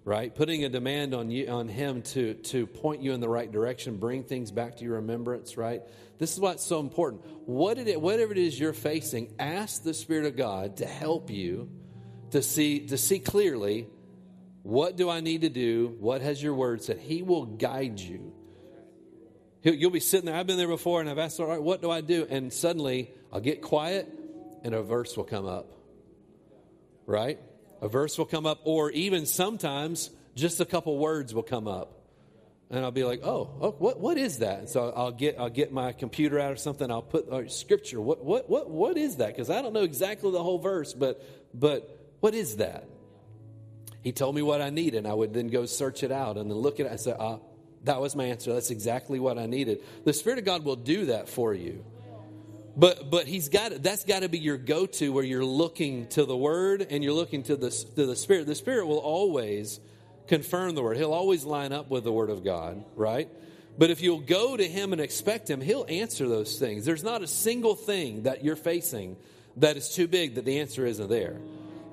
right? 0.05 0.35
Putting 0.35 0.65
a 0.65 0.69
demand 0.69 1.15
on 1.15 1.31
you 1.31 1.49
on 1.49 1.69
him 1.69 2.03
to 2.03 2.35
to 2.35 2.67
point 2.67 3.03
you 3.03 3.13
in 3.13 3.21
the 3.21 3.29
right 3.29 3.51
direction, 3.51 3.97
bring 3.97 4.23
things 4.23 4.51
back 4.51 4.77
to 4.77 4.85
your 4.85 4.97
remembrance, 4.97 5.57
right? 5.57 5.83
This 6.19 6.33
is 6.33 6.41
why 6.41 6.53
it's 6.53 6.67
so 6.67 6.81
important. 6.81 7.25
What 7.47 7.79
it 7.79 8.01
whatever 8.01 8.33
it 8.33 8.39
is 8.39 8.59
you're 8.59 8.73
facing, 8.73 9.35
ask 9.39 9.83
the 9.83 9.95
Spirit 9.95 10.27
of 10.27 10.37
God 10.37 10.77
to 10.79 10.87
help 10.87 11.31
you 11.31 11.71
to 12.31 12.43
see 12.43 12.87
to 12.89 12.99
see 12.99 13.19
clearly 13.19 13.87
what 14.65 14.97
do 14.97 15.11
I 15.11 15.21
need 15.21 15.43
to 15.43 15.51
do? 15.51 15.95
What 16.01 16.23
has 16.23 16.43
your 16.43 16.55
word 16.55 16.83
said? 16.83 16.99
He 16.99 17.23
will 17.23 17.45
guide 17.45 18.01
you. 18.01 18.33
You'll 19.63 19.91
be 19.91 20.01
sitting 20.01 20.25
there. 20.25 20.35
I've 20.35 20.47
been 20.47 20.57
there 20.57 20.67
before, 20.67 21.03
and 21.03 21.09
I've 21.09 21.19
asked, 21.19 21.39
all 21.39 21.47
right, 21.47 21.63
what 21.63 21.83
do 21.83 21.91
I 21.91 22.01
do? 22.01 22.27
And 22.29 22.51
suddenly 22.51 23.11
I'll 23.31 23.41
get 23.41 23.61
quiet, 23.61 24.09
and 24.63 24.75
a 24.75 24.83
verse 24.83 25.19
will 25.19 25.25
come 25.25 25.45
up. 25.45 25.71
Right? 27.05 27.39
A 27.83 27.89
verse 27.89 28.17
will 28.17 28.25
come 28.25 28.47
up, 28.47 28.61
or 28.65 28.91
even 28.93 29.27
sometimes 29.27 30.09
just 30.35 30.61
a 30.61 30.65
couple 30.65 30.97
words 30.97 31.35
will 31.35 31.43
come 31.43 31.69
up. 31.69 32.01
and 32.71 32.85
I'll 32.85 32.91
be 32.91 33.05
like, 33.05 33.21
oh, 33.23 33.51
oh, 33.61 33.71
what, 33.79 34.01
what 34.01 34.17
is 34.19 34.39
that? 34.39 34.61
And 34.61 34.69
so 34.69 34.93
I'll 34.97 35.13
get, 35.13 35.37
I'll 35.39 35.51
get 35.51 35.73
my 35.73 35.93
computer 35.93 36.41
out 36.41 36.53
or 36.53 36.57
something. 36.57 36.91
I'll 36.91 37.03
put 37.03 37.29
uh, 37.29 37.49
scripture. 37.49 38.01
What, 38.01 38.25
what, 38.25 38.49
what, 38.49 38.71
what 38.71 38.97
is 38.97 39.17
that? 39.17 39.29
Because 39.29 39.51
I 39.51 39.63
don't 39.63 39.73
know 39.73 39.83
exactly 39.83 40.31
the 40.31 40.43
whole 40.43 40.59
verse, 40.59 40.93
but, 40.95 41.23
but 41.53 42.17
what 42.21 42.35
is 42.35 42.57
that? 42.57 42.89
He 44.05 44.13
told 44.13 44.37
me 44.37 44.43
what 44.43 44.61
I 44.61 44.71
needed, 44.71 44.99
and 44.99 45.09
I 45.09 45.15
would 45.15 45.33
then 45.33 45.49
go 45.49 45.65
search 45.67 46.03
it 46.03 46.13
out 46.13 46.37
and 46.37 46.51
then 46.51 46.59
look 46.59 46.79
at 46.79 46.87
it 46.87 46.91
and 46.93 47.01
say, 47.01 47.15
ah, 47.19 47.39
that 47.85 48.01
was 48.01 48.15
my 48.15 48.27
answer. 48.27 48.53
That's 48.53 48.71
exactly 48.71 49.19
what 49.19 49.39
I 49.39 49.47
needed. 49.47 49.81
The 50.05 50.13
Spirit 50.13 50.39
of 50.39 50.45
God 50.45 50.65
will 50.65 50.77
do 50.77 51.07
that 51.07 51.29
for 51.29 51.55
you. 51.55 51.85
But 52.77 53.09
but 53.09 53.27
he's 53.27 53.49
got 53.49 53.71
that's 53.85 54.05
got 54.05 54.23
to 54.23 54.29
be 54.29 54.39
your 54.39 54.57
go-to 54.57 55.13
where 55.13 55.23
you're 55.23 55.45
looking 55.45 56.09
to 56.09 56.25
the 56.25 56.37
word 56.37 56.85
and 56.91 57.05
you're 57.05 57.13
looking 57.13 57.45
to 57.45 57.57
the 57.57 57.71
to 57.71 58.07
the 58.07 58.17
spirit. 58.17 58.47
The 58.49 58.57
spirit 58.57 58.89
will 58.89 58.99
always 58.99 59.79
confirm 60.27 60.75
the 60.75 60.83
word. 60.83 60.97
He'll 60.97 61.13
always 61.13 61.45
line 61.45 61.73
up 61.73 61.89
with 61.89 62.03
the 62.03 62.11
word 62.11 62.31
of 62.31 62.43
God, 62.43 62.85
right? 62.97 63.29
But 63.79 63.91
if 63.91 64.03
you'll 64.03 64.21
go 64.21 64.57
to 64.57 64.67
him 64.67 64.93
and 64.93 65.01
expect 65.01 65.49
him, 65.49 65.61
he'll 65.61 65.87
answer 65.89 66.29
those 66.29 66.59
things. 66.59 66.85
There's 66.85 67.05
not 67.05 67.23
a 67.23 67.29
single 67.29 67.77
thing 67.77 68.25
that 68.25 68.45
you're 68.45 68.57
facing 68.57 69.17
that 69.59 69.77
is 69.77 69.95
too 69.95 70.09
big 70.09 70.35
that 70.35 70.45
the 70.45 70.59
answer 70.59 70.85
isn't 70.85 71.09
there. 71.09 71.37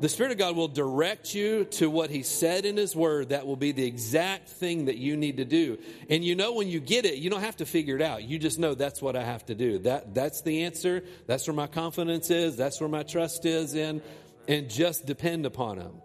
The 0.02 0.10
Spirit 0.10 0.32
of 0.32 0.40
God 0.40 0.56
will 0.56 0.68
direct 0.68 1.36
you 1.36 1.66
to 1.66 1.88
what 1.88 2.10
He 2.10 2.24
said 2.24 2.66
in 2.66 2.76
His 2.76 2.96
Word 2.96 3.30
that 3.30 3.46
will 3.46 3.56
be 3.56 3.72
the 3.72 3.86
exact 3.86 4.50
thing 4.50 4.86
that 4.86 4.98
you 4.98 5.16
need 5.16 5.38
to 5.38 5.46
do. 5.46 5.78
And 6.10 6.26
you 6.26 6.34
know 6.34 6.54
when 6.54 6.68
you 6.68 6.80
get 6.80 7.06
it, 7.06 7.18
you 7.18 7.30
don't 7.30 7.42
have 7.42 7.58
to 7.58 7.68
figure 7.68 7.98
it 7.98 8.02
out. 8.02 8.24
You 8.24 8.40
just 8.40 8.58
know 8.58 8.74
that's 8.74 9.00
what 9.00 9.16
I 9.16 9.24
have 9.24 9.46
to 9.46 9.54
do. 9.54 9.78
That, 9.80 10.16
that's 10.16 10.42
the 10.42 10.64
answer. 10.64 11.04
That's 11.28 11.48
where 11.48 11.54
my 11.54 11.68
confidence 11.68 12.32
is. 12.32 12.58
That's 12.58 12.82
where 12.82 12.90
my 12.90 13.04
trust 13.04 13.46
is 13.46 13.76
in. 13.76 14.02
And 14.48 14.72
just 14.72 15.06
depend 15.06 15.46
upon 15.46 15.78
Him. 15.78 16.02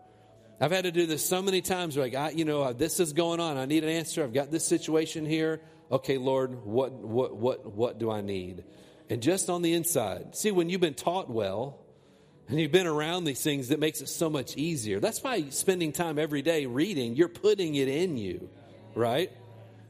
I've 0.61 0.73
had 0.73 0.85
to 0.85 0.93
do 0.93 1.07
this 1.07 1.27
so 1.27 1.41
many 1.41 1.63
times. 1.63 1.97
Like, 1.97 2.15
I, 2.15 2.31
you 2.31 2.45
know, 2.45 2.75
this 2.75 3.01
is 3.01 3.15
going 3.15 3.41
on. 3.41 3.57
I 3.57 3.65
need 3.65 3.83
an 3.83 3.89
answer. 3.89 4.23
I've 4.23 4.35
got 4.35 4.51
this 4.51 4.67
situation 4.67 5.25
here. 5.25 5.63
Okay, 5.91 6.19
Lord, 6.19 6.67
what, 6.67 6.93
what, 6.93 7.35
what, 7.35 7.65
what 7.73 7.99
do 7.99 8.11
I 8.11 8.21
need? 8.21 8.65
And 9.09 9.23
just 9.23 9.49
on 9.49 9.63
the 9.63 9.73
inside, 9.73 10.37
see, 10.37 10.51
when 10.51 10.69
you've 10.69 10.83
been 10.83 10.93
taught 10.93 11.31
well, 11.31 11.86
and 12.49 12.61
you've 12.61 12.73
been 12.73 12.87
around 12.87 13.25
these 13.25 13.43
things 13.43 13.69
that 13.69 13.81
makes 13.81 14.01
it 14.01 14.09
so 14.09 14.31
much 14.31 14.57
easier. 14.57 15.01
That's 15.01 15.23
why 15.23 15.49
spending 15.51 15.93
time 15.93 16.19
every 16.19 16.43
day 16.43 16.67
reading, 16.67 17.17
you're 17.17 17.29
putting 17.29 17.75
it 17.75 17.89
in 17.89 18.17
you, 18.17 18.49
right? 18.95 19.33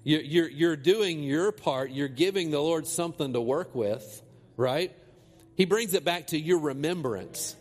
You're, 0.04 0.48
you're, 0.48 0.76
doing 0.76 1.22
your 1.22 1.50
part. 1.52 1.90
You're 1.90 2.08
giving 2.08 2.52
the 2.52 2.60
Lord 2.60 2.86
something 2.86 3.32
to 3.32 3.40
work 3.40 3.74
with, 3.74 4.22
right? 4.56 4.94
He 5.56 5.64
brings 5.64 5.94
it 5.94 6.04
back 6.04 6.28
to 6.28 6.38
your 6.38 6.60
remembrance. 6.60 7.56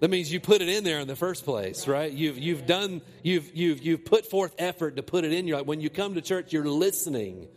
That 0.00 0.10
means 0.10 0.32
you 0.32 0.38
put 0.38 0.62
it 0.62 0.68
in 0.68 0.84
there 0.84 1.00
in 1.00 1.08
the 1.08 1.16
first 1.16 1.44
place, 1.44 1.88
right? 1.88 2.12
You've, 2.12 2.38
you've 2.38 2.66
done, 2.66 3.00
you've, 3.22 3.50
you've, 3.56 3.82
you've 3.82 4.04
put 4.04 4.26
forth 4.26 4.54
effort 4.58 4.96
to 4.96 5.02
put 5.02 5.24
it 5.24 5.32
in. 5.32 5.48
You're 5.48 5.58
like, 5.58 5.66
when 5.66 5.80
you 5.80 5.90
come 5.90 6.14
to 6.14 6.20
church, 6.20 6.52
you're 6.52 6.68
listening 6.68 7.48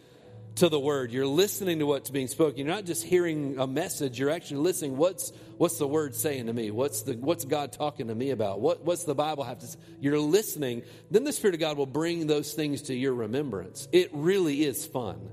to 0.56 0.70
the 0.70 0.80
word. 0.80 1.12
You're 1.12 1.28
listening 1.28 1.80
to 1.80 1.86
what's 1.86 2.10
being 2.10 2.28
spoken. 2.28 2.58
You're 2.58 2.74
not 2.76 2.86
just 2.86 3.04
hearing 3.04 3.60
a 3.60 3.68
message. 3.68 4.20
You're 4.20 4.32
actually 4.32 4.62
listening. 4.62 4.98
What's, 4.98 5.32
what's 5.62 5.78
the 5.78 5.88
word 5.88 6.16
saying 6.16 6.48
to 6.48 6.54
me? 6.54 6.72
What's, 6.72 7.04
the, 7.04 7.14
what's 7.14 7.46
God 7.46 7.72
talking 7.72 8.08
to 8.08 8.16
me 8.16 8.32
about? 8.32 8.62
What, 8.62 8.84
what's 8.84 9.04
the 9.04 9.14
Bible 9.14 9.44
have 9.44 9.60
to 9.60 9.68
say? 9.68 9.78
You're 10.00 10.18
listening. 10.18 10.82
Then 11.12 11.24
the 11.24 11.32
Spirit 11.32 11.54
of 11.54 11.60
God 11.60 11.78
will 11.78 11.86
bring 11.86 12.26
those 12.26 12.54
things 12.54 12.82
to 12.84 12.96
your 12.96 13.14
remembrance. 13.14 13.88
It 13.92 14.10
really 14.12 14.64
is 14.64 14.88
fun. 14.88 15.30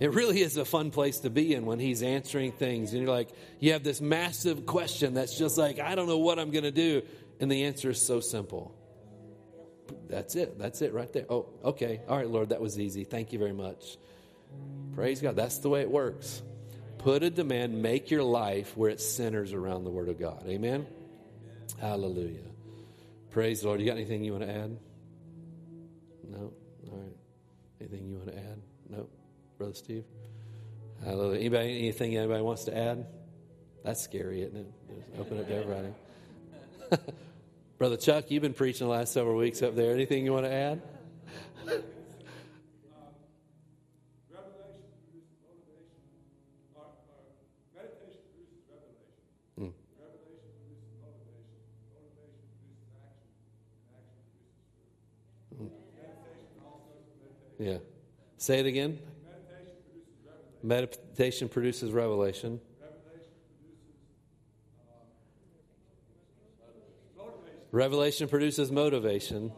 It 0.00 0.12
really 0.14 0.40
is 0.40 0.56
a 0.56 0.64
fun 0.64 0.90
place 0.90 1.20
to 1.20 1.30
be 1.30 1.54
in 1.54 1.64
when 1.64 1.78
he's 1.78 2.02
answering 2.02 2.50
things. 2.50 2.92
And 2.92 3.02
you're 3.02 3.14
like, 3.14 3.28
you 3.60 3.74
have 3.74 3.84
this 3.84 4.00
massive 4.00 4.66
question 4.66 5.14
that's 5.14 5.38
just 5.38 5.56
like, 5.56 5.78
I 5.78 5.94
don't 5.94 6.08
know 6.08 6.18
what 6.18 6.40
I'm 6.40 6.50
going 6.50 6.64
to 6.64 6.72
do. 6.72 7.02
And 7.38 7.48
the 7.48 7.66
answer 7.66 7.90
is 7.90 8.04
so 8.04 8.18
simple. 8.18 8.74
That's 10.08 10.34
it. 10.34 10.58
That's 10.58 10.82
it 10.82 10.92
right 10.92 11.12
there. 11.12 11.26
Oh, 11.30 11.46
okay. 11.66 12.00
All 12.08 12.16
right, 12.16 12.28
Lord, 12.28 12.48
that 12.48 12.60
was 12.60 12.80
easy. 12.80 13.04
Thank 13.04 13.32
you 13.32 13.38
very 13.38 13.54
much. 13.54 13.96
Praise 14.96 15.20
God. 15.20 15.36
That's 15.36 15.58
the 15.58 15.68
way 15.68 15.82
it 15.82 15.90
works. 15.90 16.42
Put 17.06 17.22
a 17.22 17.30
demand, 17.30 17.80
make 17.80 18.10
your 18.10 18.24
life 18.24 18.76
where 18.76 18.90
it 18.90 19.00
centers 19.00 19.52
around 19.52 19.84
the 19.84 19.90
Word 19.90 20.08
of 20.08 20.18
God. 20.18 20.42
Amen? 20.48 20.88
Hallelujah. 21.80 22.42
Praise 23.30 23.60
the 23.60 23.68
Lord. 23.68 23.78
You 23.78 23.86
got 23.86 23.92
anything 23.92 24.24
you 24.24 24.32
want 24.32 24.42
to 24.42 24.50
add? 24.50 24.76
No? 26.28 26.52
All 26.90 26.98
right. 26.98 27.16
Anything 27.80 28.08
you 28.08 28.16
want 28.16 28.32
to 28.32 28.36
add? 28.36 28.60
No? 28.90 29.06
Brother 29.56 29.74
Steve? 29.74 30.02
Hallelujah. 31.04 31.38
Anybody, 31.38 31.78
anything 31.78 32.16
anybody 32.16 32.42
wants 32.42 32.64
to 32.64 32.76
add? 32.76 33.06
That's 33.84 34.02
scary, 34.02 34.42
isn't 34.42 34.56
it? 34.56 34.66
Just 34.88 35.20
open 35.20 35.38
it 35.38 35.46
to 35.46 35.54
everybody. 35.54 35.94
Brother 37.78 37.98
Chuck, 37.98 38.32
you've 38.32 38.42
been 38.42 38.52
preaching 38.52 38.88
the 38.88 38.92
last 38.92 39.12
several 39.12 39.36
weeks 39.36 39.62
up 39.62 39.76
there. 39.76 39.92
Anything 39.92 40.24
you 40.24 40.32
want 40.32 40.46
to 40.46 40.52
add? 40.52 40.82
Yeah. 57.58 57.78
Say 58.38 58.60
it 58.60 58.66
again. 58.66 58.98
Meditation 60.62 61.48
produces 61.48 61.92
revelation. 61.92 62.60
Revelation 67.72 68.28
produces 68.28 68.70
motivation. 68.70 69.52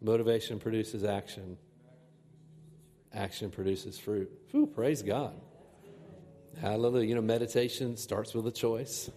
Motivation 0.00 0.58
produces 0.58 1.04
action. 1.04 1.58
Action 3.12 3.50
produces 3.50 3.98
fruit. 3.98 4.30
Whew, 4.50 4.66
praise 4.66 5.02
God. 5.02 5.34
Hallelujah. 6.60 7.06
You 7.06 7.14
know, 7.14 7.22
meditation 7.22 7.96
starts 7.96 8.34
with 8.34 8.46
a 8.46 8.50
choice. 8.50 9.10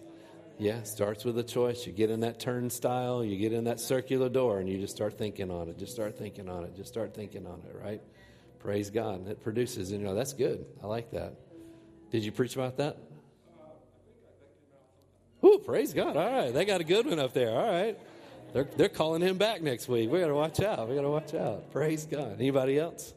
Yeah, 0.58 0.82
starts 0.84 1.24
with 1.24 1.38
a 1.38 1.42
choice. 1.42 1.86
You 1.86 1.92
get 1.92 2.10
in 2.10 2.20
that 2.20 2.40
turnstile, 2.40 3.22
you 3.22 3.36
get 3.36 3.52
in 3.52 3.64
that 3.64 3.78
circular 3.78 4.28
door, 4.28 4.58
and 4.58 4.68
you 4.68 4.78
just 4.78 4.94
start 4.94 5.18
thinking 5.18 5.50
on 5.50 5.68
it. 5.68 5.78
Just 5.78 5.92
start 5.92 6.16
thinking 6.16 6.48
on 6.48 6.64
it. 6.64 6.74
Just 6.74 6.88
start 6.88 7.14
thinking 7.14 7.46
on 7.46 7.62
it, 7.68 7.76
right? 7.82 8.00
Praise 8.60 8.88
God. 8.88 9.28
It 9.28 9.42
produces, 9.42 9.92
and 9.92 10.00
you 10.00 10.06
know, 10.06 10.14
that's 10.14 10.32
good. 10.32 10.64
I 10.82 10.86
like 10.86 11.10
that. 11.10 11.34
Did 12.10 12.24
you 12.24 12.32
preach 12.32 12.54
about 12.54 12.78
that? 12.78 12.96
Ooh, 15.44 15.60
praise 15.64 15.92
God. 15.92 16.16
All 16.16 16.32
right. 16.32 16.52
They 16.52 16.64
got 16.64 16.80
a 16.80 16.84
good 16.84 17.06
one 17.06 17.18
up 17.18 17.34
there. 17.34 17.50
All 17.50 17.70
right. 17.70 17.98
They're, 18.52 18.68
they're 18.76 18.88
calling 18.88 19.20
him 19.20 19.36
back 19.36 19.62
next 19.62 19.88
week. 19.88 20.10
We 20.10 20.18
got 20.20 20.28
to 20.28 20.34
watch 20.34 20.60
out. 20.60 20.88
We 20.88 20.94
got 20.94 21.02
to 21.02 21.10
watch 21.10 21.34
out. 21.34 21.70
Praise 21.72 22.06
God. 22.06 22.40
Anybody 22.40 22.78
else? 22.78 23.12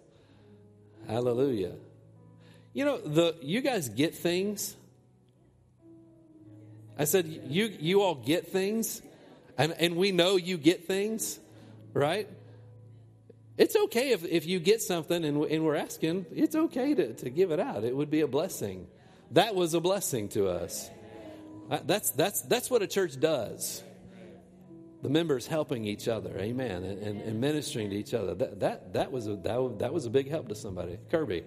Hallelujah. 1.07 1.73
You 2.73 2.85
know, 2.85 2.97
the 2.97 3.35
you 3.41 3.61
guys 3.61 3.89
get 3.89 4.15
things 4.15 4.75
I 6.99 7.05
said, 7.05 7.25
you, 7.47 7.73
you 7.79 8.01
all 8.01 8.13
get 8.13 8.49
things, 8.49 9.01
and, 9.57 9.71
and 9.71 9.95
we 9.95 10.11
know 10.11 10.35
you 10.35 10.57
get 10.57 10.85
things, 10.85 11.39
right? 11.93 12.27
It's 13.57 13.77
okay 13.77 14.11
if, 14.11 14.25
if 14.25 14.45
you 14.45 14.59
get 14.59 14.81
something 14.81 15.23
and, 15.23 15.45
and 15.45 15.63
we're 15.63 15.77
asking, 15.77 16.25
it's 16.35 16.57
okay 16.57 16.93
to, 16.95 17.13
to 17.13 17.29
give 17.29 17.51
it 17.51 17.59
out. 17.59 17.85
It 17.85 17.95
would 17.95 18.09
be 18.09 18.19
a 18.19 18.27
blessing. 18.27 18.87
That 19.31 19.55
was 19.55 19.73
a 19.73 19.79
blessing 19.79 20.27
to 20.29 20.49
us. 20.49 20.89
Uh, 21.71 21.79
that's, 21.85 22.09
that's, 22.11 22.41
that's 22.41 22.69
what 22.69 22.81
a 22.81 22.87
church 22.87 23.17
does. 23.17 23.81
The 25.01 25.09
members 25.09 25.47
helping 25.47 25.85
each 25.85 26.09
other, 26.09 26.37
amen, 26.37 26.83
and, 26.83 27.01
and, 27.01 27.21
and 27.21 27.39
ministering 27.39 27.91
to 27.91 27.95
each 27.95 28.13
other. 28.13 28.35
That, 28.35 28.59
that, 28.59 28.93
that, 28.93 29.11
was 29.13 29.27
a, 29.27 29.37
that, 29.37 29.79
that 29.79 29.93
was 29.93 30.05
a 30.05 30.09
big 30.09 30.29
help 30.29 30.49
to 30.49 30.55
somebody. 30.55 30.97
Kirby. 31.09 31.45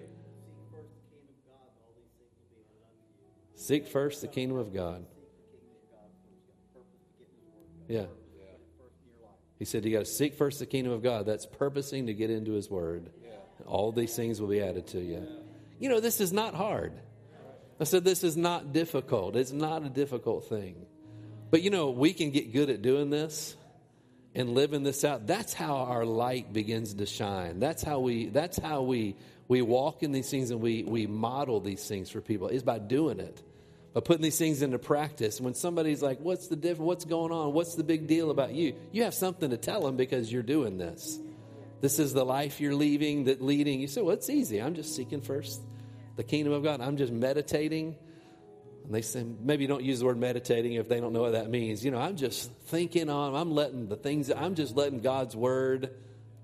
Seek 3.53 3.87
first 3.87 4.21
the 4.21 4.27
kingdom 4.27 4.57
of 4.57 4.73
God. 4.73 5.05
Yeah. 7.93 8.05
He 9.59 9.65
said, 9.65 9.85
You 9.85 9.91
got 9.91 10.05
to 10.05 10.11
seek 10.11 10.33
first 10.33 10.57
the 10.57 10.65
kingdom 10.65 10.93
of 10.93 11.03
God. 11.03 11.27
That's 11.27 11.45
purposing 11.45 12.07
to 12.07 12.13
get 12.13 12.31
into 12.31 12.53
His 12.53 12.69
Word. 12.69 13.11
All 13.67 13.91
these 13.91 14.15
things 14.15 14.41
will 14.41 14.47
be 14.47 14.61
added 14.61 14.87
to 14.87 14.99
you. 14.99 15.27
You 15.79 15.89
know, 15.89 15.99
this 15.99 16.19
is 16.19 16.33
not 16.33 16.55
hard. 16.55 16.93
I 17.79 17.83
said, 17.83 18.03
This 18.03 18.23
is 18.23 18.35
not 18.35 18.73
difficult. 18.73 19.35
It's 19.35 19.51
not 19.51 19.85
a 19.85 19.89
difficult 19.89 20.49
thing. 20.49 20.87
But 21.51 21.61
you 21.61 21.69
know, 21.69 21.91
we 21.91 22.13
can 22.13 22.31
get 22.31 22.51
good 22.51 22.71
at 22.71 22.81
doing 22.81 23.11
this 23.11 23.55
and 24.33 24.55
living 24.55 24.81
this 24.81 25.03
out. 25.03 25.27
That's 25.27 25.53
how 25.53 25.75
our 25.75 26.03
light 26.03 26.51
begins 26.51 26.95
to 26.95 27.05
shine. 27.05 27.59
That's 27.59 27.83
how 27.83 27.99
we, 27.99 28.25
that's 28.29 28.57
how 28.57 28.81
we, 28.81 29.15
we 29.47 29.61
walk 29.61 30.01
in 30.01 30.11
these 30.11 30.31
things 30.31 30.49
and 30.49 30.61
we, 30.61 30.83
we 30.83 31.05
model 31.05 31.59
these 31.59 31.87
things 31.87 32.09
for 32.09 32.21
people, 32.21 32.47
is 32.47 32.63
by 32.63 32.79
doing 32.79 33.19
it 33.19 33.39
of 33.95 34.03
putting 34.03 34.23
these 34.23 34.37
things 34.37 34.61
into 34.61 34.79
practice. 34.79 35.39
When 35.39 35.53
somebody's 35.53 36.01
like, 36.01 36.19
"What's 36.19 36.47
the 36.47 36.55
difference? 36.55 36.87
What's 36.87 37.05
going 37.05 37.31
on? 37.31 37.53
What's 37.53 37.75
the 37.75 37.83
big 37.83 38.07
deal 38.07 38.31
about 38.31 38.53
you?" 38.53 38.75
You 38.91 39.03
have 39.03 39.13
something 39.13 39.49
to 39.51 39.57
tell 39.57 39.81
them 39.81 39.95
because 39.95 40.31
you're 40.31 40.43
doing 40.43 40.77
this. 40.77 41.19
This 41.81 41.99
is 41.99 42.13
the 42.13 42.23
life 42.25 42.61
you're 42.61 42.75
leaving, 42.75 43.25
that 43.25 43.41
leading. 43.41 43.81
You 43.81 43.87
say, 43.87 44.01
"Well, 44.01 44.15
it's 44.15 44.29
easy. 44.29 44.61
I'm 44.61 44.75
just 44.75 44.95
seeking 44.95 45.21
first 45.21 45.61
the 46.15 46.23
kingdom 46.23 46.53
of 46.53 46.63
God. 46.63 46.81
I'm 46.81 46.97
just 46.97 47.11
meditating." 47.11 47.95
And 48.85 48.93
they 48.93 49.01
say, 49.01 49.23
maybe 49.23 49.65
don't 49.65 49.83
use 49.83 49.99
the 49.99 50.05
word 50.05 50.17
meditating 50.17 50.73
if 50.73 50.89
they 50.89 50.99
don't 50.99 51.13
know 51.13 51.21
what 51.21 51.31
that 51.33 51.49
means. 51.49 51.85
You 51.85 51.91
know, 51.91 51.99
I'm 51.99 52.17
just 52.17 52.51
thinking 52.65 53.09
on. 53.09 53.33
I'm 53.33 53.51
letting 53.51 53.87
the 53.87 53.95
things. 53.95 54.29
I'm 54.29 54.55
just 54.55 54.75
letting 54.75 54.99
God's 54.99 55.35
word 55.35 55.91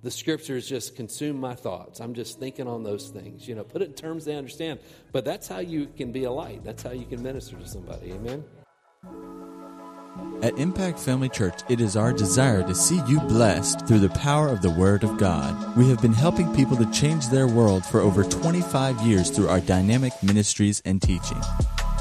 the 0.01 0.11
scriptures 0.11 0.67
just 0.67 0.95
consume 0.95 1.39
my 1.39 1.55
thoughts. 1.55 1.99
I'm 1.99 2.13
just 2.13 2.39
thinking 2.39 2.67
on 2.67 2.83
those 2.83 3.09
things. 3.09 3.47
You 3.47 3.55
know, 3.55 3.63
put 3.63 3.81
it 3.81 3.89
in 3.89 3.93
terms 3.93 4.25
they 4.25 4.35
understand. 4.35 4.79
But 5.11 5.25
that's 5.25 5.47
how 5.47 5.59
you 5.59 5.87
can 5.97 6.11
be 6.11 6.23
a 6.23 6.31
light. 6.31 6.63
That's 6.63 6.83
how 6.83 6.91
you 6.91 7.05
can 7.05 7.21
minister 7.21 7.57
to 7.57 7.67
somebody. 7.67 8.11
Amen. 8.11 8.43
At 10.41 10.57
Impact 10.57 10.99
Family 10.99 11.27
Church, 11.27 11.59
it 11.67 11.81
is 11.81 11.97
our 11.97 12.13
desire 12.13 12.63
to 12.63 12.73
see 12.73 13.01
you 13.07 13.19
blessed 13.21 13.85
through 13.87 13.99
the 13.99 14.09
power 14.09 14.47
of 14.47 14.61
the 14.61 14.69
Word 14.69 15.03
of 15.03 15.17
God. 15.17 15.77
We 15.77 15.89
have 15.89 16.01
been 16.01 16.13
helping 16.13 16.53
people 16.55 16.77
to 16.77 16.89
change 16.91 17.27
their 17.27 17.47
world 17.47 17.85
for 17.85 17.99
over 17.99 18.23
25 18.23 19.01
years 19.01 19.29
through 19.29 19.49
our 19.49 19.59
dynamic 19.59 20.13
ministries 20.23 20.81
and 20.85 21.01
teaching. 21.01 21.41